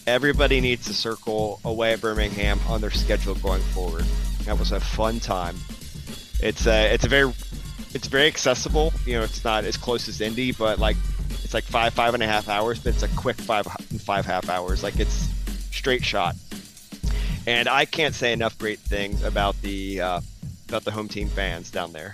everybody 0.08 0.62
needs 0.62 0.86
to 0.86 0.94
circle 0.94 1.60
away 1.66 1.92
at 1.92 2.02
Birmingham 2.02 2.62
on 2.70 2.80
their 2.80 2.92
schedule 2.92 3.36
going 3.36 3.62
forward. 3.62 4.06
That 4.46 4.58
was 4.58 4.72
a 4.72 4.80
fun 4.80 5.20
time. 5.20 5.58
It's 6.40 6.66
a 6.66 6.94
it's 6.94 7.04
a 7.04 7.10
very 7.10 7.34
it's 7.94 8.08
very 8.08 8.28
accessible. 8.28 8.94
You 9.06 9.18
know, 9.18 9.24
it's 9.24 9.44
not 9.44 9.66
as 9.66 9.76
close 9.76 10.08
as 10.08 10.22
Indy, 10.22 10.54
but 10.54 10.80
like 10.80 10.96
it's 11.44 11.54
like 11.54 11.66
five 11.66 11.94
five 11.94 12.14
and 12.14 12.24
a 12.24 12.28
half 12.28 12.48
hours, 12.48 12.80
but 12.80 12.94
it's 12.94 13.04
a 13.04 13.10
quick 13.10 13.36
five 13.36 13.66
five 13.66 14.26
half 14.26 14.48
hours. 14.50 14.82
Like 14.82 14.98
it's 14.98 15.28
straight 15.72 16.06
shot. 16.06 16.38
And 17.48 17.70
I 17.70 17.86
can't 17.86 18.14
say 18.14 18.34
enough 18.34 18.58
great 18.58 18.78
things 18.78 19.24
about 19.24 19.60
the 19.62 20.02
uh, 20.02 20.22
about 20.68 20.84
the 20.84 20.92
home 20.92 21.08
team 21.08 21.30
fans 21.30 21.72
down 21.72 21.94
there. 21.94 22.14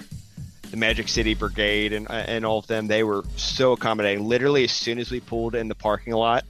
The 0.70 0.78
Magic 0.78 1.08
City 1.08 1.34
Brigade 1.34 1.92
and 1.92 2.10
and 2.10 2.46
all 2.46 2.60
of 2.60 2.68
them, 2.68 2.86
they 2.86 3.04
were 3.04 3.24
so 3.36 3.72
accommodating. 3.72 4.24
Literally, 4.24 4.64
as 4.64 4.72
soon 4.72 5.00
as 5.00 5.10
we 5.10 5.20
pulled 5.20 5.56
in 5.56 5.68
the 5.68 5.76
parking 5.76 6.14
lot, 6.14 6.46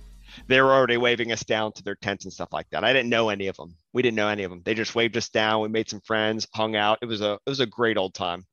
they 0.47 0.59
were 0.59 0.73
already 0.73 0.97
waving 0.97 1.31
us 1.31 1.45
down 1.45 1.71
to 1.73 1.83
their 1.83 1.95
tents 1.95 2.25
and 2.25 2.33
stuff 2.33 2.51
like 2.51 2.69
that. 2.71 2.83
I 2.83 2.91
didn't 2.91 3.09
know 3.09 3.29
any 3.29 3.47
of 3.47 3.55
them. 3.55 3.73
We 3.93 4.01
didn't 4.01 4.17
know 4.17 4.27
any 4.27 4.43
of 4.43 4.51
them. 4.51 4.61
They 4.65 4.73
just 4.73 4.95
waved 4.95 5.15
us 5.15 5.29
down. 5.29 5.61
We 5.61 5.69
made 5.69 5.89
some 5.89 6.01
friends, 6.01 6.45
hung 6.53 6.75
out. 6.75 6.99
It 7.01 7.05
was 7.05 7.21
a 7.21 7.35
it 7.45 7.49
was 7.49 7.61
a 7.61 7.65
great 7.65 7.97
old 7.97 8.13
time. 8.13 8.45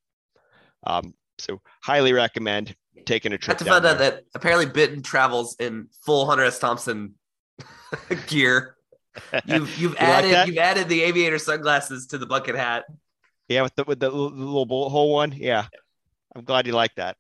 Um, 0.87 1.13
so 1.39 1.61
highly 1.83 2.13
recommend 2.13 2.77
taking 3.05 3.33
a 3.33 3.39
trip. 3.39 3.59
Down 3.59 3.67
find 3.67 3.85
out 3.85 3.99
that 3.99 4.27
apparently 4.37 4.67
Benton 4.67 5.03
travels 5.03 5.57
in 5.59 5.89
full 6.07 6.27
Hunter 6.27 6.45
S. 6.45 6.61
Thompson 6.61 7.17
gear. 8.29 8.77
You've 9.47 9.79
you've 9.79 9.93
You 9.93 9.99
added 9.99 10.33
that? 10.33 10.47
you've 10.47 10.59
added 10.59 10.89
the 10.89 11.03
aviator 11.03 11.39
sunglasses 11.39 12.07
to 12.09 12.19
the 12.19 12.27
bucket 12.27 12.55
hat. 12.55 12.85
Yeah, 13.49 13.63
with 13.63 13.75
the 13.75 13.85
with 13.85 13.99
the 13.99 14.11
little 14.11 14.67
bullet 14.67 14.91
hole 14.91 15.13
one. 15.13 15.33
Yeah, 15.33 15.67
I'm 16.35 16.45
glad 16.45 16.67
you 16.67 16.73
like 16.73 16.95
that. 16.95 17.17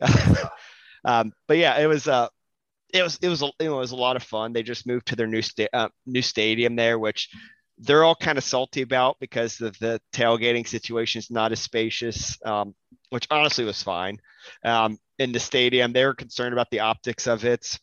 um, 1.04 1.32
but 1.48 1.58
yeah, 1.58 1.78
it 1.80 1.86
was 1.86 2.06
uh, 2.06 2.28
it 2.92 3.02
was 3.02 3.18
it 3.20 3.28
was 3.28 3.42
a, 3.42 3.50
it 3.58 3.68
was 3.68 3.90
a 3.90 3.96
lot 3.96 4.14
of 4.14 4.22
fun. 4.22 4.52
They 4.52 4.62
just 4.62 4.86
moved 4.86 5.06
to 5.06 5.16
their 5.16 5.26
new 5.26 5.42
sta- 5.42 5.68
uh, 5.72 5.88
new 6.06 6.22
stadium 6.22 6.76
there, 6.76 6.98
which 6.98 7.28
they're 7.78 8.04
all 8.04 8.14
kind 8.14 8.38
of 8.38 8.44
salty 8.44 8.82
about 8.82 9.16
because 9.18 9.56
the, 9.58 9.70
the 9.80 10.00
tailgating 10.12 10.66
situation 10.66 11.18
is 11.18 11.30
not 11.30 11.50
as 11.50 11.58
spacious, 11.60 12.38
um, 12.44 12.74
which 13.10 13.26
honestly 13.30 13.64
was 13.64 13.82
fine. 13.82 14.18
Um, 14.64 14.98
in 15.18 15.32
the 15.32 15.40
stadium, 15.40 15.92
they 15.92 16.04
were 16.04 16.14
concerned 16.14 16.52
about 16.52 16.70
the 16.70 16.80
optics 16.80 17.26
of 17.26 17.44
it 17.44 17.78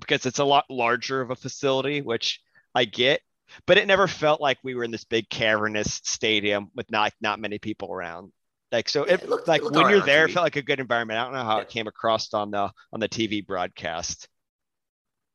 because 0.00 0.24
it's 0.24 0.38
a 0.38 0.44
lot 0.44 0.64
larger 0.70 1.20
of 1.20 1.30
a 1.30 1.36
facility, 1.36 2.00
which 2.00 2.40
I 2.74 2.84
get 2.84 3.20
but 3.66 3.76
it 3.78 3.86
never 3.86 4.08
felt 4.08 4.40
like 4.40 4.58
we 4.64 4.74
were 4.74 4.84
in 4.84 4.90
this 4.90 5.04
big 5.04 5.28
cavernous 5.28 6.00
stadium 6.04 6.70
with 6.74 6.90
not 6.90 7.12
not 7.20 7.38
many 7.38 7.58
people 7.58 7.92
around. 7.92 8.32
Like 8.70 8.88
so, 8.88 9.06
Yeah, 9.06 9.14
it, 9.14 9.22
it 9.24 9.28
looked- 9.28 9.48
like 9.48 9.62
it 9.62 9.70
when 9.72 9.90
you're 9.90 10.00
there, 10.00 10.24
it 10.24 10.32
felt 10.32 10.44
like 10.44 10.56
a 10.56 10.62
good 10.62 10.80
environment. 10.80 11.18
I 11.18 11.24
don't 11.24 11.34
know 11.34 11.44
how 11.44 11.56
Yeah. 11.56 11.62
it 11.62 11.68
came 11.68 11.86
across 11.86 12.32
on 12.32 12.50
the 12.50 12.70
on 12.92 13.00
the 13.00 13.08
TV 13.08 13.46
broadcast. 13.46 14.26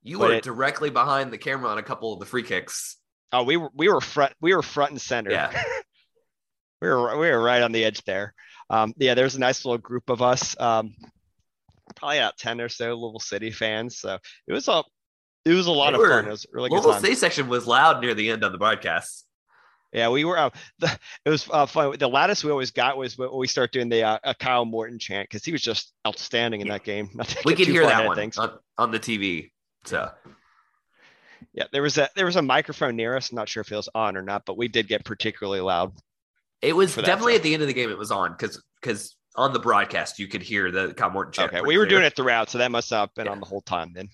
You 0.01 0.17
But 0.17 0.27
were 0.29 0.33
it- 0.35 0.43
directly 0.43 0.89
behind 0.89 1.31
the 1.31 1.37
camera 1.37 1.69
on 1.69 1.77
a 1.77 1.83
couple 1.83 2.13
of 2.13 2.19
the 2.19 2.25
free 2.25 2.43
kicks. 2.43 2.97
Oh, 3.31 3.43
we 3.43 3.57
were 3.57 3.69
we 3.75 3.87
were 3.89 4.01
front 4.01 4.33
we 4.41 4.55
were 4.55 4.63
front 4.63 4.91
and 4.91 5.01
center. 5.01 5.31
Yeah. 5.31 5.51
we 6.81 6.87
were 6.87 7.17
we 7.17 7.29
were 7.29 7.41
right 7.41 7.61
on 7.61 7.71
the 7.71 7.83
edge 7.85 8.03
there. 8.05 8.33
Um, 8.69 8.93
yeah, 8.97 9.13
there's 9.13 9.35
a 9.35 9.39
nice 9.39 9.63
little 9.63 9.77
group 9.77 10.09
of 10.09 10.21
us. 10.21 10.59
Um, 10.59 10.95
probably 11.95 12.17
about 12.17 12.37
ten 12.37 12.59
or 12.61 12.69
so 12.69 12.95
Louisville 12.95 13.19
City 13.19 13.51
fans. 13.51 13.99
So 13.99 14.17
it 14.47 14.53
was 14.53 14.67
a 14.67 14.83
it 15.47 15.53
was 15.53 15.67
a 15.67 15.71
lot 15.71 15.91
They 15.91 15.95
of 15.95 15.99
were- 16.01 16.09
fun. 16.09 16.27
It 16.27 16.31
was 16.31 16.45
really 16.51 16.69
good 16.69 16.75
Louisville 16.75 16.93
time. 16.93 17.01
City 17.01 17.15
section 17.15 17.47
was 17.47 17.65
loud 17.67 18.01
near 18.01 18.13
the 18.13 18.29
end 18.29 18.43
of 18.43 18.51
the 18.51 18.57
broadcast. 18.57 19.25
Yeah, 19.93 20.09
we 20.09 20.25
were. 20.25 20.37
Uh, 20.37 20.49
the, 20.79 20.99
it 21.25 21.29
was 21.29 21.47
uh, 21.49 21.65
fun. 21.65 21.95
The 21.97 22.09
loudest 22.09 22.43
we 22.43 22.51
always 22.51 22.71
got 22.71 22.97
was 22.97 23.17
when 23.17 23.29
we 23.35 23.47
start 23.47 23.71
doing 23.71 23.89
the 23.89 24.03
uh, 24.03 24.19
a 24.23 24.35
Kyle 24.35 24.65
Morton 24.65 24.99
chant 24.99 25.29
because 25.29 25.45
he 25.45 25.51
was 25.53 25.61
just 25.61 25.93
outstanding 26.05 26.61
in 26.61 26.67
that 26.67 26.83
game. 26.83 27.09
We 27.45 27.55
could 27.55 27.67
hear 27.67 27.85
that 27.85 28.05
one 28.05 28.19
on, 28.37 28.51
on 28.77 28.91
the 28.91 28.99
TV. 28.99 29.51
So 29.85 30.11
Yeah, 31.53 31.63
there 31.71 31.81
was 31.81 31.97
a 31.97 32.09
there 32.15 32.25
was 32.25 32.35
a 32.35 32.41
microphone 32.41 32.95
near 32.95 33.15
us. 33.15 33.31
I'm 33.31 33.35
not 33.35 33.47
sure 33.49 33.61
if 33.61 33.71
it 33.71 33.75
was 33.75 33.89
on 33.95 34.17
or 34.17 34.21
not, 34.21 34.43
but 34.45 34.57
we 34.57 34.67
did 34.67 34.87
get 34.87 35.05
particularly 35.05 35.61
loud. 35.61 35.93
it 36.61 36.75
was 36.75 36.95
definitely 36.95 37.35
at 37.35 37.43
the 37.43 37.53
end 37.53 37.61
of 37.63 37.67
the 37.67 37.73
game. 37.73 37.89
It 37.89 37.97
was 37.97 38.11
on 38.11 38.31
because 38.33 38.61
because 38.81 39.15
on 39.35 39.53
the 39.53 39.59
broadcast 39.59 40.19
you 40.19 40.27
could 40.27 40.41
hear 40.41 40.69
the 40.71 40.93
Kyle 40.95 41.09
Morton 41.11 41.31
chant. 41.31 41.53
Okay, 41.53 41.61
we 41.61 41.77
were 41.77 41.85
clear. 41.85 41.99
doing 41.99 42.03
it 42.03 42.15
throughout, 42.15 42.49
so 42.49 42.57
that 42.57 42.71
must 42.71 42.89
have 42.89 43.13
been 43.15 43.25
Yeah. 43.27 43.31
on 43.31 43.39
the 43.39 43.45
whole 43.45 43.61
time 43.61 43.93
then. 43.95 44.09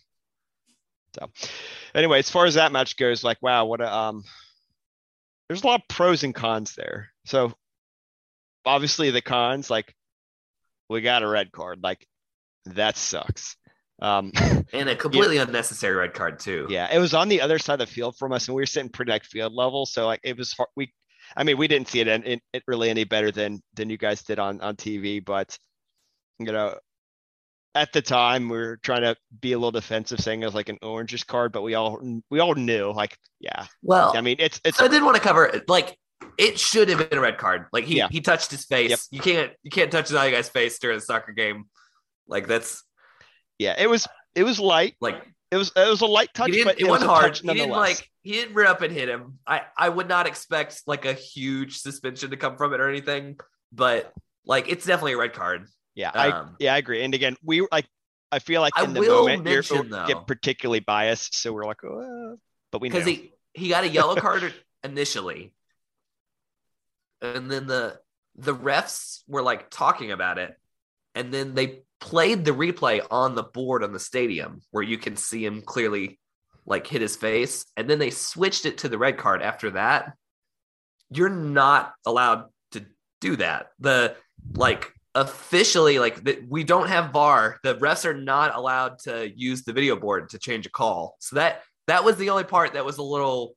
So, 1.15 1.29
anyway, 1.93 2.19
as 2.19 2.29
far 2.29 2.45
as 2.45 2.55
that 2.55 2.71
match 2.71 2.97
goes, 2.97 3.23
like 3.23 3.37
wow, 3.41 3.65
what 3.65 3.81
a 3.81 3.93
um, 3.93 4.23
there's 5.47 5.63
a 5.63 5.67
lot 5.67 5.81
of 5.81 5.87
pros 5.87 6.23
and 6.23 6.33
cons 6.33 6.75
there. 6.75 7.09
So, 7.25 7.53
obviously 8.65 9.11
the 9.11 9.21
cons, 9.21 9.69
like 9.69 9.93
we 10.89 11.01
got 11.01 11.23
a 11.23 11.27
red 11.27 11.51
card, 11.51 11.79
like 11.83 12.05
that 12.65 12.97
sucks. 12.97 13.55
Um, 14.01 14.31
and 14.73 14.89
a 14.89 14.95
completely 14.95 15.37
unnecessary 15.37 15.95
red 15.95 16.13
card 16.13 16.39
too. 16.39 16.67
Yeah, 16.69 16.93
it 16.93 16.99
was 16.99 17.13
on 17.13 17.29
the 17.29 17.41
other 17.41 17.59
side 17.59 17.79
of 17.79 17.87
the 17.87 17.93
field 17.93 18.17
from 18.17 18.33
us, 18.33 18.47
and 18.47 18.55
we 18.55 18.61
were 18.61 18.67
sitting 18.67 18.89
pretty 18.89 19.11
like 19.11 19.23
field 19.23 19.53
level. 19.53 19.85
So 19.85 20.05
like 20.05 20.19
it 20.23 20.37
was 20.37 20.53
hard. 20.53 20.69
We, 20.75 20.91
I 21.37 21.43
mean, 21.43 21.57
we 21.57 21.67
didn't 21.67 21.87
see 21.87 21.99
it 22.01 22.07
in, 22.07 22.23
in, 22.23 22.41
it 22.51 22.63
really 22.67 22.89
any 22.89 23.05
better 23.05 23.31
than 23.31 23.61
than 23.75 23.89
you 23.89 23.97
guys 23.97 24.23
did 24.23 24.39
on 24.39 24.61
on 24.61 24.75
TV. 24.75 25.23
But 25.23 25.57
you 26.39 26.51
know, 26.51 26.75
at 27.75 27.91
the 27.93 28.01
time 28.01 28.49
we 28.49 28.57
were 28.57 28.77
trying 28.77 29.01
to 29.01 29.15
be 29.41 29.53
a 29.53 29.57
little 29.57 29.71
defensive, 29.71 30.19
saying 30.19 30.41
it 30.41 30.45
was 30.45 30.55
like 30.55 30.69
an 30.69 30.79
oranges 30.81 31.23
card, 31.23 31.51
but 31.51 31.61
we 31.63 31.73
all 31.73 31.99
we 32.29 32.39
all 32.39 32.53
knew 32.55 32.91
like 32.91 33.17
yeah. 33.39 33.65
Well, 33.81 34.15
I 34.15 34.21
mean, 34.21 34.37
it's 34.39 34.61
it's 34.63 34.77
so 34.77 34.85
I 34.85 34.87
did 34.87 35.03
want 35.03 35.15
to 35.15 35.21
cover 35.21 35.61
like 35.67 35.97
it 36.37 36.59
should 36.59 36.89
have 36.89 37.09
been 37.09 37.17
a 37.17 37.21
red 37.21 37.37
card. 37.37 37.65
Like 37.73 37.85
he 37.85 37.97
Yeah. 37.97 38.07
he 38.09 38.21
touched 38.21 38.51
his 38.51 38.65
face. 38.65 38.89
Yep. 38.89 38.99
You 39.11 39.19
can't 39.19 39.51
you 39.63 39.71
can't 39.71 39.91
touch 39.91 40.09
another 40.11 40.31
guy's 40.31 40.49
face 40.49 40.79
during 40.79 40.97
a 40.97 41.01
soccer 41.01 41.31
game. 41.31 41.65
Like 42.27 42.47
that's 42.47 42.83
yeah, 43.59 43.75
it 43.77 43.89
was 43.89 44.07
it 44.35 44.43
was 44.43 44.59
light. 44.59 44.95
like 45.01 45.21
It 45.51 45.57
was 45.57 45.71
it 45.75 45.89
was 45.89 46.01
a 46.01 46.05
light 46.05 46.33
touch, 46.33 46.51
but 46.63 46.79
it 46.79 46.81
it 46.81 46.89
was 46.89 47.03
a 47.03 47.07
hard. 47.07 47.33
touch 47.35 47.41
He 47.41 47.47
didn't 47.47 47.69
like 47.71 48.09
he 48.21 48.31
didn't 48.33 48.55
run 48.55 48.67
up 48.67 48.81
and 48.81 48.93
hit 48.93 49.09
him. 49.09 49.39
I 49.45 49.63
I 49.77 49.89
would 49.89 50.07
not 50.07 50.27
expect 50.27 50.83
like 50.87 51.05
a 51.05 51.13
huge 51.13 51.77
suspension 51.79 52.31
to 52.31 52.37
come 52.37 52.55
from 52.57 52.73
it 52.73 52.79
or 52.79 52.89
anything, 52.89 53.37
but 53.71 54.11
like 54.45 54.69
it's 54.69 54.85
definitely 54.85 55.13
a 55.13 55.17
red 55.17 55.33
card. 55.33 55.67
Yeah, 55.95 56.11
I 56.13 56.31
Um, 56.31 56.55
yeah 56.59 56.73
I 56.73 56.77
agree. 56.77 57.03
And 57.03 57.13
again, 57.13 57.35
we 57.43 57.67
like 57.71 57.87
I 58.31 58.39
feel 58.39 58.61
like 58.61 58.73
I 58.75 58.83
in 58.83 58.93
the 58.93 58.99
will 59.01 59.27
moment 59.27 59.47
you're 59.47 59.83
though- 59.83 60.07
get 60.07 60.25
particularly 60.25 60.79
biased, 60.79 61.35
so 61.35 61.53
we're 61.53 61.65
like, 61.65 61.83
oh, 61.83 62.37
but 62.71 62.81
we 62.81 62.89
know. 62.89 62.93
because 62.93 63.07
he 63.07 63.33
he 63.53 63.69
got 63.69 63.83
a 63.83 63.89
yellow 63.89 64.15
card 64.15 64.53
initially, 64.83 65.53
and 67.21 67.49
then 67.51 67.67
the 67.67 67.99
the 68.35 68.55
refs 68.55 69.19
were 69.27 69.43
like 69.43 69.69
talking 69.69 70.11
about 70.11 70.39
it, 70.39 70.57
and 71.13 71.31
then 71.31 71.53
they 71.53 71.83
played 71.99 72.43
the 72.43 72.51
replay 72.51 73.05
on 73.11 73.35
the 73.35 73.43
board 73.43 73.83
on 73.83 73.93
the 73.93 73.99
stadium 73.99 74.61
where 74.71 74.83
you 74.83 74.97
can 74.97 75.15
see 75.15 75.45
him 75.45 75.61
clearly 75.61 76.19
like 76.65 76.87
hit 76.87 77.01
his 77.01 77.15
face, 77.15 77.65
and 77.77 77.89
then 77.89 77.99
they 77.99 78.09
switched 78.09 78.65
it 78.65 78.79
to 78.79 78.89
the 78.89 78.97
red 78.97 79.17
card 79.17 79.41
after 79.41 79.71
that. 79.71 80.13
You're 81.11 81.29
not 81.29 81.93
allowed 82.05 82.45
to 82.71 82.85
do 83.21 83.35
that. 83.35 83.67
The 83.79 84.15
like 84.55 84.92
officially 85.15 85.99
like 85.99 86.23
the, 86.23 86.43
we 86.49 86.63
don't 86.63 86.87
have 86.87 87.11
VAR. 87.11 87.59
The 87.63 87.75
refs 87.75 88.05
are 88.05 88.13
not 88.13 88.55
allowed 88.55 88.99
to 88.99 89.31
use 89.35 89.63
the 89.63 89.73
video 89.73 89.95
board 89.95 90.29
to 90.29 90.39
change 90.39 90.65
a 90.65 90.69
call. 90.71 91.15
So 91.19 91.35
that 91.35 91.61
that 91.87 92.03
was 92.03 92.15
the 92.17 92.29
only 92.29 92.43
part 92.45 92.73
that 92.73 92.85
was 92.85 92.97
a 92.97 93.03
little 93.03 93.55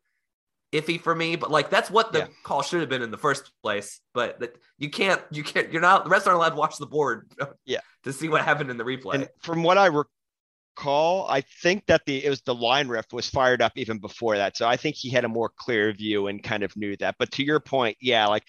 iffy 0.73 1.01
for 1.01 1.14
me. 1.14 1.37
But 1.37 1.51
like 1.51 1.71
that's 1.71 1.90
what 1.90 2.12
the 2.12 2.21
Yeah. 2.21 2.27
call 2.45 2.62
should 2.62 2.81
have 2.81 2.88
been 2.88 3.03
in 3.03 3.11
the 3.11 3.19
first 3.19 3.51
place. 3.62 4.01
But 4.12 4.40
that 4.40 4.57
you 4.79 4.90
can't 4.90 5.23
you 5.31 5.42
can't 5.42 5.73
you're 5.73 5.83
not 5.83 6.05
the 6.05 6.11
refs 6.11 6.27
aren't 6.27 6.37
allowed 6.37 6.51
to 6.51 6.57
watch 6.57 6.77
the 6.79 6.87
board. 6.87 7.31
Yeah. 7.64 7.81
to 8.05 8.12
see 8.12 8.29
what 8.29 8.42
happened 8.45 8.71
in 8.71 8.77
the 8.77 8.85
replay. 8.85 9.14
And 9.14 9.29
from 9.40 9.62
what 9.62 9.79
I 9.79 9.87
recall, 9.87 11.27
I 11.29 11.40
think 11.62 11.87
that 11.87 12.03
the 12.07 12.25
it 12.25 12.29
was 12.29 12.42
the 12.42 12.55
line 12.55 12.88
ref 12.88 13.12
was 13.12 13.31
fired 13.31 13.62
up 13.62 13.73
even 13.77 13.99
before 13.99 14.37
that. 14.37 14.57
So 14.57 14.69
I 14.69 14.77
think 14.77 14.97
he 14.97 15.09
had 15.11 15.25
a 15.25 15.29
more 15.29 15.51
clear 15.57 15.92
view 15.92 16.27
and 16.27 16.42
kind 16.42 16.62
of 16.62 16.77
knew 16.77 16.97
that. 16.99 17.16
But 17.19 17.31
to 17.33 17.42
your 17.45 17.61
point, 17.61 17.97
yeah, 18.01 18.27
like 18.27 18.45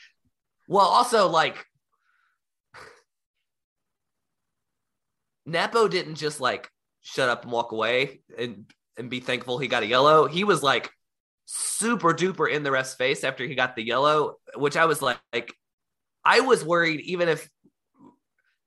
Well, 0.68 0.86
also 0.86 1.30
like 1.30 1.66
Napo 5.48 5.88
didn't 5.88 6.16
just 6.16 6.40
like 6.40 6.70
shut 7.02 7.30
up 7.30 7.44
and 7.44 7.52
walk 7.52 7.72
away 7.72 8.22
and 8.38 8.66
and 8.98 9.10
be 9.10 9.20
thankful 9.20 9.58
he 9.58 9.68
got 9.68 9.84
a 9.84 9.88
yellow. 9.88 10.28
He 10.28 10.44
was 10.44 10.62
like 10.62 10.92
super 11.46 12.14
duper 12.14 12.52
in 12.52 12.64
the 12.64 12.72
ref's 12.72 12.94
face 12.94 13.24
after 13.24 13.46
he 13.46 13.56
got 13.56 13.76
the 13.76 13.84
yellow, 13.84 14.36
which 14.56 14.76
I 14.76 14.86
was 14.86 15.02
like, 15.02 15.18
like 15.32 15.54
I 16.24 16.42
was 16.42 16.66
worried 16.66 17.00
even 17.02 17.30
if 17.30 17.50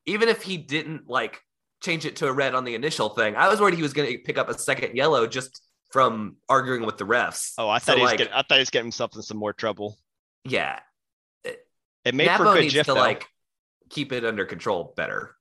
even 0.06 0.28
if 0.28 0.42
he 0.42 0.56
didn't 0.56 1.08
like 1.08 1.40
change 1.82 2.06
it 2.06 2.16
to 2.16 2.26
a 2.26 2.32
red 2.32 2.54
on 2.54 2.64
the 2.64 2.74
initial 2.74 3.10
thing, 3.10 3.36
I 3.36 3.48
was 3.48 3.60
worried 3.60 3.74
he 3.74 3.82
was 3.82 3.92
going 3.92 4.10
to 4.10 4.18
pick 4.18 4.38
up 4.38 4.48
a 4.48 4.58
second 4.58 4.96
yellow 4.96 5.26
just 5.26 5.62
from 5.90 6.36
arguing 6.48 6.86
with 6.86 6.96
the 6.96 7.04
refs. 7.04 7.52
Oh, 7.58 7.68
I 7.68 7.78
thought 7.78 7.92
so, 7.92 7.96
he 7.96 8.02
was 8.02 8.10
like, 8.12 8.18
getting, 8.18 8.32
I 8.32 8.42
thought 8.42 8.54
he 8.54 8.60
was 8.60 8.70
getting 8.70 8.86
himself 8.86 9.14
in 9.16 9.22
some 9.22 9.36
more 9.36 9.52
trouble. 9.52 9.98
Yeah, 10.44 10.78
it, 11.44 12.14
made 12.14 12.26
Napo 12.26 12.44
for 12.44 12.54
good 12.54 12.60
needs 12.62 12.74
to 12.74 12.84
though. 12.84 12.94
like 12.94 13.26
keep 13.90 14.12
it 14.12 14.24
under 14.24 14.46
control 14.46 14.94
better. 14.96 15.36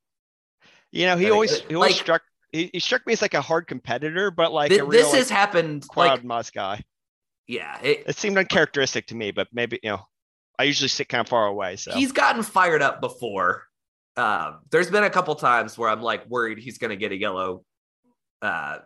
You 0.91 1.05
know, 1.05 1.17
he 1.17 1.29
always 1.29 1.59
he 1.61 1.75
always 1.75 1.93
like, 1.93 2.01
struck 2.01 2.21
he, 2.51 2.69
he, 2.73 2.79
struck 2.79 3.05
me 3.05 3.13
as 3.13 3.21
like 3.21 3.35
a 3.35 3.41
hard 3.41 3.67
competitor, 3.67 4.31
but 4.31 4.51
like 4.51 4.69
th- 4.69 4.81
real, 4.81 4.89
this 4.89 5.07
like, 5.07 5.17
has 5.17 5.29
happened 5.29 5.87
crowd 5.87 6.19
like, 6.19 6.23
moss 6.23 6.49
guy. 6.49 6.83
Yeah, 7.47 7.79
it, 7.81 8.03
it 8.07 8.17
seemed 8.17 8.37
uncharacteristic 8.37 9.07
to 9.07 9.15
me, 9.15 9.31
but 9.31 9.47
maybe 9.51 9.79
you 9.83 9.91
know, 9.91 10.01
I 10.57 10.63
usually 10.63 10.87
sit 10.87 11.09
kind 11.09 11.21
of 11.21 11.29
far 11.29 11.47
away. 11.47 11.75
So 11.75 11.91
he's 11.91 12.11
gotten 12.11 12.43
fired 12.43 12.81
up 12.81 13.01
before. 13.01 13.63
Uh, 14.17 14.57
there's 14.71 14.89
been 14.89 15.03
a 15.03 15.09
couple 15.09 15.35
times 15.35 15.77
where 15.77 15.89
I'm 15.89 16.01
like 16.01 16.27
worried 16.29 16.57
he's 16.57 16.77
going 16.77 16.89
to 16.89 16.97
get 16.97 17.11
a 17.11 17.17
yellow. 17.17 17.63
Uh, 18.41 18.79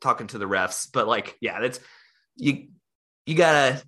talking 0.00 0.26
to 0.28 0.38
the 0.38 0.44
refs, 0.44 0.88
but 0.92 1.08
like, 1.08 1.36
yeah, 1.40 1.60
that's 1.60 1.80
you. 2.36 2.68
You 3.26 3.34
gotta, 3.34 3.82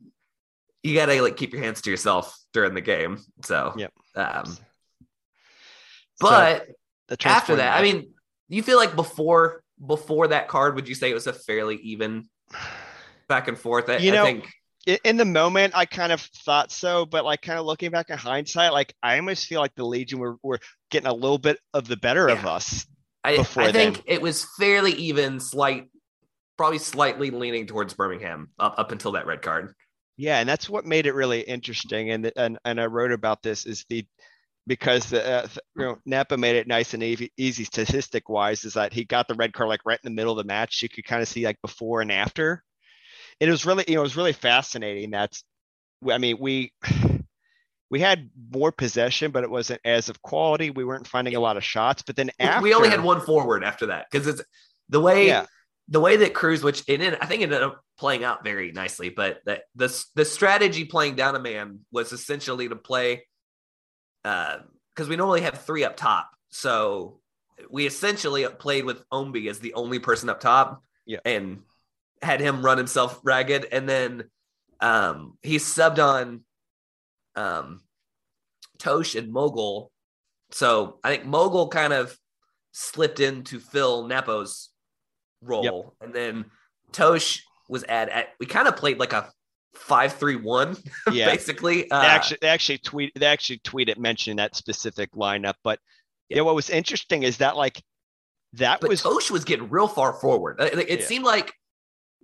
you 0.83 0.95
gotta 0.97 1.23
like 1.23 1.37
keep 1.37 1.53
your 1.53 1.63
hands 1.63 1.81
to 1.83 1.91
yourself 1.91 2.37
during 2.53 2.75
the 2.75 2.81
game. 2.81 3.19
So, 3.45 3.73
yep. 3.77 3.93
Um, 4.17 4.57
but 6.21 6.67
so, 7.09 7.17
after 7.25 7.57
that, 7.57 7.79
I 7.79 7.83
mean, 7.83 8.13
you 8.49 8.63
feel 8.63 8.77
like 8.79 8.97
before 8.97 9.63
before 9.85 10.29
that 10.29 10.49
card, 10.49 10.75
would 10.75 10.89
you 10.89 10.95
say 10.95 11.11
it 11.11 11.15
was 11.15 11.27
a 11.27 11.33
fairly 11.33 11.77
even 11.77 12.29
back 13.29 13.49
and 13.49 13.59
forth? 13.59 13.89
I, 13.89 13.99
you 13.99 14.13
know, 14.13 14.25
I 14.25 14.27
think 14.27 14.49
in 15.05 15.17
the 15.17 15.25
moment 15.25 15.75
I 15.77 15.85
kind 15.85 16.13
of 16.13 16.21
thought 16.21 16.73
so, 16.73 17.05
but 17.05 17.25
like 17.25 17.43
kind 17.43 17.59
of 17.59 17.67
looking 17.67 17.91
back 17.91 18.11
in 18.11 18.19
hindsight, 18.19 18.73
like 18.73 18.95
I 19.03 19.19
almost 19.19 19.47
feel 19.47 19.61
like 19.61 19.75
the 19.75 19.85
Legion 19.85 20.19
were, 20.19 20.37
were 20.43 20.61
getting 20.91 21.09
a 21.09 21.15
little 21.15 21.39
bit 21.39 21.59
of 21.75 21.89
the 21.89 21.97
better 21.97 22.29
yeah. 22.29 22.35
of 22.35 22.47
us. 22.47 22.87
I, 23.25 23.45
I 23.57 23.73
think 23.73 24.03
it 24.07 24.23
was 24.23 24.47
fairly 24.59 24.93
even, 24.93 25.41
slight, 25.41 25.89
probably 26.57 26.79
slightly 26.79 27.31
leaning 27.31 27.67
towards 27.67 27.93
Birmingham 27.93 28.51
up, 28.59 28.77
up 28.79 28.93
until 28.93 29.13
that 29.13 29.27
red 29.27 29.43
card. 29.43 29.75
Yeah, 30.17 30.39
and 30.39 30.49
that's 30.49 30.69
what 30.69 30.87
made 30.87 31.07
it 31.07 31.15
really 31.15 31.41
interesting. 31.41 32.11
And 32.11 32.33
and 32.37 32.59
and 32.65 32.81
I 32.81 32.87
wrote 32.87 33.13
about 33.13 33.43
this 33.43 33.67
is 33.67 33.85
the 33.89 34.05
because 34.69 35.11
the 35.11 35.27
uh, 35.27 35.49
you 35.77 35.85
know 35.85 35.99
Napa 36.07 36.37
made 36.37 36.55
it 36.55 36.69
nice 36.69 36.95
and 36.95 37.03
easy, 37.03 37.33
easy 37.37 37.65
statistic 37.65 38.29
wise 38.29 38.65
is 38.65 38.75
that 38.75 38.93
he 38.93 39.05
got 39.05 39.27
the 39.27 39.35
red 39.35 39.53
card 39.53 39.69
like 39.69 39.81
right 39.85 39.99
in 40.03 40.13
the 40.13 40.15
middle 40.15 40.39
of 40.39 40.39
the 40.39 40.49
match. 40.49 40.83
You 40.83 40.89
could 40.89 41.05
kind 41.05 41.23
of 41.23 41.27
see 41.27 41.45
like 41.45 41.61
before 41.63 42.01
and 42.01 42.13
after 42.13 42.63
it 43.41 43.49
was 43.49 43.65
really 43.65 43.85
you 43.89 43.95
know 43.95 44.01
it 44.01 44.05
was 44.05 44.17
really 44.17 44.33
fascinating 44.33 45.11
that 45.11 45.37
i 46.11 46.19
mean 46.19 46.37
we 46.39 46.73
we 47.91 48.01
had 48.01 48.31
more 48.53 48.73
possession 48.73 49.31
but 49.31 49.45
it 49.45 49.51
wasn't 49.51 49.81
as 49.85 50.09
of 50.09 50.21
quality 50.23 50.71
we 50.71 50.85
weren't 50.85 51.07
finding 51.07 51.35
a 51.35 51.41
lot 51.41 51.57
of 51.57 51.65
shots 51.65 52.03
but 52.03 52.17
then 52.17 52.31
after, 52.39 52.63
we 52.63 52.75
only 52.75 52.91
had 52.91 53.03
one 53.03 53.21
forward 53.21 53.65
after 53.65 53.87
that 53.87 54.07
because 54.11 54.27
it's 54.27 54.43
the 54.89 55.01
way 55.01 55.27
yeah. 55.27 55.47
the 55.89 56.01
way 56.01 56.17
that 56.17 56.35
cruz 56.35 56.63
which 56.63 56.83
it 56.87 57.01
ended, 57.01 57.19
i 57.21 57.27
think 57.27 57.43
ended 57.43 57.63
up 57.63 57.81
playing 57.99 58.25
out 58.25 58.45
very 58.45 58.73
nicely 58.73 59.09
but 59.09 59.41
that 59.47 59.63
the, 59.75 60.05
the 60.15 60.25
strategy 60.25 60.85
playing 60.85 61.15
down 61.15 61.35
a 61.35 61.41
man 61.41 61.81
was 61.91 62.13
essentially 62.13 62.69
to 62.69 62.77
play 62.77 63.25
uh 64.25 64.59
because 64.95 65.09
we 65.09 65.17
normally 65.17 65.43
have 65.43 65.63
three 65.63 65.85
up 65.85 65.97
top 65.97 66.31
so 66.51 67.21
we 67.71 67.87
essentially 67.87 68.47
played 68.59 68.85
with 68.85 69.09
Ownby 69.11 69.49
as 69.49 69.59
the 69.59 69.75
only 69.75 69.99
person 69.99 70.29
up 70.29 70.41
top 70.41 70.83
yeah 71.07 71.19
and 71.25 71.63
had 72.23 72.41
him 72.41 72.63
run 72.63 72.79
himself 72.79 73.21
ragged, 73.23 73.67
and 73.71 73.89
then 73.89 74.25
um, 74.81 75.39
he 75.43 75.57
subbed 75.57 75.99
on 75.99 76.43
um, 77.37 77.81
Tosh 78.79 79.15
and 79.15 79.33
Moguel. 79.33 79.89
So 80.51 80.99
I 81.05 81.11
think 81.11 81.25
Moguel 81.25 81.71
kind 81.71 81.93
of 81.93 82.17
slipped 82.73 83.21
in 83.21 83.45
to 83.45 83.61
fill 83.61 84.07
Napo's 84.07 84.71
role, 85.43 85.65
yep. 86.01 86.09
and 86.09 86.15
then 86.15 86.47
Tosh 86.93 87.45
was 87.69 87.85
at, 87.85 88.09
at 88.09 88.29
we 88.41 88.47
kind 88.47 88.69
of 88.69 88.77
played 88.77 88.99
like 88.99 89.13
a 89.13 89.31
five 89.75 90.15
three 90.15 90.37
one, 90.37 90.77
yeah. 91.13 91.27
basically. 91.27 91.91
Uh, 91.91 92.01
they 92.01 92.07
actually, 92.07 92.39
they 92.41 92.49
actually 92.49 92.79
tweet, 92.79 93.13
they 93.15 93.27
actually 93.27 93.59
tweeted 93.59 93.99
mentioning 93.99 94.37
that 94.37 94.57
specific 94.57 95.13
lineup. 95.13 95.55
But 95.63 95.79
yeah, 96.29 96.43
what 96.43 96.55
was 96.55 96.71
interesting 96.71 97.23
is 97.23 97.39
that 97.39 97.57
like 97.57 97.83
that 98.55 98.81
but 98.81 98.91
was 98.91 99.03
Tosh 99.03 99.31
was 99.31 99.45
getting 99.45 99.69
real 99.69 99.89
far 99.89 100.13
forward. 100.13 100.61
It, 100.61 100.79
it 100.79 101.01
yeah. 101.01 101.07
seemed 101.07 101.25
like 101.25 101.53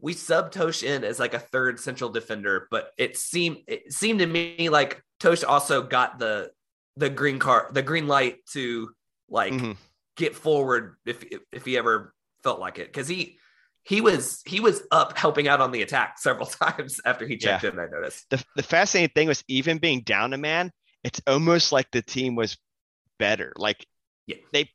we 0.01 0.13
sub 0.13 0.53
Tosh 0.53 0.83
in 0.83 1.05
as 1.05 1.19
like 1.19 1.35
a 1.35 1.39
third 1.39 1.79
central 1.79 2.11
defender, 2.11 2.69
but 2.71 2.91
it 2.99 3.17
seemed 3.17 3.59
it 3.67 3.93
seemed 3.93 4.21
to 4.21 4.27
me 4.27 4.69
like 4.69 5.03
Tosh 5.21 5.45
also 5.45 5.83
got 5.83 6.19
the 6.19 6.51
the 6.97 7.11
green 7.11 7.39
card, 7.39 7.75
the 7.75 7.83
green 7.83 8.07
light 8.07 8.39
to 8.53 8.91
like 9.29 9.53
mm-hmm. 9.53 9.73
get 10.17 10.35
forward 10.35 10.97
if, 11.07 11.23
if 11.25 11.41
if 11.53 11.65
he 11.65 11.77
ever 11.77 12.15
felt 12.43 12.61
like 12.61 12.79
it 12.79 12.89
because 12.89 13.09
he 13.09 13.39
he 13.85 14.01
was 14.01 14.43
he 14.47 14.61
was 14.61 14.83
up 14.91 15.17
helping 15.17 15.47
out 15.47 15.61
on 15.61 15.71
the 15.71 15.83
attack 15.83 16.19
several 16.19 16.47
times 16.47 17.01
after 17.05 17.27
he 17.27 17.37
checked 17.37 17.65
yeah. 17.65 17.71
in. 17.71 17.79
I 17.79 17.87
noticed 17.87 18.29
the 18.31 18.45
the 18.57 18.63
fascinating 18.63 19.13
thing 19.15 19.29
was 19.29 19.45
even 19.49 19.79
being 19.79 20.01
down 20.01 20.33
a 20.33 20.39
man, 20.39 20.73
it's 21.03 21.21
almost 21.27 21.71
like 21.71 21.91
the 21.91 22.03
team 22.03 22.35
was 22.35 22.57
better. 23.19 23.53
Like 23.57 23.87
yeah. 24.27 24.37
they 24.53 24.71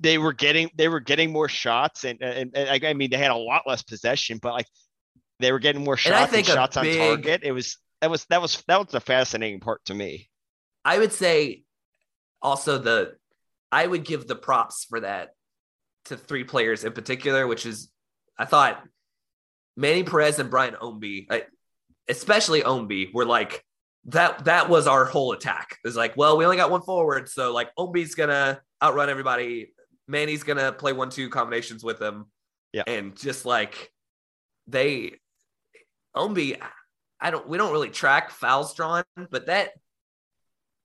they 0.00 0.18
were 0.18 0.32
getting 0.32 0.70
they 0.74 0.88
were 0.88 1.00
getting 1.00 1.32
more 1.32 1.48
shots 1.48 2.04
and, 2.04 2.20
and, 2.22 2.56
and 2.56 2.84
I 2.84 2.94
mean 2.94 3.10
they 3.10 3.16
had 3.18 3.30
a 3.30 3.36
lot 3.36 3.62
less 3.66 3.82
possession, 3.82 4.38
but 4.38 4.52
like 4.52 4.66
they 5.38 5.52
were 5.52 5.58
getting 5.58 5.84
more 5.84 5.96
shots 5.96 6.32
and, 6.32 6.38
and 6.38 6.46
shots 6.46 6.78
big, 6.78 7.00
on 7.00 7.08
target. 7.08 7.42
It 7.44 7.52
was 7.52 7.78
that 8.00 8.10
was 8.10 8.24
that 8.26 8.40
was 8.40 8.62
that 8.68 8.78
was 8.78 8.88
the 8.88 9.00
fascinating 9.00 9.60
part 9.60 9.84
to 9.86 9.94
me. 9.94 10.30
I 10.84 10.98
would 10.98 11.12
say 11.12 11.64
also 12.40 12.78
the 12.78 13.14
I 13.70 13.86
would 13.86 14.04
give 14.04 14.26
the 14.26 14.36
props 14.36 14.86
for 14.88 15.00
that 15.00 15.30
to 16.06 16.16
three 16.16 16.44
players 16.44 16.84
in 16.84 16.92
particular, 16.92 17.46
which 17.46 17.66
is 17.66 17.90
I 18.38 18.44
thought 18.44 18.82
Manny 19.76 20.02
Perez 20.02 20.38
and 20.38 20.50
Brian 20.50 20.74
Ownby, 20.74 21.26
especially 22.08 22.62
Ownby, 22.62 23.12
were 23.12 23.24
like 23.24 23.64
that. 24.06 24.44
That 24.44 24.68
was 24.68 24.86
our 24.86 25.04
whole 25.04 25.32
attack. 25.32 25.78
It 25.84 25.88
was 25.88 25.96
like, 25.96 26.16
well, 26.16 26.36
we 26.36 26.44
only 26.44 26.56
got 26.56 26.70
one 26.70 26.82
forward, 26.82 27.28
so 27.28 27.52
like 27.52 27.74
Ownby's 27.78 28.14
gonna 28.14 28.60
outrun 28.82 29.10
everybody. 29.10 29.72
Manny's 30.08 30.42
gonna 30.42 30.72
play 30.72 30.92
one 30.92 31.10
two 31.10 31.28
combinations 31.28 31.82
with 31.82 32.00
him. 32.00 32.26
Yeah. 32.72 32.84
And 32.86 33.16
just 33.16 33.44
like 33.46 33.92
they 34.66 35.14
Ownby, 36.16 36.60
I 37.20 37.30
don't 37.30 37.48
we 37.48 37.58
don't 37.58 37.72
really 37.72 37.90
track 37.90 38.30
fouls 38.30 38.74
drawn, 38.74 39.04
but 39.30 39.46
that 39.46 39.70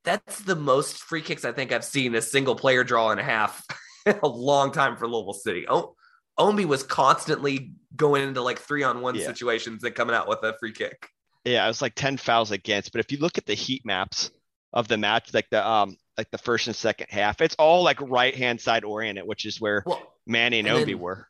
that's 0.03 0.39
the 0.39 0.55
most 0.55 0.97
free 0.97 1.21
kicks 1.21 1.45
I 1.45 1.51
think 1.51 1.71
I've 1.71 1.85
seen 1.85 2.15
a 2.15 2.21
single 2.21 2.55
player 2.55 2.83
draw 2.83 3.11
in 3.11 3.19
a 3.19 3.23
half 3.23 3.63
a 4.23 4.27
long 4.27 4.71
time 4.71 4.97
for 4.97 5.07
Louisville 5.07 5.33
City. 5.33 5.65
O- 5.67 5.95
Ownby 6.39 6.65
was 6.65 6.83
constantly 6.83 7.73
going 7.95 8.23
into 8.23 8.41
like 8.41 8.59
three 8.59 8.83
on 8.83 9.01
one 9.01 9.15
yeah. 9.15 9.25
situations 9.25 9.83
and 9.83 9.93
coming 9.93 10.15
out 10.15 10.27
with 10.27 10.39
a 10.43 10.55
free 10.59 10.71
kick. 10.71 11.09
Yeah, 11.43 11.65
it 11.65 11.67
was 11.67 11.81
like 11.81 11.95
10 11.95 12.17
fouls 12.17 12.51
against. 12.51 12.91
But 12.91 12.99
if 12.99 13.11
you 13.11 13.17
look 13.17 13.37
at 13.37 13.45
the 13.45 13.53
heat 13.53 13.85
maps 13.85 14.31
of 14.73 14.87
the 14.87 14.97
match, 14.97 15.33
like 15.33 15.49
the 15.49 15.67
um 15.67 15.97
like 16.17 16.29
the 16.31 16.37
first 16.37 16.67
and 16.67 16.75
second 16.75 17.07
half. 17.09 17.41
It's 17.41 17.55
all 17.55 17.83
like 17.83 17.99
right 18.01 18.35
hand 18.35 18.61
side 18.61 18.83
oriented, 18.83 19.25
which 19.25 19.45
is 19.45 19.59
where 19.59 19.83
well, 19.85 20.13
Manny 20.27 20.59
and, 20.59 20.67
and 20.67 20.77
Ownby 20.77 20.85
then, 20.85 20.99
were. 20.99 21.27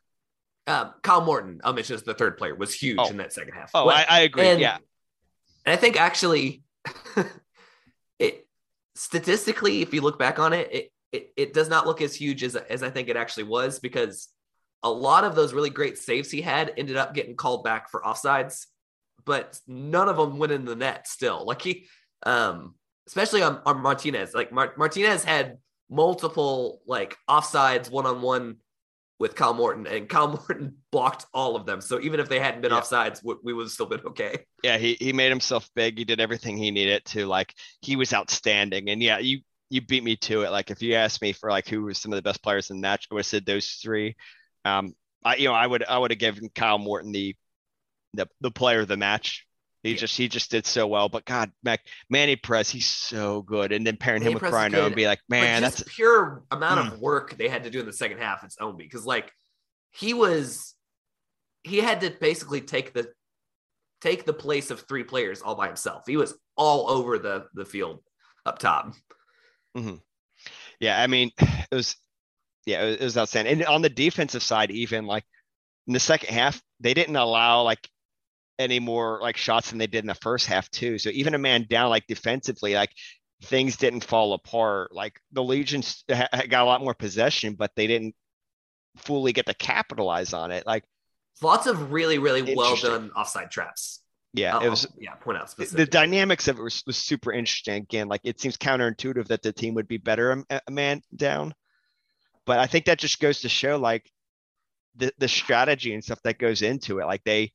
Uh, 0.66 0.90
Kyle 1.02 1.22
Morton, 1.22 1.60
I'll 1.64 1.72
mention 1.72 1.94
as 1.94 2.02
the 2.02 2.14
third 2.14 2.38
player, 2.38 2.54
was 2.54 2.72
huge 2.72 2.98
oh. 3.00 3.08
in 3.08 3.16
that 3.16 3.32
second 3.32 3.54
half. 3.54 3.70
Oh, 3.74 3.88
I, 3.88 4.04
I, 4.08 4.20
agree. 4.20 4.46
And, 4.46 4.60
yeah, 4.60 4.78
and 5.66 5.72
I 5.72 5.76
think 5.76 6.00
actually, 6.00 6.62
it 8.20 8.46
statistically, 8.94 9.82
if 9.82 9.92
you 9.92 10.02
look 10.02 10.20
back 10.20 10.38
on 10.38 10.52
it, 10.52 10.68
it, 10.72 10.92
it 11.10 11.32
it 11.36 11.52
does 11.52 11.68
not 11.68 11.86
look 11.86 12.00
as 12.00 12.14
huge 12.14 12.44
as 12.44 12.54
as 12.54 12.82
I 12.82 12.90
think 12.90 13.08
it 13.08 13.16
actually 13.16 13.44
was 13.44 13.80
because 13.80 14.28
a 14.82 14.90
lot 14.90 15.24
of 15.24 15.34
those 15.34 15.52
really 15.52 15.70
great 15.70 15.98
saves 15.98 16.30
he 16.30 16.42
had 16.42 16.72
ended 16.76 16.96
up 16.96 17.14
getting 17.14 17.36
called 17.36 17.64
back 17.64 17.90
for 17.90 18.02
offsides, 18.02 18.66
but 19.24 19.58
none 19.66 20.08
of 20.08 20.16
them 20.16 20.38
went 20.38 20.52
in 20.52 20.64
the 20.64 20.76
net. 20.76 21.06
Still, 21.06 21.44
like 21.46 21.62
he, 21.62 21.86
um, 22.24 22.74
especially 23.06 23.42
on, 23.42 23.60
on 23.64 23.80
Martinez. 23.80 24.34
Like 24.34 24.52
Mar- 24.52 24.74
Martinez 24.76 25.24
had 25.24 25.58
multiple 25.90 26.80
like 26.86 27.16
offsides 27.28 27.90
one 27.90 28.06
on 28.06 28.22
one 28.22 28.56
with 29.22 29.36
Kyle 29.36 29.54
Morton, 29.54 29.86
and 29.86 30.08
Kyle 30.08 30.28
Morton 30.48 30.74
blocked 30.90 31.26
all 31.32 31.54
of 31.54 31.64
them. 31.64 31.80
So 31.80 32.00
even 32.00 32.18
if 32.18 32.28
they 32.28 32.40
hadn't 32.40 32.60
been 32.60 32.72
yeah. 32.72 32.80
offsides, 32.80 33.20
we, 33.22 33.36
we 33.44 33.52
would 33.52 33.64
have 33.64 33.70
still 33.70 33.86
been 33.86 34.00
okay. 34.00 34.44
Yeah, 34.64 34.78
he 34.78 34.96
he 34.98 35.12
made 35.12 35.28
himself 35.28 35.70
big. 35.76 35.96
He 35.96 36.04
did 36.04 36.20
everything 36.20 36.56
he 36.56 36.72
needed 36.72 37.04
to. 37.06 37.26
Like 37.26 37.54
he 37.80 37.94
was 37.94 38.12
outstanding. 38.12 38.90
And 38.90 39.00
yeah, 39.00 39.18
you 39.18 39.40
you 39.70 39.80
beat 39.80 40.02
me 40.02 40.16
to 40.16 40.42
it. 40.42 40.50
Like 40.50 40.70
if 40.70 40.82
you 40.82 40.94
asked 40.94 41.22
me 41.22 41.32
for 41.32 41.50
like 41.50 41.68
who 41.68 41.84
was 41.84 41.98
some 41.98 42.12
of 42.12 42.16
the 42.16 42.22
best 42.22 42.42
players 42.42 42.70
in 42.70 42.76
the 42.76 42.82
match, 42.82 43.06
I 43.10 43.14
would 43.14 43.20
have 43.20 43.26
said 43.26 43.46
those 43.46 43.78
three. 43.82 44.16
Um, 44.64 44.94
I 45.24 45.36
you 45.36 45.48
know 45.48 45.54
I 45.54 45.66
would 45.66 45.84
I 45.84 45.98
would 45.98 46.10
have 46.10 46.18
given 46.18 46.48
Kyle 46.54 46.78
Morton 46.78 47.12
the 47.12 47.34
the 48.14 48.28
the 48.40 48.50
player 48.50 48.80
of 48.80 48.88
the 48.88 48.96
match 48.96 49.46
He 49.82 49.90
Yeah. 49.92 49.96
just 49.96 50.16
he 50.16 50.28
just 50.28 50.50
did 50.50 50.66
so 50.66 50.86
well. 50.86 51.08
But 51.08 51.24
God, 51.24 51.50
Mac, 51.62 51.80
Manny 52.08 52.36
Perez, 52.36 52.70
he's 52.70 52.86
so 52.86 53.42
good. 53.42 53.72
And 53.72 53.86
then 53.86 53.96
pairing 53.96 54.20
Manny 54.20 54.30
him 54.30 54.34
with 54.34 54.40
Press 54.42 54.50
is 54.50 54.54
Brian 54.70 54.74
and 54.86 54.94
be 54.94 55.06
like, 55.06 55.20
man, 55.28 55.62
just 55.62 55.78
that's 55.78 55.94
pure 55.94 56.42
amount 56.50 56.80
Mm. 56.80 56.92
of 56.92 57.00
work 57.00 57.36
they 57.36 57.48
had 57.48 57.64
to 57.64 57.70
do 57.70 57.80
in 57.80 57.86
the 57.86 57.92
second 57.92 58.18
half. 58.18 58.44
It's 58.44 58.56
own 58.60 58.76
because 58.76 59.04
like 59.06 59.32
he 59.90 60.14
was, 60.14 60.74
he 61.64 61.78
had 61.78 62.00
to 62.02 62.10
basically 62.20 62.60
take 62.60 62.92
the 62.94 63.10
take 64.00 64.24
the 64.24 64.32
place 64.32 64.70
of 64.70 64.80
three 64.80 65.04
players 65.04 65.42
all 65.42 65.54
by 65.54 65.66
himself. 65.68 66.04
He 66.06 66.16
was 66.16 66.34
all 66.56 66.88
over 66.90 67.18
the 67.18 67.46
the 67.54 67.64
field 67.64 68.02
up 68.46 68.58
top. 68.58 68.92
yeah. 70.80 71.00
I 71.02 71.06
mean, 71.06 71.30
it 71.38 71.74
was 71.74 71.96
yeah, 72.66 72.82
it 72.84 73.00
was, 73.00 73.16
outstanding. 73.16 73.54
And 73.54 73.66
on 73.66 73.82
the 73.82 73.88
defensive 73.88 74.42
side, 74.42 74.70
even 74.70 75.06
like 75.06 75.24
in 75.86 75.92
the 75.94 76.00
second 76.00 76.32
half, 76.34 76.60
they 76.80 76.94
didn't 76.94 77.16
allow 77.16 77.62
like 77.62 77.88
any 78.58 78.78
more 78.80 79.18
like 79.20 79.36
shots 79.36 79.70
than 79.70 79.78
they 79.78 79.86
did 79.86 80.04
in 80.04 80.08
the 80.08 80.14
first 80.14 80.46
half 80.46 80.70
too. 80.70 80.98
So 80.98 81.10
even 81.10 81.34
a 81.34 81.38
man 81.38 81.66
down 81.68 81.90
like 81.90 82.06
defensively, 82.06 82.74
like 82.74 82.90
things 83.44 83.76
didn't 83.76 84.04
fall 84.04 84.34
apart. 84.34 84.94
Like 84.94 85.20
the 85.32 85.42
Legions 85.42 86.04
ha- 86.10 86.28
got 86.48 86.62
a 86.62 86.66
lot 86.66 86.82
more 86.82 86.94
possession, 86.94 87.54
but 87.54 87.72
they 87.74 87.86
didn't 87.86 88.14
fully 88.96 89.32
get 89.32 89.46
to 89.46 89.54
capitalize 89.54 90.32
on 90.32 90.50
it. 90.50 90.66
Like 90.66 90.84
Lots 91.40 91.66
of 91.66 91.90
really 91.90 92.18
really 92.18 92.54
well 92.54 92.76
done 92.76 93.10
offside 93.16 93.50
traps. 93.50 94.00
yeah, 94.34 94.56
I'll- 94.56 94.64
it 94.64 94.68
was 94.68 94.86
yeah. 94.98 95.14
Point 95.14 95.38
out 95.38 95.56
the 95.56 95.86
dynamics 95.86 96.46
of 96.46 96.58
it 96.58 96.62
was, 96.62 96.82
was 96.86 96.96
super 96.96 97.32
interesting. 97.32 97.82
Again, 97.82 98.06
like 98.06 98.20
it 98.22 98.38
seems 98.40 98.56
counterintuitive 98.56 99.26
that 99.28 99.42
the 99.42 99.52
team 99.52 99.74
would 99.74 99.88
be 99.88 99.96
better 99.96 100.44
a, 100.50 100.60
a 100.66 100.70
man 100.70 101.00
down, 101.16 101.54
but 102.46 102.58
I 102.58 102.66
think 102.66 102.86
that 102.86 102.98
just 102.98 103.20
goes 103.20 103.40
to 103.42 103.48
show 103.48 103.76
like 103.76 104.10
the 104.96 105.12
the 105.18 105.28
strategy 105.28 105.94
and 105.94 106.02
stuff 106.02 106.20
that 106.24 106.38
goes 106.38 106.62
into 106.62 107.00
it. 107.00 107.06
Like 107.06 107.24
they 107.24 107.52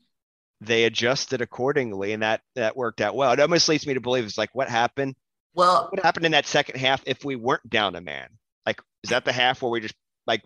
they 0.61 0.85
adjusted 0.85 1.41
accordingly, 1.41 2.13
and 2.13 2.23
that 2.23 2.41
that 2.55 2.75
worked 2.75 3.01
out 3.01 3.15
well. 3.15 3.31
It 3.31 3.39
almost 3.39 3.69
leads 3.69 3.85
me 3.85 3.93
to 3.93 4.01
believe 4.01 4.25
it's 4.25 4.37
like 4.37 4.53
what 4.53 4.69
happened. 4.69 5.15
well, 5.53 5.87
What 5.91 6.03
happened 6.03 6.25
in 6.25 6.31
that 6.31 6.47
second 6.47 6.79
half 6.79 7.03
if 7.05 7.23
we 7.23 7.35
weren't 7.35 7.69
down 7.69 7.95
a 7.95 8.01
man? 8.01 8.29
Like 8.65 8.81
is 9.03 9.11
that 9.11 9.25
the 9.25 9.31
half 9.33 9.61
where 9.61 9.71
we 9.71 9.81
just 9.81 9.95
like 10.25 10.43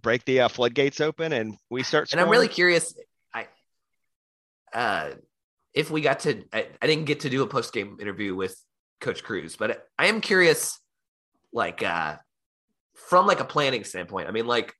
break 0.00 0.24
the 0.24 0.40
uh, 0.40 0.48
floodgates 0.48 1.00
open 1.00 1.32
and 1.32 1.56
we 1.70 1.82
start? 1.82 2.12
and 2.12 2.20
I'm 2.20 2.28
really 2.28 2.48
curious. 2.48 2.94
I 3.32 3.46
uh, 4.72 5.10
if 5.74 5.90
we 5.90 6.00
got 6.00 6.20
to, 6.20 6.42
I, 6.52 6.66
I 6.82 6.86
didn't 6.86 7.04
get 7.04 7.20
to 7.20 7.30
do 7.30 7.42
a 7.42 7.46
post 7.46 7.72
game 7.72 7.98
interview 8.00 8.34
with 8.34 8.60
Coach 9.00 9.22
Cruz, 9.22 9.54
but 9.54 9.86
I 9.98 10.06
am 10.06 10.20
curious, 10.20 10.80
like 11.52 11.82
uh, 11.84 12.16
from 13.08 13.26
like 13.26 13.40
a 13.40 13.44
planning 13.44 13.84
standpoint. 13.84 14.28
I 14.28 14.32
mean, 14.32 14.46
like 14.46 14.74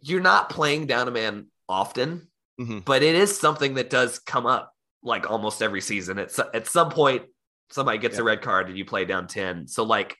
you're 0.00 0.20
not 0.20 0.50
playing 0.50 0.86
down 0.86 1.08
a 1.08 1.10
man 1.10 1.46
often, 1.68 2.28
Mhm. 2.60 2.84
but 2.84 3.02
it 3.02 3.14
is 3.14 3.38
something 3.38 3.74
that 3.74 3.90
does 3.90 4.18
come 4.18 4.46
up 4.46 4.72
like 5.02 5.30
almost 5.30 5.62
every 5.62 5.80
season. 5.80 6.18
At 6.18 6.38
at 6.54 6.66
some 6.66 6.90
point, 6.90 7.24
somebody 7.70 7.98
gets 7.98 8.18
a 8.18 8.24
red 8.24 8.42
card 8.42 8.68
and 8.68 8.78
you 8.78 8.84
play 8.84 9.04
down 9.04 9.26
ten. 9.26 9.66
So 9.68 9.84
like. 9.84 10.16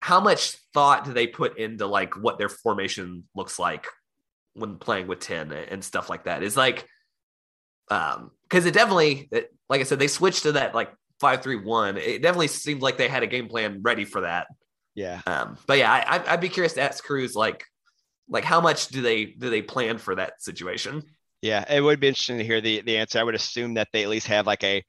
How 0.00 0.18
much 0.18 0.56
thought 0.74 1.04
do 1.04 1.12
they 1.12 1.28
put 1.28 1.58
into 1.58 1.86
like 1.86 2.16
what 2.16 2.36
their 2.36 2.48
formation 2.48 3.22
looks 3.36 3.56
like 3.56 3.86
when 4.54 4.76
playing 4.76 5.06
with 5.06 5.20
10 5.20 5.52
and 5.52 5.84
stuff 5.84 6.10
like 6.10 6.24
that 6.24 6.42
is 6.42 6.56
like 6.56 6.88
um 7.88 8.32
because 8.42 8.66
it 8.66 8.74
definitely 8.74 9.28
it, 9.30 9.54
like 9.68 9.80
i 9.80 9.84
said 9.84 10.00
they 10.00 10.08
switched 10.08 10.42
to 10.42 10.52
that 10.52 10.74
like 10.74 10.92
531 11.20 11.98
it 11.98 12.20
definitely 12.20 12.48
seemed 12.48 12.82
like 12.82 12.98
they 12.98 13.06
had 13.06 13.22
a 13.22 13.28
game 13.28 13.46
plan 13.48 13.80
ready 13.82 14.04
for 14.04 14.22
that 14.22 14.48
yeah. 14.94 15.20
um 15.26 15.56
but 15.66 15.78
yeah 15.78 15.90
I, 15.92 16.32
i'd 16.32 16.40
be 16.40 16.48
curious 16.48 16.74
to 16.74 16.82
ask 16.82 17.02
cruz 17.02 17.34
like 17.34 17.64
like 18.28 18.44
how 18.44 18.60
much 18.60 18.88
do 18.88 19.02
they 19.02 19.24
do 19.26 19.50
they 19.50 19.62
plan 19.62 19.98
for 19.98 20.14
that 20.14 20.42
situation 20.42 21.02
Yeah, 21.42 21.64
it 21.68 21.80
would 21.80 21.98
be 21.98 22.06
interesting 22.06 22.38
to 22.38 22.44
hear 22.44 22.60
the 22.60 22.82
the 22.82 22.98
answer. 22.98 23.18
I 23.18 23.24
would 23.24 23.34
assume 23.34 23.74
that 23.74 23.88
they 23.92 24.04
at 24.04 24.08
least 24.08 24.28
have 24.28 24.46
like 24.46 24.62
a 24.62 24.84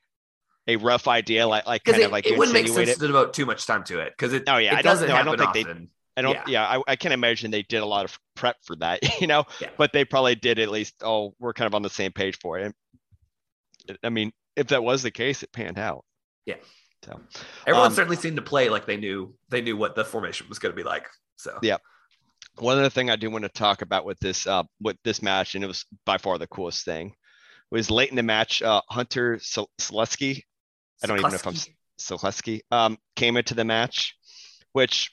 a 0.68 0.76
rough 0.78 1.08
idea, 1.08 1.48
like 1.48 1.66
like 1.66 1.84
kind 1.84 2.00
it, 2.00 2.06
of 2.06 2.12
like 2.12 2.28
it 2.28 2.38
wouldn't 2.38 2.54
make 2.54 2.68
sense 2.68 2.78
insinuated. 2.78 3.00
to 3.00 3.08
devote 3.08 3.34
too 3.34 3.46
much 3.48 3.66
time 3.66 3.84
to 3.86 4.00
it 4.00 4.14
because 4.16 4.34
it 4.34 4.44
Oh 4.48 4.58
yeah, 4.58 4.74
it 4.74 4.78
I 4.78 4.82
doesn't 4.84 5.08
know. 5.08 5.16
I 5.16 5.24
don't 5.24 5.38
think 5.40 5.54
they. 5.54 5.88
I 6.16 6.22
don't. 6.22 6.36
yeah. 6.36 6.44
Yeah, 6.48 6.64
I, 6.68 6.92
I 6.92 6.96
can 6.96 7.12
imagine 7.12 7.50
they 7.50 7.64
did 7.64 7.82
a 7.82 7.86
lot 7.88 8.06
of 8.06 8.20
prep 8.36 8.58
for 8.64 8.76
that, 8.78 9.00
you 9.22 9.26
know. 9.26 9.46
Yeah. 9.60 9.70
But 9.78 9.94
they 9.94 10.06
probably 10.06 10.36
did 10.36 10.60
at 10.60 10.70
least. 10.70 10.94
Oh, 11.02 11.34
we're 11.40 11.54
kind 11.54 11.66
of 11.66 11.74
on 11.74 11.82
the 11.82 11.90
same 11.90 12.12
page 12.12 12.38
for 12.40 12.60
it. 12.60 12.76
I 14.04 14.10
mean, 14.10 14.32
if 14.56 14.68
that 14.68 14.84
was 14.84 15.02
the 15.02 15.12
case, 15.12 15.42
it 15.42 15.52
panned 15.52 15.80
out. 15.80 16.06
Yeah. 16.46 16.58
So 17.04 17.20
everyone 17.68 17.88
Um, 17.88 17.94
certainly 17.94 18.16
seemed 18.16 18.38
to 18.38 18.42
play 18.42 18.70
like 18.70 18.86
they 18.86 18.98
knew 18.98 19.36
they 19.50 19.62
knew 19.62 19.76
what 19.76 19.96
the 19.96 20.06
formation 20.06 20.48
was 20.50 20.60
going 20.60 20.72
to 20.72 20.76
be 20.76 20.84
like 20.84 21.08
so 21.36 21.60
Yeah. 21.62 21.78
one 22.60 22.78
other 22.78 22.90
thing 22.90 23.10
I 23.10 23.16
do 23.16 23.30
want 23.30 23.44
to 23.44 23.50
talk 23.50 23.82
about 23.82 24.06
with 24.06 24.20
this 24.20 24.48
uh 24.48 24.64
with 24.80 24.98
this 25.04 25.22
match, 25.22 25.56
and 25.56 25.64
it 25.64 25.68
was 25.68 25.86
by 26.06 26.18
far 26.18 26.38
the 26.38 26.48
coolest 26.48 26.86
thing, 26.86 27.14
was 27.72 27.90
late 27.92 28.10
in 28.10 28.16
the 28.16 28.24
match. 28.24 28.62
Uh, 28.62 28.82
Hunter 28.90 29.38
Selesky, 29.38 30.44
I 31.04 31.08
don't 31.08 31.20
even 31.20 31.32
know 31.32 31.36
if 31.36 31.48
I'm. 31.48 31.56
Selesky, 32.00 32.62
um, 32.72 32.98
came 33.16 33.38
into 33.38 33.54
the 33.54 33.64
match, 33.64 34.16
which 34.74 35.12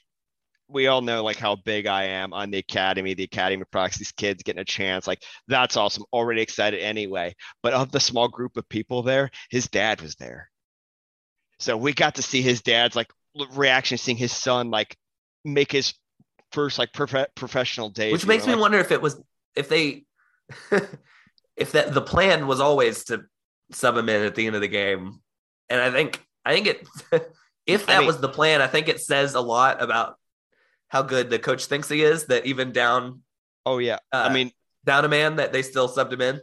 we 0.67 0.87
all 0.87 1.01
know 1.01 1.23
like 1.23 1.37
how 1.37 1.55
big 1.55 1.87
I 1.87 2.03
am 2.03 2.33
on 2.33 2.51
the 2.51 2.57
academy, 2.59 3.13
the 3.13 3.23
academy 3.23 3.63
products, 3.71 3.97
these 3.97 4.11
kids 4.11 4.43
getting 4.43 4.61
a 4.61 4.65
chance. 4.65 5.07
Like 5.07 5.23
that's 5.47 5.77
awesome. 5.77 6.05
Already 6.13 6.41
excited 6.41 6.81
anyway. 6.81 7.35
But 7.63 7.73
of 7.73 7.91
the 7.91 7.99
small 7.99 8.27
group 8.27 8.55
of 8.57 8.69
people 8.69 9.03
there, 9.03 9.31
his 9.49 9.67
dad 9.67 10.01
was 10.01 10.15
there. 10.15 10.50
So 11.61 11.77
we 11.77 11.93
got 11.93 12.15
to 12.15 12.21
see 12.21 12.41
his 12.41 12.61
dad's 12.61 12.95
like 12.95 13.11
reaction, 13.53 13.97
seeing 13.97 14.17
his 14.17 14.31
son 14.31 14.71
like 14.71 14.95
make 15.45 15.71
his 15.71 15.93
first 16.51 16.77
like 16.79 16.91
prof- 16.93 17.33
professional 17.35 17.89
day. 17.89 18.11
which 18.11 18.25
makes 18.25 18.45
me 18.45 18.55
wonder 18.55 18.77
if 18.79 18.91
it 18.91 19.01
was 19.01 19.21
if 19.55 19.69
they 19.69 20.03
if 21.55 21.71
that 21.71 21.93
the 21.93 22.01
plan 22.01 22.47
was 22.47 22.59
always 22.59 23.05
to 23.05 23.23
sub 23.71 23.95
him 23.95 24.09
in 24.09 24.21
at 24.25 24.35
the 24.35 24.45
end 24.47 24.55
of 24.55 24.61
the 24.61 24.67
game 24.67 25.21
and 25.69 25.79
i 25.81 25.89
think 25.89 26.21
i 26.43 26.53
think 26.53 26.67
it 26.67 26.87
if 27.65 27.87
I 27.87 27.93
that 27.93 27.97
mean- 27.99 28.07
was 28.07 28.19
the 28.19 28.27
plan 28.27 28.61
i 28.61 28.67
think 28.67 28.89
it 28.89 28.99
says 28.99 29.33
a 29.33 29.39
lot 29.39 29.81
about 29.81 30.15
how 30.89 31.01
good 31.03 31.29
the 31.29 31.39
coach 31.39 31.65
thinks 31.65 31.87
he 31.87 32.03
is 32.03 32.25
that 32.25 32.45
even 32.45 32.71
down 32.73 33.21
Oh 33.65 33.77
yeah. 33.77 33.99
uh, 34.11 34.27
I 34.29 34.33
mean, 34.33 34.51
down 34.85 35.05
a 35.05 35.07
man 35.07 35.37
that 35.37 35.53
they 35.53 35.61
still 35.61 35.87
subbed 35.87 36.11
him 36.11 36.19
in 36.21 36.41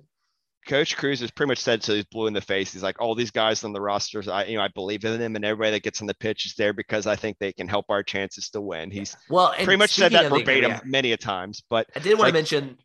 Coach 0.68 0.96
Cruz 0.98 1.20
has 1.20 1.30
pretty 1.30 1.48
much 1.48 1.58
said 1.58 1.82
so 1.82 1.94
he's 1.94 2.04
blue 2.04 2.26
in 2.26 2.34
the 2.34 2.40
face. 2.42 2.72
He's 2.72 2.82
like, 2.82 3.00
all 3.00 3.14
these 3.14 3.30
guys 3.30 3.64
on 3.64 3.72
the 3.72 3.80
rosters, 3.80 4.28
I 4.28 4.44
you 4.44 4.58
know, 4.58 4.62
I 4.62 4.68
believe 4.68 5.02
in 5.04 5.18
them, 5.18 5.34
and 5.34 5.44
everybody 5.44 5.70
that 5.72 5.82
gets 5.82 6.02
on 6.02 6.06
the 6.06 6.14
pitch 6.14 6.44
is 6.44 6.54
there 6.54 6.74
because 6.74 7.06
I 7.06 7.16
think 7.16 7.38
they 7.38 7.52
can 7.52 7.66
help 7.66 7.86
our 7.88 8.02
chances 8.02 8.50
to 8.50 8.60
win. 8.60 8.90
He's 8.90 9.16
well 9.30 9.52
pretty 9.54 9.76
much 9.76 9.94
said 9.94 10.12
that 10.12 10.30
verbatim 10.30 10.70
academy, 10.72 10.90
many 10.90 11.12
a 11.12 11.16
times. 11.16 11.62
But 11.70 11.88
I 11.96 12.00
did 12.00 12.18
want 12.18 12.34
Like- 12.34 12.46
to 12.46 12.56
mention 12.60 12.78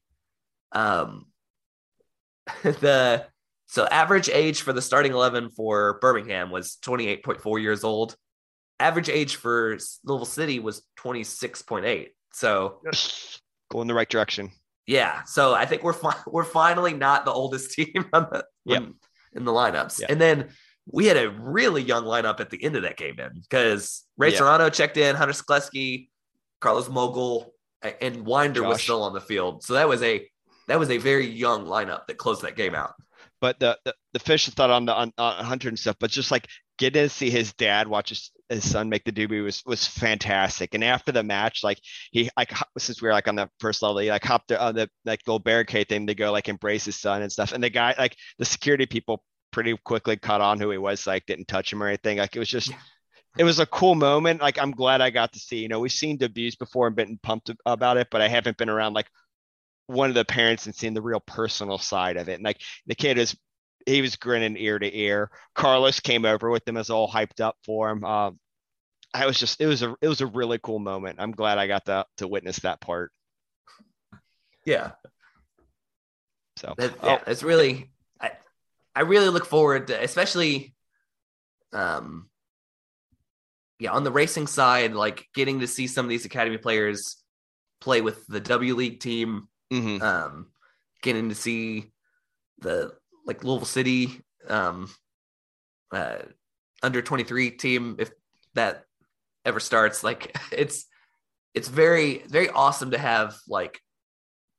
um 0.71 1.25
the 2.63 3.25
so 3.67 3.85
average 3.87 4.29
age 4.29 4.61
for 4.61 4.71
the 4.71 4.81
starting 4.81 5.11
11 5.11 5.49
for 5.51 5.99
Birmingham 5.99 6.51
was 6.51 6.77
28.4 6.83 7.61
years 7.61 7.83
old. 7.83 8.15
Average 8.79 9.09
age 9.09 9.35
for 9.35 9.77
Louisville 10.03 10.25
City 10.25 10.59
was 10.59 10.83
26.8. 10.99 12.07
So, 12.33 12.81
go 13.71 13.81
in 13.81 13.87
the 13.87 13.93
right 13.93 14.09
direction. 14.09 14.51
Yeah, 14.85 15.23
so 15.23 15.53
I 15.53 15.65
think 15.65 15.83
we're 15.83 15.93
fi- 15.93 16.21
we're 16.27 16.43
finally 16.43 16.93
not 16.93 17.25
the 17.25 17.31
oldest 17.31 17.71
team 17.75 18.05
on 18.13 18.27
the 18.31 18.45
Yep. 18.65 18.81
in, 18.81 18.93
in 19.33 19.45
the 19.45 19.51
lineups. 19.51 19.99
Yeah. 20.01 20.07
And 20.09 20.19
then 20.21 20.49
we 20.91 21.05
had 21.05 21.17
a 21.17 21.29
really 21.29 21.81
young 21.81 22.03
lineup 22.03 22.39
at 22.39 22.49
the 22.49 22.61
end 22.63 22.75
of 22.75 22.81
that 22.83 22.97
game 22.97 23.19
in 23.19 23.41
because 23.41 24.03
Ray 24.17 24.31
Yeah. 24.31 24.37
Serrano 24.39 24.69
checked 24.69 24.97
in, 24.97 25.15
Hunter 25.15 25.33
Skleski, 25.33 26.09
Carlos 26.59 26.89
Moguel, 26.89 27.47
and 28.01 28.25
Wynder 28.25 28.67
was 28.67 28.81
still 28.81 29.03
on 29.03 29.13
the 29.13 29.21
field. 29.21 29.63
So 29.63 29.73
that 29.73 29.87
was 29.87 30.01
a 30.03 30.27
that 30.67 30.79
was 30.79 30.89
a 30.89 30.97
very 30.97 31.27
young 31.27 31.65
lineup 31.65 32.07
that 32.07 32.17
closed 32.17 32.41
that 32.43 32.55
game 32.55 32.75
out. 32.75 32.93
But 33.41 33.59
the 33.59 33.77
the, 33.85 33.93
the 34.13 34.19
fish 34.19 34.47
thought 34.49 34.69
on 34.69 34.85
the 34.85 34.93
on, 34.93 35.11
on 35.17 35.43
Hunter 35.45 35.67
and 35.69 35.77
stuff, 35.79 35.97
but 35.99 36.09
just 36.11 36.31
like 36.31 36.47
getting 36.77 37.03
to 37.03 37.09
see 37.09 37.29
his 37.29 37.53
dad 37.53 37.87
watch 37.87 38.09
his, 38.09 38.31
his 38.53 38.69
son 38.69 38.89
make 38.89 39.03
the 39.05 39.11
debut 39.11 39.43
was 39.43 39.63
was 39.65 39.87
fantastic. 39.87 40.73
And 40.73 40.83
after 40.83 41.11
the 41.11 41.23
match, 41.23 41.63
like 41.63 41.79
he 42.11 42.29
like 42.37 42.53
since 42.77 43.01
we 43.01 43.07
were 43.07 43.13
like 43.13 43.27
on 43.27 43.35
the 43.35 43.49
first 43.59 43.81
level, 43.81 43.99
he 43.99 44.09
like 44.09 44.23
hopped 44.23 44.51
on 44.51 44.75
the 44.75 44.89
like 45.05 45.21
little 45.27 45.39
barricade 45.39 45.89
thing 45.89 46.07
to 46.07 46.15
go 46.15 46.31
like 46.31 46.49
embrace 46.49 46.85
his 46.85 46.99
son 46.99 47.21
and 47.21 47.31
stuff. 47.31 47.51
And 47.53 47.63
the 47.63 47.69
guy 47.69 47.95
like 47.97 48.15
the 48.39 48.45
security 48.45 48.85
people 48.85 49.23
pretty 49.51 49.75
quickly 49.85 50.17
caught 50.17 50.41
on 50.41 50.59
who 50.59 50.69
he 50.71 50.77
was, 50.77 51.05
like 51.07 51.25
didn't 51.25 51.47
touch 51.47 51.71
him 51.73 51.83
or 51.83 51.87
anything. 51.87 52.17
Like 52.19 52.35
it 52.35 52.39
was 52.39 52.49
just 52.49 52.71
Yeah. 52.71 52.77
it 53.37 53.43
was 53.43 53.59
a 53.59 53.65
cool 53.65 53.95
moment. 53.95 54.41
Like 54.41 54.59
I'm 54.59 54.71
glad 54.71 55.01
I 55.01 55.09
got 55.09 55.33
to 55.33 55.39
see. 55.39 55.57
You 55.59 55.67
know, 55.69 55.79
we've 55.79 55.91
seen 55.91 56.17
debuts 56.17 56.55
before 56.55 56.87
and 56.87 56.95
been 56.95 57.19
pumped 57.23 57.51
about 57.65 57.97
it, 57.97 58.07
but 58.11 58.21
I 58.21 58.27
haven't 58.27 58.57
been 58.57 58.69
around 58.69 58.93
like 58.93 59.07
one 59.87 60.09
of 60.09 60.15
the 60.15 60.25
parents 60.25 60.65
and 60.65 60.75
seen 60.75 60.93
the 60.93 61.01
real 61.01 61.19
personal 61.19 61.77
side 61.77 62.17
of 62.17 62.29
it. 62.29 62.35
And 62.35 62.43
like 62.43 62.61
the 62.87 62.95
kid 62.95 63.17
is 63.17 63.35
he 63.85 64.01
was 64.01 64.15
grinning 64.15 64.57
ear 64.57 64.79
to 64.79 64.97
ear. 64.97 65.29
Carlos 65.55 65.99
came 65.99 66.25
over 66.25 66.49
with 66.49 66.63
them, 66.65 66.77
as 66.77 66.89
all 66.89 67.09
hyped 67.11 67.41
up 67.41 67.57
for 67.65 67.89
him. 67.89 68.03
Um, 68.05 68.39
I 69.13 69.25
was 69.25 69.37
just 69.37 69.61
it 69.61 69.67
was 69.67 69.81
a 69.83 69.95
it 70.01 70.07
was 70.07 70.21
a 70.21 70.27
really 70.27 70.59
cool 70.61 70.79
moment. 70.79 71.19
I'm 71.19 71.31
glad 71.31 71.57
I 71.57 71.67
got 71.67 71.85
to 71.85 72.05
to 72.17 72.27
witness 72.27 72.59
that 72.59 72.81
part. 72.81 73.11
Yeah. 74.65 74.91
So 76.57 76.73
That, 76.77 76.93
oh, 77.01 77.19
it's 77.27 77.43
really 77.43 77.91
I 78.19 78.31
I 78.95 79.01
really 79.01 79.29
look 79.29 79.45
forward 79.45 79.87
to 79.87 80.01
especially 80.01 80.73
um 81.73 82.29
yeah, 83.79 83.91
on 83.91 84.05
the 84.05 84.11
racing 84.11 84.47
side, 84.47 84.93
like 84.93 85.27
getting 85.35 85.59
to 85.59 85.67
see 85.67 85.87
some 85.87 86.05
of 86.05 86.09
these 86.09 86.23
academy 86.23 86.57
players 86.57 87.17
play 87.81 87.99
with 87.99 88.25
the 88.27 88.39
W 88.39 88.75
League 88.75 89.01
team, 89.01 89.49
mhm. 89.71 90.01
um, 90.01 90.47
getting 91.01 91.27
to 91.27 91.35
see 91.35 91.91
the 92.59 92.93
like 93.25 93.43
Louisville 93.43 93.65
City 93.65 94.21
um, 94.47 94.89
uh, 95.91 96.19
under 96.81 97.01
23 97.01 97.51
team 97.51 97.97
if 97.99 98.11
that 98.53 98.85
ever 99.45 99.59
starts. 99.59 100.03
Like 100.03 100.35
it's 100.51 100.85
it's 101.53 101.67
very 101.67 102.23
very 102.27 102.49
awesome 102.49 102.91
to 102.91 102.97
have 102.97 103.35
like 103.47 103.79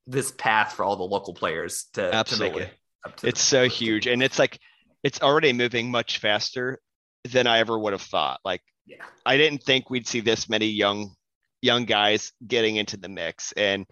this 0.06 0.30
path 0.32 0.74
for 0.74 0.84
all 0.84 0.96
the 0.96 1.02
local 1.02 1.34
players 1.34 1.86
to 1.94 2.14
Absolutely. 2.14 2.50
To 2.50 2.58
make 2.58 2.68
it 2.68 2.74
up 3.06 3.16
to 3.16 3.28
It's 3.28 3.40
so 3.40 3.68
huge, 3.68 4.06
and 4.06 4.22
it's 4.22 4.38
like 4.38 4.58
it's 5.02 5.20
already 5.20 5.52
moving 5.52 5.90
much 5.90 6.18
faster 6.18 6.78
than 7.24 7.46
I 7.46 7.58
ever 7.58 7.78
would 7.78 7.92
have 7.92 8.02
thought. 8.02 8.40
Like 8.44 8.62
yeah 8.86 9.04
I 9.24 9.36
didn't 9.36 9.62
think 9.62 9.88
we'd 9.88 10.06
see 10.06 10.20
this 10.20 10.48
many 10.48 10.66
young 10.66 11.14
young 11.62 11.86
guys 11.86 12.32
getting 12.46 12.76
into 12.76 12.96
the 12.96 13.08
mix, 13.08 13.52
and 13.52 13.86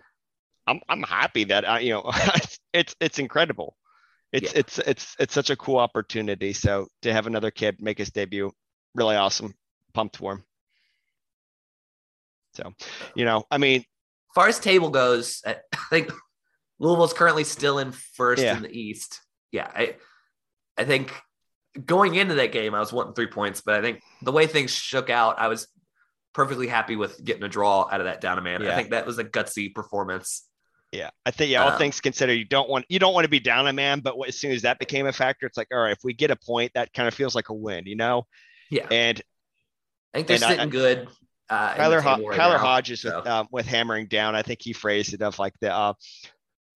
I'm 0.66 0.80
I'm 0.88 1.02
happy 1.02 1.44
that 1.44 1.68
I 1.68 1.80
you 1.80 1.92
know 1.94 2.10
it's 2.74 2.94
it's 3.00 3.18
incredible. 3.18 3.76
It's 4.32 4.52
Yeah. 4.52 4.60
it's 4.60 4.78
it's 4.78 5.16
it's 5.18 5.34
such 5.34 5.50
a 5.50 5.56
cool 5.56 5.78
opportunity. 5.78 6.52
So 6.52 6.88
to 7.02 7.12
have 7.12 7.26
another 7.26 7.50
kid 7.50 7.76
make 7.80 7.98
his 7.98 8.10
debut, 8.10 8.52
really 8.94 9.16
awesome. 9.16 9.54
Pumped 9.92 10.16
for 10.16 10.32
him. 10.32 10.44
So, 12.54 12.72
you 13.14 13.24
know, 13.24 13.44
I 13.50 13.58
mean, 13.58 13.80
As 13.80 14.34
far 14.34 14.48
as 14.48 14.58
table 14.58 14.90
goes, 14.90 15.42
I 15.46 15.56
think 15.90 16.10
Louisville's 16.78 17.12
currently 17.12 17.44
still 17.44 17.78
in 17.78 17.92
first 17.92 18.42
Yeah. 18.42 18.56
in 18.56 18.62
the 18.62 18.70
East. 18.70 19.20
Yeah, 19.50 19.70
I 19.74 19.96
I 20.78 20.84
think 20.84 21.12
going 21.84 22.14
into 22.14 22.34
that 22.36 22.52
game, 22.52 22.74
I 22.74 22.80
was 22.80 22.92
wanting 22.92 23.14
three 23.14 23.26
points, 23.26 23.60
but 23.60 23.74
I 23.74 23.80
think 23.82 24.02
the 24.22 24.32
way 24.32 24.46
things 24.46 24.70
shook 24.74 25.10
out, 25.10 25.38
I 25.38 25.48
was 25.48 25.68
perfectly 26.34 26.66
happy 26.66 26.96
with 26.96 27.22
getting 27.22 27.42
a 27.42 27.48
draw 27.48 27.88
out 27.90 28.00
of 28.00 28.06
that 28.06 28.20
down 28.22 28.38
a 28.38 28.42
man. 28.42 28.62
Yeah. 28.62 28.72
I 28.72 28.74
think 28.76 28.90
that 28.90 29.04
was 29.06 29.18
a 29.18 29.24
gutsy 29.24 29.72
performance. 29.74 30.48
Yeah, 30.92 31.10
I 31.26 31.30
think 31.30 31.50
yeah. 31.50 31.62
All 31.64 31.70
Um, 31.72 31.78
things 31.78 32.00
considered, 32.00 32.34
you 32.34 32.44
don't 32.46 32.68
want 32.68 32.84
you 32.88 32.98
don't 32.98 33.14
want 33.14 33.24
to 33.24 33.30
be 33.30 33.40
down 33.40 33.66
a 33.66 33.72
man, 33.72 34.00
but 34.00 34.14
as 34.26 34.38
soon 34.38 34.52
as 34.52 34.62
that 34.62 34.78
became 34.78 35.06
a 35.06 35.12
factor, 35.12 35.46
it's 35.46 35.56
like, 35.58 35.68
all 35.72 35.78
right, 35.80 35.92
if 35.92 35.98
we 36.04 36.12
get 36.14 36.30
a 36.30 36.36
point, 36.36 36.72
that 36.74 36.92
kind 36.94 37.06
of 37.08 37.14
feels 37.14 37.34
like 37.34 37.48
a 37.50 37.54
win, 37.54 37.84
you 37.86 37.96
know. 37.96 38.26
Yeah, 38.70 38.86
And 38.90 39.20
I 40.14 40.18
think 40.18 40.28
they're 40.28 40.34
and 40.36 40.44
I- 40.44 40.48
sitting 40.48 40.70
good. 40.70 41.08
Uh, 41.52 41.74
Kyler 41.74 42.00
Ho- 42.00 42.28
right 42.28 42.38
Kyler 42.38 42.52
now, 42.52 42.58
Hodges 42.58 43.04
with 43.04 43.26
um, 43.26 43.48
with 43.50 43.66
hammering 43.66 44.06
down, 44.06 44.34
I 44.34 44.42
think 44.42 44.60
he 44.62 44.72
phrased 44.72 45.12
it 45.14 45.22
of 45.22 45.38
like 45.38 45.54
the 45.60 45.72
uh, 45.74 45.92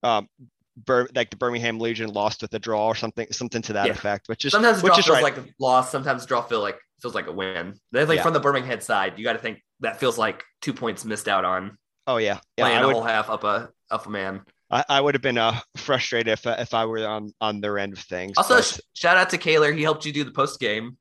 um, 0.02 0.28
Bir- 0.76 1.08
like 1.14 1.30
the 1.30 1.36
Birmingham 1.36 1.80
Legion 1.80 2.10
lost 2.12 2.42
with 2.42 2.52
a 2.54 2.58
draw 2.58 2.86
or 2.86 2.94
something, 2.94 3.26
something 3.32 3.62
to 3.62 3.72
that 3.74 3.86
Yeah. 3.86 3.92
effect, 3.92 4.28
which 4.28 4.44
is 4.44 4.52
sometimes 4.52 4.82
which 4.82 4.92
draw 4.92 4.98
is 4.98 5.06
feels 5.06 5.14
right. 5.16 5.22
like 5.22 5.38
a 5.38 5.44
loss. 5.58 5.90
Sometimes 5.90 6.26
draw 6.26 6.42
feel 6.42 6.60
like 6.60 6.78
feels 7.00 7.14
like 7.14 7.26
a 7.26 7.32
win. 7.32 7.74
Then 7.92 8.06
like 8.08 8.16
Yeah. 8.16 8.22
from 8.22 8.34
the 8.34 8.40
Birmingham 8.40 8.80
side, 8.80 9.14
you 9.16 9.24
got 9.24 9.32
to 9.32 9.38
think 9.38 9.62
that 9.80 9.98
feels 9.98 10.18
like 10.18 10.44
two 10.60 10.72
points 10.74 11.04
missed 11.04 11.28
out 11.28 11.44
on 11.46 11.78
oh 12.06 12.18
yeah, 12.18 12.38
yeah. 12.58 12.64
playing 12.64 12.78
I 12.78 12.82
a 12.82 12.86
would 12.86 12.92
whole 12.94 13.02
half 13.02 13.30
up 13.30 13.44
a 13.44 13.70
up 13.90 14.06
a 14.06 14.10
man. 14.10 14.42
I, 14.70 14.84
I 14.88 15.00
would 15.00 15.14
have 15.14 15.22
been 15.22 15.38
uh, 15.38 15.58
frustrated 15.76 16.32
if 16.32 16.46
if 16.46 16.74
I 16.74 16.84
were 16.84 17.06
on 17.06 17.32
on 17.40 17.60
their 17.62 17.78
end 17.78 17.94
of 17.94 18.00
things. 18.00 18.36
Also, 18.36 18.56
but 18.56 18.64
sh- 18.64 18.80
shout 18.94 19.16
out 19.16 19.30
to 19.30 19.38
Kyler. 19.38 19.74
He 19.74 19.82
helped 19.82 20.04
you 20.04 20.12
do 20.12 20.24
the 20.24 20.32
post 20.32 20.60
game. 20.60 20.98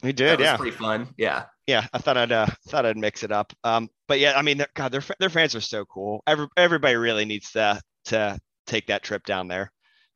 he 0.00 0.08
That 0.08 0.16
did, 0.16 0.38
was 0.38 0.46
yeah. 0.46 0.56
pretty 0.56 0.76
fun. 0.76 1.08
Yeah, 1.18 1.44
yeah, 1.66 1.86
I 1.92 1.98
thought 1.98 2.16
I'd 2.16 2.32
uh, 2.32 2.46
thought 2.68 2.86
I'd 2.86 2.96
mix 2.96 3.22
it 3.22 3.32
up. 3.32 3.52
Um, 3.64 3.88
but 4.08 4.18
yeah, 4.18 4.34
I 4.36 4.42
mean, 4.42 4.64
God, 4.74 4.92
their 4.92 5.02
their 5.18 5.30
fans 5.30 5.54
are 5.54 5.60
so 5.60 5.84
cool. 5.84 6.22
Every 6.26 6.48
everybody 6.56 6.96
really 6.96 7.24
needs 7.24 7.52
to 7.52 7.80
to 8.06 8.38
take 8.66 8.88
that 8.88 9.02
trip 9.02 9.24
down 9.24 9.48
there. 9.48 9.72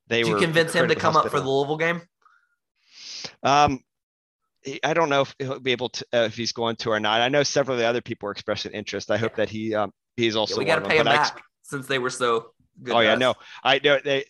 They 0.09 0.23
did 0.23 0.29
you 0.29 0.37
convince 0.37 0.73
him 0.73 0.89
to 0.89 0.95
come 0.95 1.17
up 1.17 1.29
for 1.31 1.41
the. 1.41 1.49
Louisville 1.49 1.77
game? 1.77 2.03
Um, 3.43 3.81
I 4.83 4.95
don't 4.95 5.09
know 5.09 5.23
if 5.23 5.35
he'll 5.39 5.61
be 5.61 5.73
able 5.73 5.91
to 5.91 6.07
uh, 6.13 6.19
if 6.25 6.37
he's 6.37 6.53
going 6.53 6.77
to 6.77 6.91
or 6.91 7.01
not. 7.01 7.21
I 7.21 7.29
know 7.29 7.43
several 7.43 7.77
of 7.77 7.81
the 7.81 7.87
other 7.87 8.01
people 8.01 8.29
are 8.29 8.33
expressing 8.33 8.73
interest. 8.73 9.11
I 9.11 9.17
hope 9.17 9.37
that 9.37 9.49
he 9.49 9.75
um 9.75 9.93
he's 10.17 10.35
Yeah, 10.35 10.41
also 10.41 10.59
we 10.59 10.65
got 10.65 10.77
to 10.77 10.81
them. 10.83 10.91
pay 10.91 10.97
him 10.99 11.05
But 11.05 11.13
I 11.13 11.17
back 11.17 11.43
since 11.63 11.87
they 11.87 11.99
were 11.99 12.11
so 12.11 12.51
good. 12.83 12.95
oh 12.95 13.01
yeah, 13.01 13.13
us. 13.15 13.21
no, 13.21 13.35
I 13.63 13.81
know 13.83 13.99
they. 14.03 14.25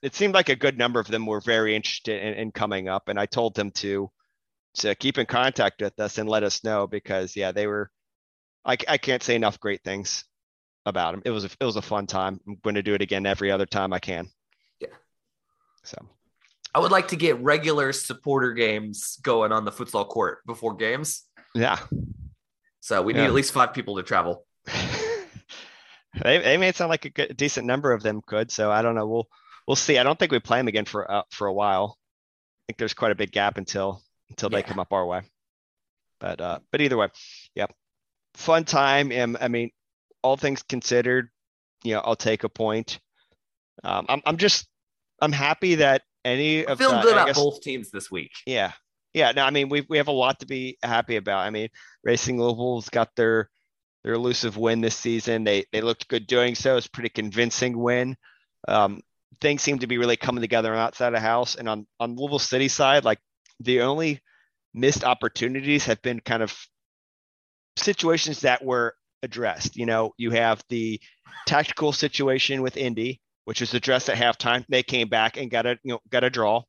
It 0.00 0.14
seemed 0.14 0.34
like 0.34 0.48
a 0.48 0.54
good 0.56 0.78
number 0.78 1.00
of 1.00 1.08
them 1.08 1.26
were 1.26 1.40
very 1.40 1.74
interested 1.74 2.22
in, 2.22 2.34
in 2.34 2.52
coming 2.52 2.88
up, 2.88 3.08
and 3.08 3.18
I 3.18 3.26
told 3.26 3.56
them 3.56 3.70
to 3.72 4.10
to 4.76 4.94
keep 4.94 5.18
in 5.18 5.26
contact 5.26 5.80
with 5.82 5.98
us 5.98 6.18
and 6.18 6.28
let 6.28 6.42
us 6.42 6.62
know 6.64 6.86
because 6.86 7.34
yeah, 7.36 7.52
they 7.52 7.66
were. 7.66 7.90
I, 8.64 8.76
I 8.86 8.98
can't 8.98 9.22
say 9.22 9.34
enough 9.34 9.58
great 9.60 9.82
things 9.82 10.24
about 10.84 11.12
them. 11.12 11.22
It 11.24 11.30
was 11.30 11.44
a, 11.44 11.50
it 11.60 11.64
was 11.64 11.76
a 11.76 11.82
fun 11.82 12.06
time. 12.06 12.40
I'm 12.46 12.56
going 12.62 12.74
to 12.74 12.82
do 12.82 12.94
it 12.94 13.02
again 13.02 13.24
every 13.26 13.50
other 13.50 13.66
time 13.66 13.92
I 13.92 13.98
can. 13.98 14.28
Yeah. 14.80 14.88
So 15.84 15.96
I 16.74 16.80
would 16.80 16.90
like 16.90 17.08
to 17.08 17.16
get 17.16 17.40
regular 17.40 17.92
supporter 17.92 18.52
games 18.52 19.18
going 19.22 19.52
on 19.52 19.64
the 19.64 19.70
futsal 19.72 20.06
court 20.06 20.40
before 20.46 20.74
games. 20.74 21.24
yeah, 21.54 21.78
So 22.80 23.00
we 23.00 23.12
need 23.14 23.20
Yeah. 23.20 23.26
at 23.28 23.32
least 23.34 23.52
five 23.52 23.72
people 23.72 23.96
to 23.96 24.02
travel. 24.02 24.44
they 26.22 26.38
they 26.38 26.56
made 26.56 26.76
sound 26.76 26.90
like 26.90 27.04
a 27.04 27.10
good, 27.10 27.36
decent 27.36 27.66
number 27.66 27.92
of 27.92 28.02
them 28.02 28.20
could. 28.26 28.50
So 28.50 28.70
I 28.70 28.82
don't 28.82 28.94
know. 28.94 29.06
We'll 29.06 29.28
we'll 29.66 29.76
see. 29.76 29.98
I 29.98 30.02
don't 30.02 30.18
think 30.18 30.32
we 30.32 30.40
play 30.40 30.58
them 30.58 30.68
again 30.68 30.84
for 30.84 31.10
uh, 31.10 31.22
for 31.30 31.46
a 31.46 31.54
while. 31.54 31.96
I 31.98 32.72
think 32.72 32.78
there's 32.78 32.94
quite 32.94 33.12
a 33.12 33.16
big 33.16 33.32
gap 33.32 33.56
until 33.56 34.02
until 34.30 34.48
they 34.50 34.58
Yeah. 34.58 34.66
come 34.66 34.78
up 34.78 34.92
our 34.92 35.06
way. 35.06 35.22
But 36.20 36.40
uh, 36.40 36.58
but 36.72 36.80
either 36.80 36.96
way, 36.96 37.08
yeah, 37.54 37.66
fun 38.34 38.64
time. 38.64 39.12
And 39.12 39.36
I 39.40 39.48
mean, 39.48 39.70
all 40.22 40.36
things 40.36 40.62
considered, 40.62 41.28
you 41.84 41.94
know, 41.94 42.00
I'll 42.00 42.16
take 42.16 42.44
a 42.44 42.48
point. 42.48 42.98
Um, 43.84 44.06
I'm 44.08 44.22
I'm 44.26 44.36
just 44.36 44.66
I'm 45.20 45.32
happy 45.32 45.76
that 45.76 46.02
any 46.24 46.64
of 46.66 46.78
feeling 46.78 46.96
the, 46.96 47.02
good 47.02 47.12
about 47.12 47.26
guess- 47.28 47.36
both 47.38 47.60
teams 47.60 47.90
this 47.90 48.10
week. 48.10 48.32
yeah. 48.46 48.72
Yeah. 49.14 49.32
No, 49.32 49.44
I 49.44 49.50
mean, 49.50 49.68
we 49.68 49.86
we 49.88 49.96
have 49.98 50.08
a 50.08 50.12
lot 50.12 50.40
to 50.40 50.46
be 50.46 50.76
happy 50.82 51.16
about. 51.16 51.38
I 51.38 51.50
mean, 51.50 51.68
Racing 52.04 52.38
Louisville's 52.40 52.88
got 52.88 53.14
their 53.16 53.48
their 54.04 54.14
elusive 54.14 54.56
win 54.56 54.80
this 54.80 54.96
season. 54.96 55.44
They 55.44 55.64
they 55.72 55.80
looked 55.80 56.08
good 56.08 56.26
doing 56.26 56.54
so. 56.54 56.76
It's 56.76 56.86
pretty 56.88 57.08
convincing 57.08 57.78
win. 57.78 58.16
Um, 58.66 59.00
things 59.40 59.62
seem 59.62 59.78
to 59.78 59.86
be 59.86 59.98
really 59.98 60.16
coming 60.16 60.42
together 60.42 60.72
on 60.72 60.78
outside 60.78 61.14
of 61.14 61.20
house. 61.22 61.54
And 61.54 61.68
on 61.68 61.86
on 61.98 62.16
Louisville 62.16 62.38
City 62.40 62.68
side, 62.68 63.04
like 63.04 63.18
the 63.60 63.82
only 63.82 64.20
missed 64.74 65.04
opportunities 65.04 65.86
have 65.86 66.00
been 66.02 66.20
kind 66.20 66.42
of 66.42 66.56
situations 67.76 68.40
that 68.40 68.64
were 68.64 68.94
addressed. 69.22 69.76
You 69.76 69.86
know, 69.86 70.12
you 70.16 70.30
have 70.30 70.62
the 70.68 71.00
tactical 71.46 71.92
situation 71.92 72.62
with 72.62 72.76
Indy, 72.76 73.20
which 73.44 73.60
was 73.60 73.74
addressed 73.74 74.08
at 74.08 74.16
halftime. 74.16 74.64
They 74.68 74.82
came 74.82 75.08
back 75.08 75.36
and 75.36 75.50
got 75.50 75.66
a 75.66 75.78
you 75.82 75.92
know 75.92 76.00
got 76.10 76.24
a 76.24 76.30
draw. 76.30 76.62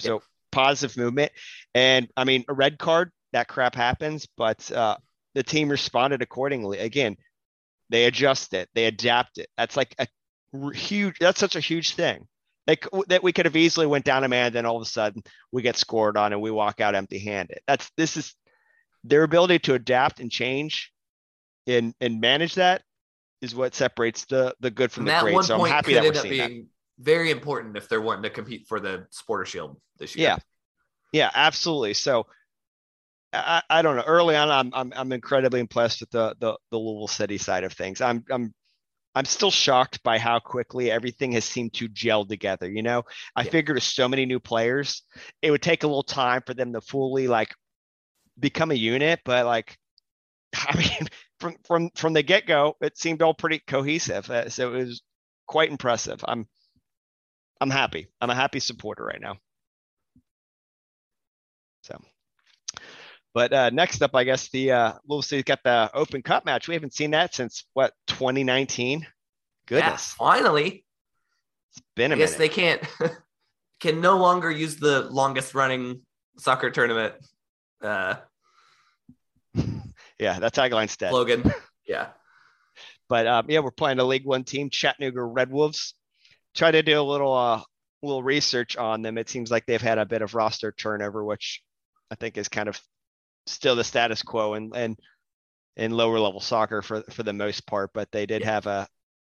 So 0.00 0.22
positive 0.52 0.96
movement. 0.96 1.32
And 1.74 2.08
I 2.16 2.24
mean, 2.24 2.44
a 2.48 2.54
red 2.54 2.78
card, 2.78 3.10
that 3.32 3.48
crap 3.48 3.74
happens, 3.74 4.26
but 4.36 4.70
uh, 4.72 4.96
the 5.34 5.42
team 5.42 5.68
responded 5.68 6.22
accordingly. 6.22 6.78
Again, 6.78 7.16
they 7.90 8.04
adjust 8.06 8.54
it, 8.54 8.68
they 8.74 8.86
adapt 8.86 9.38
it. 9.38 9.48
That's 9.56 9.76
like 9.76 9.94
a 9.98 10.06
huge. 10.72 11.18
That's 11.18 11.38
such 11.38 11.56
a 11.56 11.60
huge 11.60 11.94
thing. 11.94 12.26
Like 12.66 12.86
that 13.08 13.22
we 13.22 13.32
could 13.32 13.46
have 13.46 13.56
easily 13.56 13.86
went 13.86 14.04
down 14.04 14.24
a 14.24 14.28
man, 14.28 14.52
then 14.52 14.66
all 14.66 14.76
of 14.76 14.82
a 14.82 14.86
sudden 14.86 15.22
we 15.52 15.62
get 15.62 15.76
scored 15.76 16.16
on 16.16 16.32
and 16.32 16.42
we 16.42 16.50
walk 16.50 16.80
out 16.80 16.94
empty-handed. 16.94 17.60
That's 17.66 17.90
this 17.96 18.16
is 18.16 18.34
their 19.04 19.22
ability 19.22 19.60
to 19.60 19.74
adapt 19.74 20.20
and 20.20 20.30
change 20.30 20.92
and 21.66 21.94
and 22.00 22.20
manage 22.20 22.56
that 22.56 22.82
is 23.40 23.54
what 23.54 23.74
separates 23.74 24.24
the 24.24 24.54
the 24.60 24.70
good 24.70 24.90
from 24.90 25.08
And 25.08 25.16
the 25.16 25.32
great. 25.32 25.44
So 25.44 25.54
I'm 25.54 25.60
point 25.60 25.72
happy 25.72 25.94
could 25.94 25.96
that 25.96 26.02
we're 26.02 26.08
end 26.08 26.16
up 26.16 26.22
seeing 26.22 26.38
that. 26.38 26.48
being 26.48 26.66
very 26.98 27.30
important 27.30 27.76
if 27.76 27.88
they're 27.88 28.00
wanting 28.00 28.24
to 28.24 28.30
compete 28.30 28.66
for 28.66 28.80
the 28.80 29.06
Sporter 29.12 29.46
Shield 29.46 29.80
this 29.98 30.16
year. 30.16 30.28
Yeah. 30.28 30.38
Yeah, 31.12 31.30
absolutely. 31.34 31.94
So 31.94 32.26
I, 33.32 33.62
I 33.70 33.82
don't 33.82 33.96
know. 33.96 34.02
Early 34.02 34.34
on, 34.36 34.50
I'm 34.50 34.70
I'm 34.74 34.92
I'm 34.96 35.12
incredibly 35.12 35.60
impressed 35.60 36.00
with 36.00 36.10
the 36.10 36.34
the 36.40 36.56
the 36.70 36.78
Louisville 36.78 37.08
City 37.08 37.38
side 37.38 37.64
of 37.64 37.72
things. 37.72 38.00
I'm 38.00 38.24
I'm 38.30 38.52
I'm 39.16 39.24
still 39.24 39.50
shocked 39.50 40.02
by 40.04 40.18
how 40.18 40.38
quickly 40.40 40.90
everything 40.90 41.32
has 41.32 41.46
seemed 41.46 41.72
to 41.74 41.88
gel 41.88 42.26
together. 42.26 42.70
You 42.70 42.82
know, 42.82 43.04
I 43.34 43.44
Yeah. 43.44 43.50
figured 43.50 43.76
with 43.76 43.84
so 43.84 44.08
many 44.08 44.26
new 44.26 44.38
players, 44.40 45.02
it 45.42 45.50
would 45.50 45.62
take 45.62 45.84
a 45.84 45.88
little 45.88 46.04
time 46.04 46.42
for 46.46 46.54
them 46.54 46.74
to 46.74 46.82
fully 46.82 47.26
like 47.26 47.54
become 48.38 48.70
a 48.70 48.74
unit, 48.74 49.20
but 49.24 49.46
like 49.46 49.78
I 50.56 50.76
mean, 50.78 51.08
from 51.40 51.56
from 51.64 51.90
from 51.96 52.12
the 52.14 52.22
get 52.22 52.46
go, 52.46 52.76
it 52.82 52.98
seemed 52.98 53.22
all 53.22 53.34
pretty 53.34 53.60
cohesive. 53.60 54.30
Uh, 54.30 54.50
so 54.50 54.74
it 54.74 54.78
was 54.86 55.02
quite 55.46 55.70
impressive. 55.70 56.24
I'm 56.28 56.48
I'm 57.60 57.70
happy. 57.70 58.08
I'm 58.20 58.30
a 58.30 58.34
happy 58.34 58.60
supporter 58.60 59.04
right 59.04 59.20
now. 59.20 59.38
So, 61.82 61.98
but 63.36 63.52
uh, 63.52 63.68
next 63.68 64.00
up, 64.00 64.14
I 64.14 64.24
guess 64.24 64.48
the 64.48 64.72
uh, 64.72 64.92
Louisville 65.06 65.20
City's 65.20 65.44
got 65.44 65.58
the 65.62 65.90
Open 65.92 66.22
Cup 66.22 66.46
match. 66.46 66.68
We 66.68 66.74
haven't 66.74 66.94
seen 66.94 67.10
that 67.10 67.34
since 67.34 67.66
what 67.74 67.92
2019. 68.06 69.00
Yeah, 69.00 69.06
Goodness, 69.66 70.14
finally. 70.14 70.86
it's 71.70 71.82
been 71.96 72.12
a 72.12 72.14
I 72.14 72.18
guess 72.18 72.38
minute. 72.38 72.38
they 72.38 72.48
can't 72.48 72.82
can 73.80 74.00
no 74.00 74.16
longer 74.16 74.50
use 74.50 74.76
the 74.76 75.02
longest 75.10 75.54
running 75.54 76.00
soccer 76.38 76.70
tournament 76.70 77.12
uh 77.82 78.14
yeah, 80.18 80.38
that 80.38 80.54
tagline's 80.54 80.96
dead. 80.96 81.10
slogan. 81.10 81.52
Yeah. 81.86 82.08
But 83.10 83.26
um, 83.26 83.46
yeah, 83.50 83.60
we're 83.60 83.70
playing 83.70 83.98
a 83.98 84.04
League 84.04 84.24
One 84.24 84.44
team, 84.44 84.70
Chattanooga 84.70 85.22
Red 85.22 85.52
Wolves. 85.52 85.92
Try 86.54 86.70
to 86.70 86.82
do 86.82 86.98
a 86.98 87.02
little 87.02 87.34
uh, 87.34 87.60
little 88.02 88.22
research 88.22 88.78
on 88.78 89.02
them. 89.02 89.18
It 89.18 89.28
seems 89.28 89.50
like 89.50 89.66
they've 89.66 89.80
had 89.80 89.98
a 89.98 90.06
bit 90.06 90.22
of 90.22 90.34
roster 90.34 90.72
turnover, 90.72 91.22
which 91.22 91.62
I 92.10 92.14
think 92.14 92.38
is 92.38 92.48
kind 92.48 92.68
of 92.68 92.80
still 93.46 93.76
the 93.76 93.84
status 93.84 94.22
quo 94.22 94.54
and 94.54 94.74
and 94.74 94.98
in 95.76 95.90
lower 95.90 96.18
level 96.18 96.40
soccer 96.40 96.82
for 96.82 97.02
for 97.10 97.22
the 97.22 97.32
most 97.32 97.66
part. 97.66 97.90
But 97.94 98.10
they 98.12 98.26
did 98.26 98.42
have 98.44 98.66
a 98.66 98.86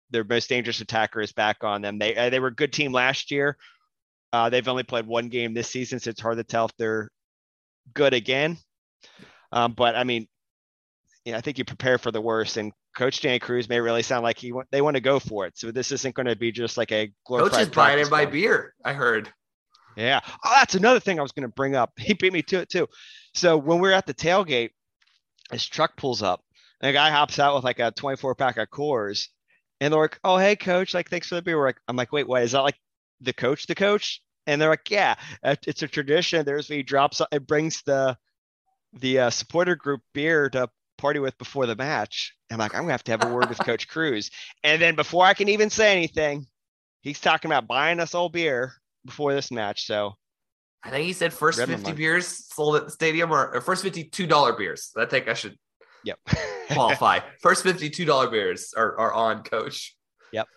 their 0.09 0.23
most 0.23 0.49
dangerous 0.49 0.81
attacker 0.81 1.21
is 1.21 1.31
back 1.31 1.63
on 1.63 1.81
them. 1.81 1.97
They 1.97 2.15
uh, 2.15 2.29
they 2.29 2.39
were 2.39 2.47
a 2.47 2.55
good 2.55 2.73
team 2.73 2.91
last 2.91 3.31
year. 3.31 3.57
Uh, 4.31 4.49
they've 4.49 4.67
only 4.67 4.83
played 4.83 5.05
one 5.05 5.29
game 5.29 5.53
this 5.53 5.69
season, 5.69 5.99
so 5.99 6.09
it's 6.09 6.21
hard 6.21 6.37
to 6.37 6.43
tell 6.43 6.65
if 6.65 6.71
they're 6.77 7.09
good 7.93 8.13
again. 8.13 8.57
Um, 9.51 9.73
but 9.73 9.95
I 9.95 10.03
mean, 10.03 10.27
you 11.25 11.31
know, 11.31 11.37
I 11.37 11.41
think 11.41 11.57
you 11.57 11.65
prepare 11.65 11.97
for 11.97 12.11
the 12.11 12.21
worst, 12.21 12.57
and 12.57 12.71
Coach 12.95 13.21
Dan 13.21 13.39
Cruz 13.39 13.69
may 13.69 13.79
really 13.79 14.01
sound 14.01 14.23
like 14.23 14.39
he 14.39 14.51
want, 14.51 14.67
they 14.71 14.81
want 14.81 14.95
to 14.95 15.01
go 15.01 15.19
for 15.19 15.45
it. 15.45 15.57
So 15.57 15.71
this 15.71 15.91
isn't 15.91 16.15
going 16.15 16.25
to 16.27 16.35
be 16.35 16.51
just 16.51 16.77
like 16.77 16.91
a 16.91 17.11
glorified. 17.25 17.51
Coach 17.51 17.61
is 17.61 17.69
buying 17.69 17.99
everybody 17.99 18.25
beer. 18.25 18.73
I 18.83 18.93
heard. 18.93 19.31
Yeah. 19.95 20.19
Oh, 20.43 20.53
that's 20.57 20.75
another 20.75 20.99
thing 20.99 21.19
I 21.19 21.21
was 21.21 21.31
going 21.31 21.47
to 21.47 21.53
bring 21.53 21.75
up. 21.75 21.91
He 21.97 22.13
beat 22.13 22.33
me 22.33 22.41
to 22.43 22.59
it 22.59 22.69
too. 22.69 22.87
So 23.33 23.57
when 23.57 23.79
we 23.79 23.89
are 23.89 23.93
at 23.93 24.05
the 24.05 24.13
tailgate, 24.13 24.71
his 25.51 25.65
truck 25.65 25.97
pulls 25.97 26.21
up, 26.21 26.43
and 26.81 26.89
a 26.89 26.93
guy 26.93 27.09
hops 27.09 27.39
out 27.39 27.55
with 27.55 27.63
like 27.63 27.79
a 27.79 27.91
24 27.91 28.35
pack 28.35 28.57
of 28.57 28.69
Coors, 28.69 29.27
and 29.79 29.91
they're 29.93 30.01
like, 30.01 30.19
"Oh, 30.23 30.37
hey, 30.37 30.55
coach! 30.55 30.93
Like, 30.93 31.09
thanks 31.09 31.27
for 31.27 31.35
the 31.35 31.41
beer." 31.41 31.57
We're 31.57 31.67
like, 31.67 31.81
I'm 31.87 31.95
like, 31.95 32.11
"Wait, 32.11 32.27
what? 32.27 32.43
Is 32.43 32.51
that 32.51 32.61
like 32.61 32.79
the 33.21 33.33
coach, 33.33 33.67
the 33.67 33.75
coach?" 33.75 34.21
And 34.47 34.61
they're 34.61 34.69
like, 34.69 34.89
"Yeah, 34.89 35.15
it's 35.43 35.81
a 35.81 35.87
tradition. 35.87 36.45
There's 36.45 36.67
he 36.67 36.83
drops, 36.83 37.21
it 37.31 37.47
brings 37.47 37.81
the 37.83 38.17
the 38.93 39.19
uh, 39.19 39.29
supporter 39.29 39.75
group 39.75 40.01
beer 40.13 40.49
to 40.51 40.69
party 40.97 41.19
with 41.19 41.37
before 41.37 41.65
the 41.65 41.75
match." 41.75 42.35
I'm 42.51 42.59
like, 42.59 42.75
I'm 42.75 42.81
gonna 42.81 42.91
have 42.91 43.03
to 43.05 43.11
have 43.11 43.23
a 43.23 43.33
word 43.33 43.49
with 43.49 43.57
Coach 43.65 43.87
Cruz, 43.87 44.29
and 44.63 44.81
then 44.81 44.95
before 44.95 45.25
I 45.25 45.33
can 45.33 45.49
even 45.49 45.69
say 45.69 45.91
anything, 45.91 46.45
he's 47.01 47.19
talking 47.19 47.49
about 47.49 47.67
buying 47.67 47.99
us 47.99 48.13
all 48.13 48.29
beer 48.29 48.73
before 49.05 49.33
this 49.33 49.51
match. 49.51 49.85
So 49.87 50.15
I 50.83 50.89
think 50.89 51.05
he 51.05 51.13
said 51.13 51.31
first 51.33 51.59
my 51.59 51.65
50 51.65 51.83
mind. 51.83 51.97
beers 51.97 52.53
sold 52.53 52.75
at 52.75 52.85
the 52.85 52.91
stadium 52.91 53.31
or, 53.31 53.53
or 53.55 53.61
first 53.61 53.83
50 53.83 54.09
$2 54.09 54.57
beers. 54.57 54.91
I 54.97 55.05
think 55.05 55.27
I 55.27 55.33
should 55.33 55.57
Yep. 56.03 56.19
qualify. 56.71 57.19
first 57.41 57.63
50 57.63 57.89
$2 57.89 58.31
beers 58.31 58.73
are, 58.75 58.97
are 58.99 59.13
on 59.13 59.43
coach. 59.43 59.95
Yep. 60.33 60.47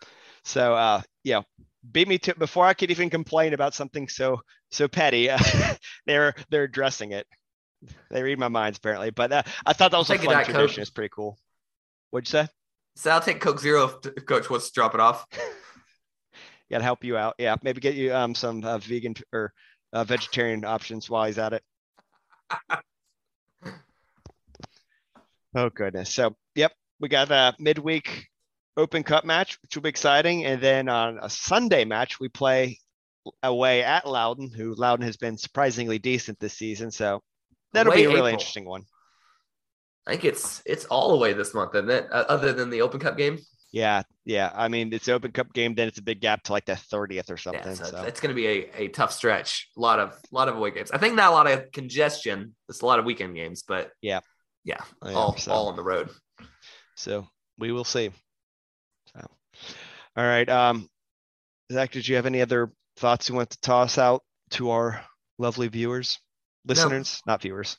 So 0.44 0.74
uh 0.74 1.02
yeah, 1.22 1.42
beat 1.92 2.08
me 2.08 2.18
to 2.18 2.34
before 2.34 2.66
I 2.66 2.74
could 2.74 2.90
even 2.90 3.10
complain 3.10 3.54
about 3.54 3.74
something 3.74 4.08
so 4.08 4.40
so 4.70 4.88
petty. 4.88 5.30
Uh, 5.30 5.38
they're 6.06 6.34
they're 6.50 6.64
addressing 6.64 7.12
it. 7.12 7.26
They 8.10 8.22
read 8.22 8.38
my 8.38 8.48
minds 8.48 8.78
apparently, 8.78 9.10
but 9.10 9.30
uh, 9.32 9.42
I 9.64 9.72
thought 9.74 9.90
that 9.92 9.98
was 9.98 10.08
a 10.10 10.14
Take 10.14 10.22
it 10.22 10.26
fun 10.26 10.44
tradition. 10.44 10.54
Coach. 10.60 10.78
It's 10.78 10.90
pretty 10.90 11.10
cool. 11.14 11.38
What'd 12.10 12.26
you 12.28 12.32
say? 12.32 12.48
So 12.96 13.10
I'll 13.10 13.20
take 13.20 13.40
Coke 13.40 13.60
Zero 13.60 13.84
if 14.02 14.12
if 14.16 14.26
coach 14.26 14.48
wants 14.50 14.68
to 14.68 14.72
drop 14.74 14.94
it 14.94 15.00
off. 15.00 15.24
Got 16.70 16.78
to 16.78 16.84
help 16.84 17.04
you 17.04 17.16
out. 17.16 17.34
Yeah, 17.38 17.54
maybe 17.62 17.80
get 17.80 17.94
you 17.94 18.12
um 18.14 18.34
some 18.34 18.64
uh, 18.64 18.78
vegan 18.78 19.14
or 19.32 19.52
uh, 19.96 20.04
vegetarian 20.04 20.64
options 20.64 21.08
while 21.08 21.24
he's 21.24 21.38
at 21.38 21.54
it. 21.54 21.62
oh 25.54 25.70
goodness. 25.70 26.12
So 26.12 26.36
yep, 26.54 26.72
we 27.00 27.08
got 27.08 27.30
a 27.30 27.54
midweek 27.58 28.28
Open 28.76 29.02
Cup 29.02 29.24
match, 29.24 29.58
which 29.62 29.74
will 29.74 29.82
be 29.82 29.88
exciting, 29.88 30.44
and 30.44 30.60
then 30.60 30.88
on 30.90 31.18
a 31.20 31.30
Sunday 31.30 31.84
match 31.86 32.20
we 32.20 32.28
play 32.28 32.78
away 33.42 33.82
at 33.82 34.06
Loudoun, 34.06 34.50
who 34.54 34.74
Loudoun 34.74 35.06
has 35.06 35.16
been 35.16 35.38
surprisingly 35.38 35.98
decent 35.98 36.38
this 36.38 36.52
season. 36.52 36.90
So 36.90 37.22
that'll 37.72 37.92
be 37.92 38.04
a 38.04 38.08
really 38.08 38.18
April. 38.18 38.34
interesting 38.34 38.66
one. 38.66 38.82
I 40.06 40.12
think 40.12 40.26
it's 40.26 40.62
it's 40.66 40.84
all 40.84 41.14
away 41.14 41.32
this 41.32 41.54
month, 41.54 41.74
isn't 41.74 41.90
it? 41.90 42.06
Uh, 42.12 42.24
other 42.28 42.52
than 42.52 42.68
the 42.68 42.82
Open 42.82 43.00
Cup 43.00 43.16
game. 43.16 43.38
Yeah, 43.76 44.04
yeah. 44.24 44.50
I 44.54 44.68
mean, 44.68 44.90
it's 44.94 45.06
Open 45.06 45.32
Cup 45.32 45.52
game, 45.52 45.74
then 45.74 45.86
it's 45.86 45.98
a 45.98 46.02
big 46.02 46.22
gap 46.22 46.44
to 46.44 46.52
like 46.52 46.64
the 46.64 46.72
30th 46.72 47.30
or 47.30 47.36
something. 47.36 47.62
Yeah, 47.62 47.74
so, 47.74 47.84
so. 47.84 48.02
it's 48.04 48.20
going 48.20 48.30
to 48.30 48.34
be 48.34 48.46
a, 48.46 48.70
a 48.84 48.88
tough 48.88 49.12
stretch. 49.12 49.68
A 49.76 49.80
lot 49.80 49.98
of 49.98 50.18
lot 50.30 50.48
of 50.48 50.56
away 50.56 50.70
games. 50.70 50.90
I 50.92 50.96
think 50.96 51.14
not 51.14 51.30
a 51.30 51.34
lot 51.34 51.46
of 51.46 51.70
congestion. 51.72 52.54
It's 52.70 52.80
a 52.80 52.86
lot 52.86 52.98
of 52.98 53.04
weekend 53.04 53.34
games, 53.34 53.64
but 53.68 53.90
Yeah. 54.00 54.20
yeah, 54.64 54.80
Yeah, 55.04 55.12
all 55.12 55.36
so- 55.36 55.52
all 55.52 55.68
on 55.68 55.76
the 55.76 55.82
road. 55.82 56.08
So 56.94 57.28
we 57.58 57.70
will 57.70 57.84
see. 57.84 58.12
So, 59.12 59.20
all 60.16 60.24
right. 60.24 60.48
Um, 60.48 60.88
Zach, 61.70 61.90
did 61.90 62.08
you 62.08 62.16
have 62.16 62.24
any 62.24 62.40
other 62.40 62.72
thoughts 62.96 63.28
you 63.28 63.34
want 63.34 63.50
to 63.50 63.60
toss 63.60 63.98
out 63.98 64.22
to 64.52 64.70
our 64.70 65.04
lovely 65.36 65.68
viewers, 65.68 66.18
listeners, 66.64 67.20
not 67.26 67.42
viewers? 67.42 67.76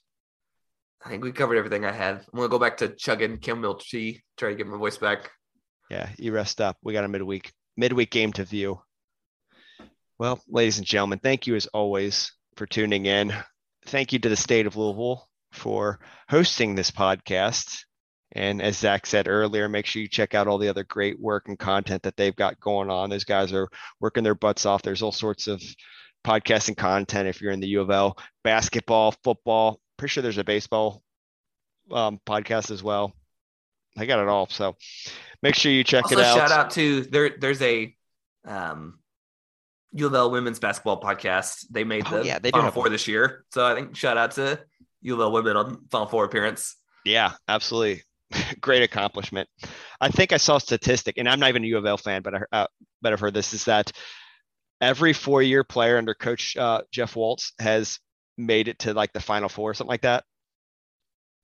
I 1.03 1.09
think 1.09 1.23
we 1.23 1.31
covered 1.31 1.57
everything 1.57 1.85
I 1.85 1.91
had. 1.91 2.17
I'm 2.17 2.35
gonna 2.35 2.49
go 2.49 2.59
back 2.59 2.77
to 2.77 2.89
chugging 2.89 3.39
chamomile 3.41 3.79
tea, 3.79 4.21
try 4.37 4.49
to 4.49 4.55
get 4.55 4.67
my 4.67 4.77
voice 4.77 4.97
back. 4.97 5.31
Yeah, 5.89 6.09
you 6.17 6.31
rest 6.33 6.59
up. 6.61 6.77
We 6.83 6.93
got 6.93 7.05
a 7.05 7.07
midweek 7.07 7.51
midweek 7.77 8.11
game 8.11 8.33
to 8.33 8.43
view. 8.43 8.81
Well, 10.19 10.41
ladies 10.47 10.79
and 10.79 10.87
gentlemen, 10.87 11.19
thank 11.19 11.47
you 11.47 11.55
as 11.55 11.67
always 11.67 12.31
for 12.55 12.65
tuning 12.65 13.05
in. 13.05 13.33
Thank 13.85 14.11
you 14.13 14.19
to 14.19 14.29
the 14.29 14.35
state 14.35 14.65
of 14.65 14.75
Louisville 14.75 15.27
for 15.51 15.99
hosting 16.27 16.75
this 16.75 16.91
podcast. 16.91 17.83
And 18.33 18.61
as 18.61 18.77
Zach 18.77 19.05
said 19.05 19.27
earlier, 19.27 19.69
make 19.69 19.85
sure 19.85 20.01
you 20.01 20.09
check 20.09 20.35
out 20.35 20.47
all 20.47 20.57
the 20.57 20.69
other 20.69 20.83
great 20.83 21.19
work 21.19 21.47
and 21.47 21.57
content 21.57 22.03
that 22.03 22.17
they've 22.17 22.35
got 22.35 22.59
going 22.59 22.89
on. 22.89 23.09
Those 23.09 23.23
guys 23.23 23.53
are 23.53 23.69
working 24.01 24.23
their 24.23 24.35
butts 24.35 24.65
off. 24.65 24.81
There's 24.81 25.01
all 25.01 25.13
sorts 25.13 25.47
of 25.47 25.63
podcasting 26.25 26.75
content 26.75 27.29
if 27.29 27.41
you're 27.41 27.53
in 27.53 27.61
the 27.61 27.69
U 27.69 27.81
of 27.81 27.89
L, 27.89 28.17
basketball, 28.43 29.13
football. 29.23 29.79
Pretty 29.97 30.11
sure 30.11 30.23
there's 30.23 30.37
a 30.37 30.43
baseball 30.43 31.01
um, 31.91 32.19
podcast 32.25 32.69
as 32.69 32.83
well. 32.83 33.13
I 33.97 34.05
got 34.05 34.19
it 34.19 34.27
all. 34.27 34.47
So 34.47 34.75
make 35.41 35.55
sure 35.55 35.71
you 35.71 35.83
check 35.83 36.03
Also, 36.05 36.19
it 36.19 36.25
out. 36.25 36.37
shout 36.37 36.51
out 36.51 36.71
to 36.71 37.01
there. 37.03 37.31
There's 37.37 37.61
a 37.61 37.95
um, 38.45 38.99
U 39.93 40.05
of 40.07 40.13
L 40.13 40.31
women's 40.31 40.59
basketball 40.59 41.01
podcast. 41.01 41.65
They 41.69 41.83
made 41.83 42.05
Oh, 42.07 42.19
the 42.19 42.25
yeah, 42.25 42.39
they 42.39 42.51
Final 42.51 42.71
Four 42.71 42.83
one. 42.83 42.91
this 42.91 43.07
year, 43.07 43.45
so 43.51 43.65
I 43.65 43.75
think 43.75 43.95
shout 43.95 44.17
out 44.17 44.31
to 44.31 44.59
U 45.01 45.13
of 45.15 45.19
L 45.19 45.31
women 45.31 45.57
on 45.57 45.85
Final 45.89 46.07
Four 46.07 46.25
appearance. 46.25 46.75
Yeah, 47.05 47.31
absolutely. 47.47 48.03
Great 48.61 48.83
accomplishment. 48.83 49.47
I 50.01 50.09
think 50.09 50.33
I 50.33 50.37
saw 50.37 50.57
a 50.57 50.61
statistic, 50.61 51.17
and 51.17 51.27
I'm 51.29 51.39
not 51.39 51.49
even 51.49 51.63
a 51.63 51.67
U 51.67 51.77
of 51.77 51.85
L 51.85 51.97
fan, 51.97 52.21
but 52.21 52.35
I, 52.35 52.41
uh, 52.51 52.67
but 53.01 53.13
I've 53.13 53.19
heard 53.19 53.33
this 53.33 53.53
is 53.53 53.65
that 53.65 53.91
every 54.81 55.13
four-year 55.13 55.63
player 55.63 55.97
under 55.97 56.13
Coach 56.13 56.55
uh, 56.57 56.81
Jeff 56.91 57.15
Walz 57.15 57.53
has 57.59 57.99
made 58.37 58.67
it 58.67 58.77
to 58.79 58.93
like 58.93 59.13
the 59.13 59.19
Final 59.21 59.49
Four, 59.49 59.71
or 59.71 59.73
something 59.73 59.89
like 59.91 60.01
that. 60.01 60.23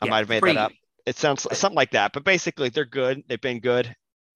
I 0.02 0.06
Yeah, 0.06 0.10
might 0.12 0.20
have 0.20 0.30
made 0.30 0.42
pretty- 0.42 0.56
that 0.58 0.66
up. 0.66 0.72
It 1.06 1.18
sounds 1.18 1.46
something 1.58 1.76
like 1.76 1.92
that, 1.92 2.14
but 2.14 2.24
basically 2.24 2.70
they're 2.70 2.86
good. 2.86 3.24
They've 3.28 3.42
been 3.42 3.60
good. 3.60 3.94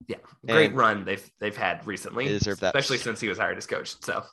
Yeah, 0.08 0.18
great 0.46 0.74
run 0.76 1.06
they've 1.06 1.28
they've 1.40 1.56
had 1.58 1.86
recently, 1.88 2.28
They 2.28 2.34
deserve 2.34 2.60
that. 2.60 2.76
especially 2.76 3.00
since 3.00 3.20
he 3.20 3.28
was 3.30 3.38
hired 3.40 3.58
as 3.58 3.66
coach. 3.66 3.96
So 4.02 4.24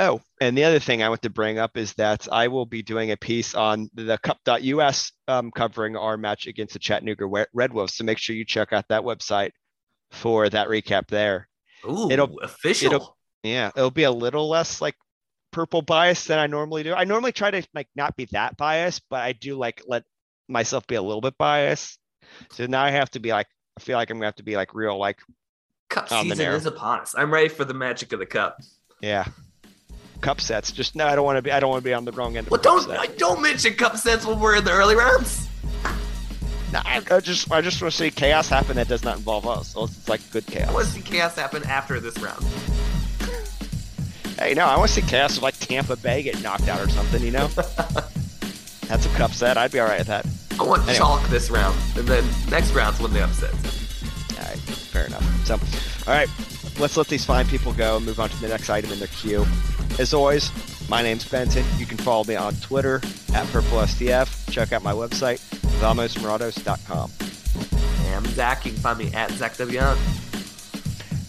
Oh, 0.00 0.20
and 0.40 0.56
the 0.56 0.62
other 0.62 0.78
thing 0.78 1.02
I 1.02 1.08
want 1.08 1.22
to 1.22 1.30
bring 1.30 1.58
up 1.58 1.76
is 1.76 1.92
that 1.94 2.28
I 2.30 2.46
will 2.46 2.66
be 2.66 2.82
doing 2.82 3.10
a 3.10 3.16
piece 3.16 3.56
on 3.56 3.90
the 3.94 4.16
cup.us 4.18 5.10
um, 5.26 5.50
covering 5.50 5.96
our 5.96 6.16
match 6.16 6.46
against 6.46 6.74
the 6.74 6.78
Chattanooga 6.78 7.26
Red 7.52 7.72
Wolves. 7.72 7.94
So 7.96 8.04
make 8.04 8.18
sure 8.18 8.36
you 8.36 8.44
check 8.44 8.72
out 8.72 8.84
that 8.90 9.02
website 9.02 9.50
for 10.12 10.48
that 10.50 10.68
recap 10.68 11.08
there. 11.08 11.48
ooh, 11.84 12.08
It'll- 12.12 12.38
official. 12.38 12.92
it'll- 12.92 13.16
Yeah, 13.42 13.70
it'll 13.74 13.90
be 13.90 14.04
a 14.04 14.10
little 14.12 14.48
less 14.48 14.80
like 14.80 14.94
purple 15.50 15.82
bias 15.82 16.26
than 16.26 16.38
I 16.38 16.46
normally 16.46 16.84
do. 16.84 16.94
I 16.94 17.02
normally 17.02 17.32
try 17.32 17.50
to 17.50 17.62
like 17.74 17.88
not 17.96 18.14
be 18.16 18.26
that 18.26 18.56
biased, 18.56 19.02
but 19.10 19.20
I 19.22 19.32
do 19.32 19.56
like 19.56 19.82
let 19.88 20.04
myself 20.48 20.86
be 20.86 20.94
a 20.94 21.02
little 21.02 21.20
bit 21.20 21.36
biased. 21.38 21.98
So 22.52 22.66
now 22.66 22.82
I 22.82 22.90
have 22.90 23.10
to 23.10 23.20
be 23.20 23.30
like, 23.30 23.46
I 23.76 23.80
feel 23.80 23.96
like 23.96 24.10
I'm 24.10 24.18
gonna 24.18 24.26
have 24.26 24.36
to 24.36 24.42
be 24.42 24.56
like 24.56 24.74
real, 24.74 24.98
like, 24.98 25.18
cup 25.88 26.10
on 26.12 26.24
season 26.24 26.52
is 26.52 26.66
upon 26.66 27.00
us. 27.00 27.14
I'm 27.16 27.32
ready 27.32 27.48
for 27.48 27.64
the 27.64 27.74
magic 27.74 28.12
of 28.12 28.18
the 28.18 28.26
cup. 28.26 28.60
yeah, 29.00 29.26
cup 30.20 30.40
sets. 30.40 30.72
Just 30.72 30.96
no, 30.96 31.06
I 31.06 31.14
don't 31.14 31.24
want 31.24 31.36
to 31.36 31.42
be. 31.42 31.50
I 31.50 31.60
don't 31.60 31.70
want 31.70 31.82
to 31.82 31.88
be 31.88 31.94
on 31.94 32.04
the 32.04 32.12
wrong 32.12 32.36
end. 32.36 32.46
Of 32.46 32.50
Well, 32.50 32.60
don't. 32.60 32.90
I 32.90 33.06
don't 33.06 33.40
mention 33.40 33.74
cup 33.74 33.96
sets 33.96 34.26
when 34.26 34.40
we're 34.40 34.56
in 34.56 34.64
the 34.64 34.72
early 34.72 34.96
rounds. 34.96 35.48
No, 36.72 36.80
I, 36.84 37.02
I 37.10 37.20
just 37.20 37.50
I 37.50 37.60
just 37.62 37.80
want 37.80 37.92
to 37.92 37.98
see 37.98 38.10
chaos 38.10 38.48
happen 38.48 38.76
that 38.76 38.88
does 38.88 39.02
not 39.02 39.16
involve 39.16 39.46
us. 39.46 39.68
So 39.68 39.84
it's 39.84 40.08
like 40.08 40.20
good 40.30 40.46
chaos. 40.46 40.68
I 40.68 40.72
want 40.72 40.86
to 40.86 40.92
see 40.92 41.00
chaos 41.00 41.34
happen 41.34 41.62
after 41.64 41.98
this 42.00 42.18
round. 42.18 42.44
Hey, 44.38 44.54
no, 44.54 44.66
I 44.66 44.76
want 44.76 44.90
to 44.90 45.00
see 45.00 45.08
chaos 45.08 45.38
of 45.38 45.42
like 45.42 45.58
Tampa 45.58 45.96
Bay 45.96 46.22
get 46.22 46.42
knocked 46.42 46.68
out 46.68 46.80
or 46.80 46.88
something. 46.90 47.22
You 47.22 47.30
know, 47.30 47.46
that's 48.86 49.06
a 49.06 49.08
cup 49.16 49.32
set. 49.32 49.56
I'd 49.56 49.72
be 49.72 49.80
all 49.80 49.88
right 49.88 49.98
with 49.98 50.08
that. 50.08 50.26
I 50.60 50.64
want 50.64 50.82
Anyway. 50.82 50.96
chalk 50.98 51.26
this 51.28 51.50
round, 51.50 51.76
and 51.96 52.06
then 52.06 52.24
next 52.50 52.72
round's 52.72 53.00
when 53.00 53.12
the 53.12 53.22
upsets. 53.24 53.54
All 54.38 54.44
right, 54.44 54.58
fair 54.58 55.06
enough. 55.06 55.24
So, 55.46 55.54
all 56.10 56.14
right, 56.18 56.28
let's 56.78 56.96
let 56.96 57.06
these 57.08 57.24
fine 57.24 57.46
people 57.46 57.72
go 57.72 57.96
and 57.96 58.04
move 58.06 58.18
on 58.20 58.28
to 58.28 58.40
the 58.40 58.48
next 58.48 58.68
item 58.70 58.90
in 58.92 58.98
their 58.98 59.08
queue. 59.08 59.46
As 59.98 60.12
always, 60.14 60.50
my 60.88 61.02
name's 61.02 61.28
Benton. 61.28 61.64
You 61.76 61.86
can 61.86 61.98
follow 61.98 62.24
me 62.24 62.34
on 62.36 62.54
Twitter 62.56 62.96
at 63.34 63.46
PurpleSDF. 63.48 64.50
Check 64.50 64.72
out 64.72 64.82
my 64.82 64.92
website, 64.92 65.40
VamosMorados.com. 65.80 67.10
And 68.06 68.14
I'm 68.14 68.26
Zach. 68.32 68.64
You 68.64 68.72
can 68.72 68.80
find 68.80 68.98
me 68.98 69.12
at 69.14 69.30
Zach. 69.32 69.52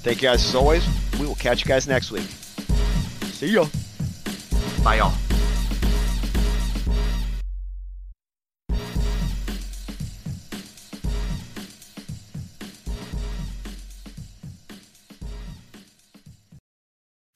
Thank 0.02 0.22
you 0.22 0.28
guys 0.30 0.46
as 0.46 0.56
always. 0.56 0.88
We 1.20 1.28
will 1.28 1.36
catch 1.36 1.64
you 1.64 1.68
guys 1.68 1.88
next 1.88 2.12
week. 2.12 2.28
See 3.34 3.48
ya. 3.48 3.66
Bye, 4.84 4.98
y'all. 4.98 5.14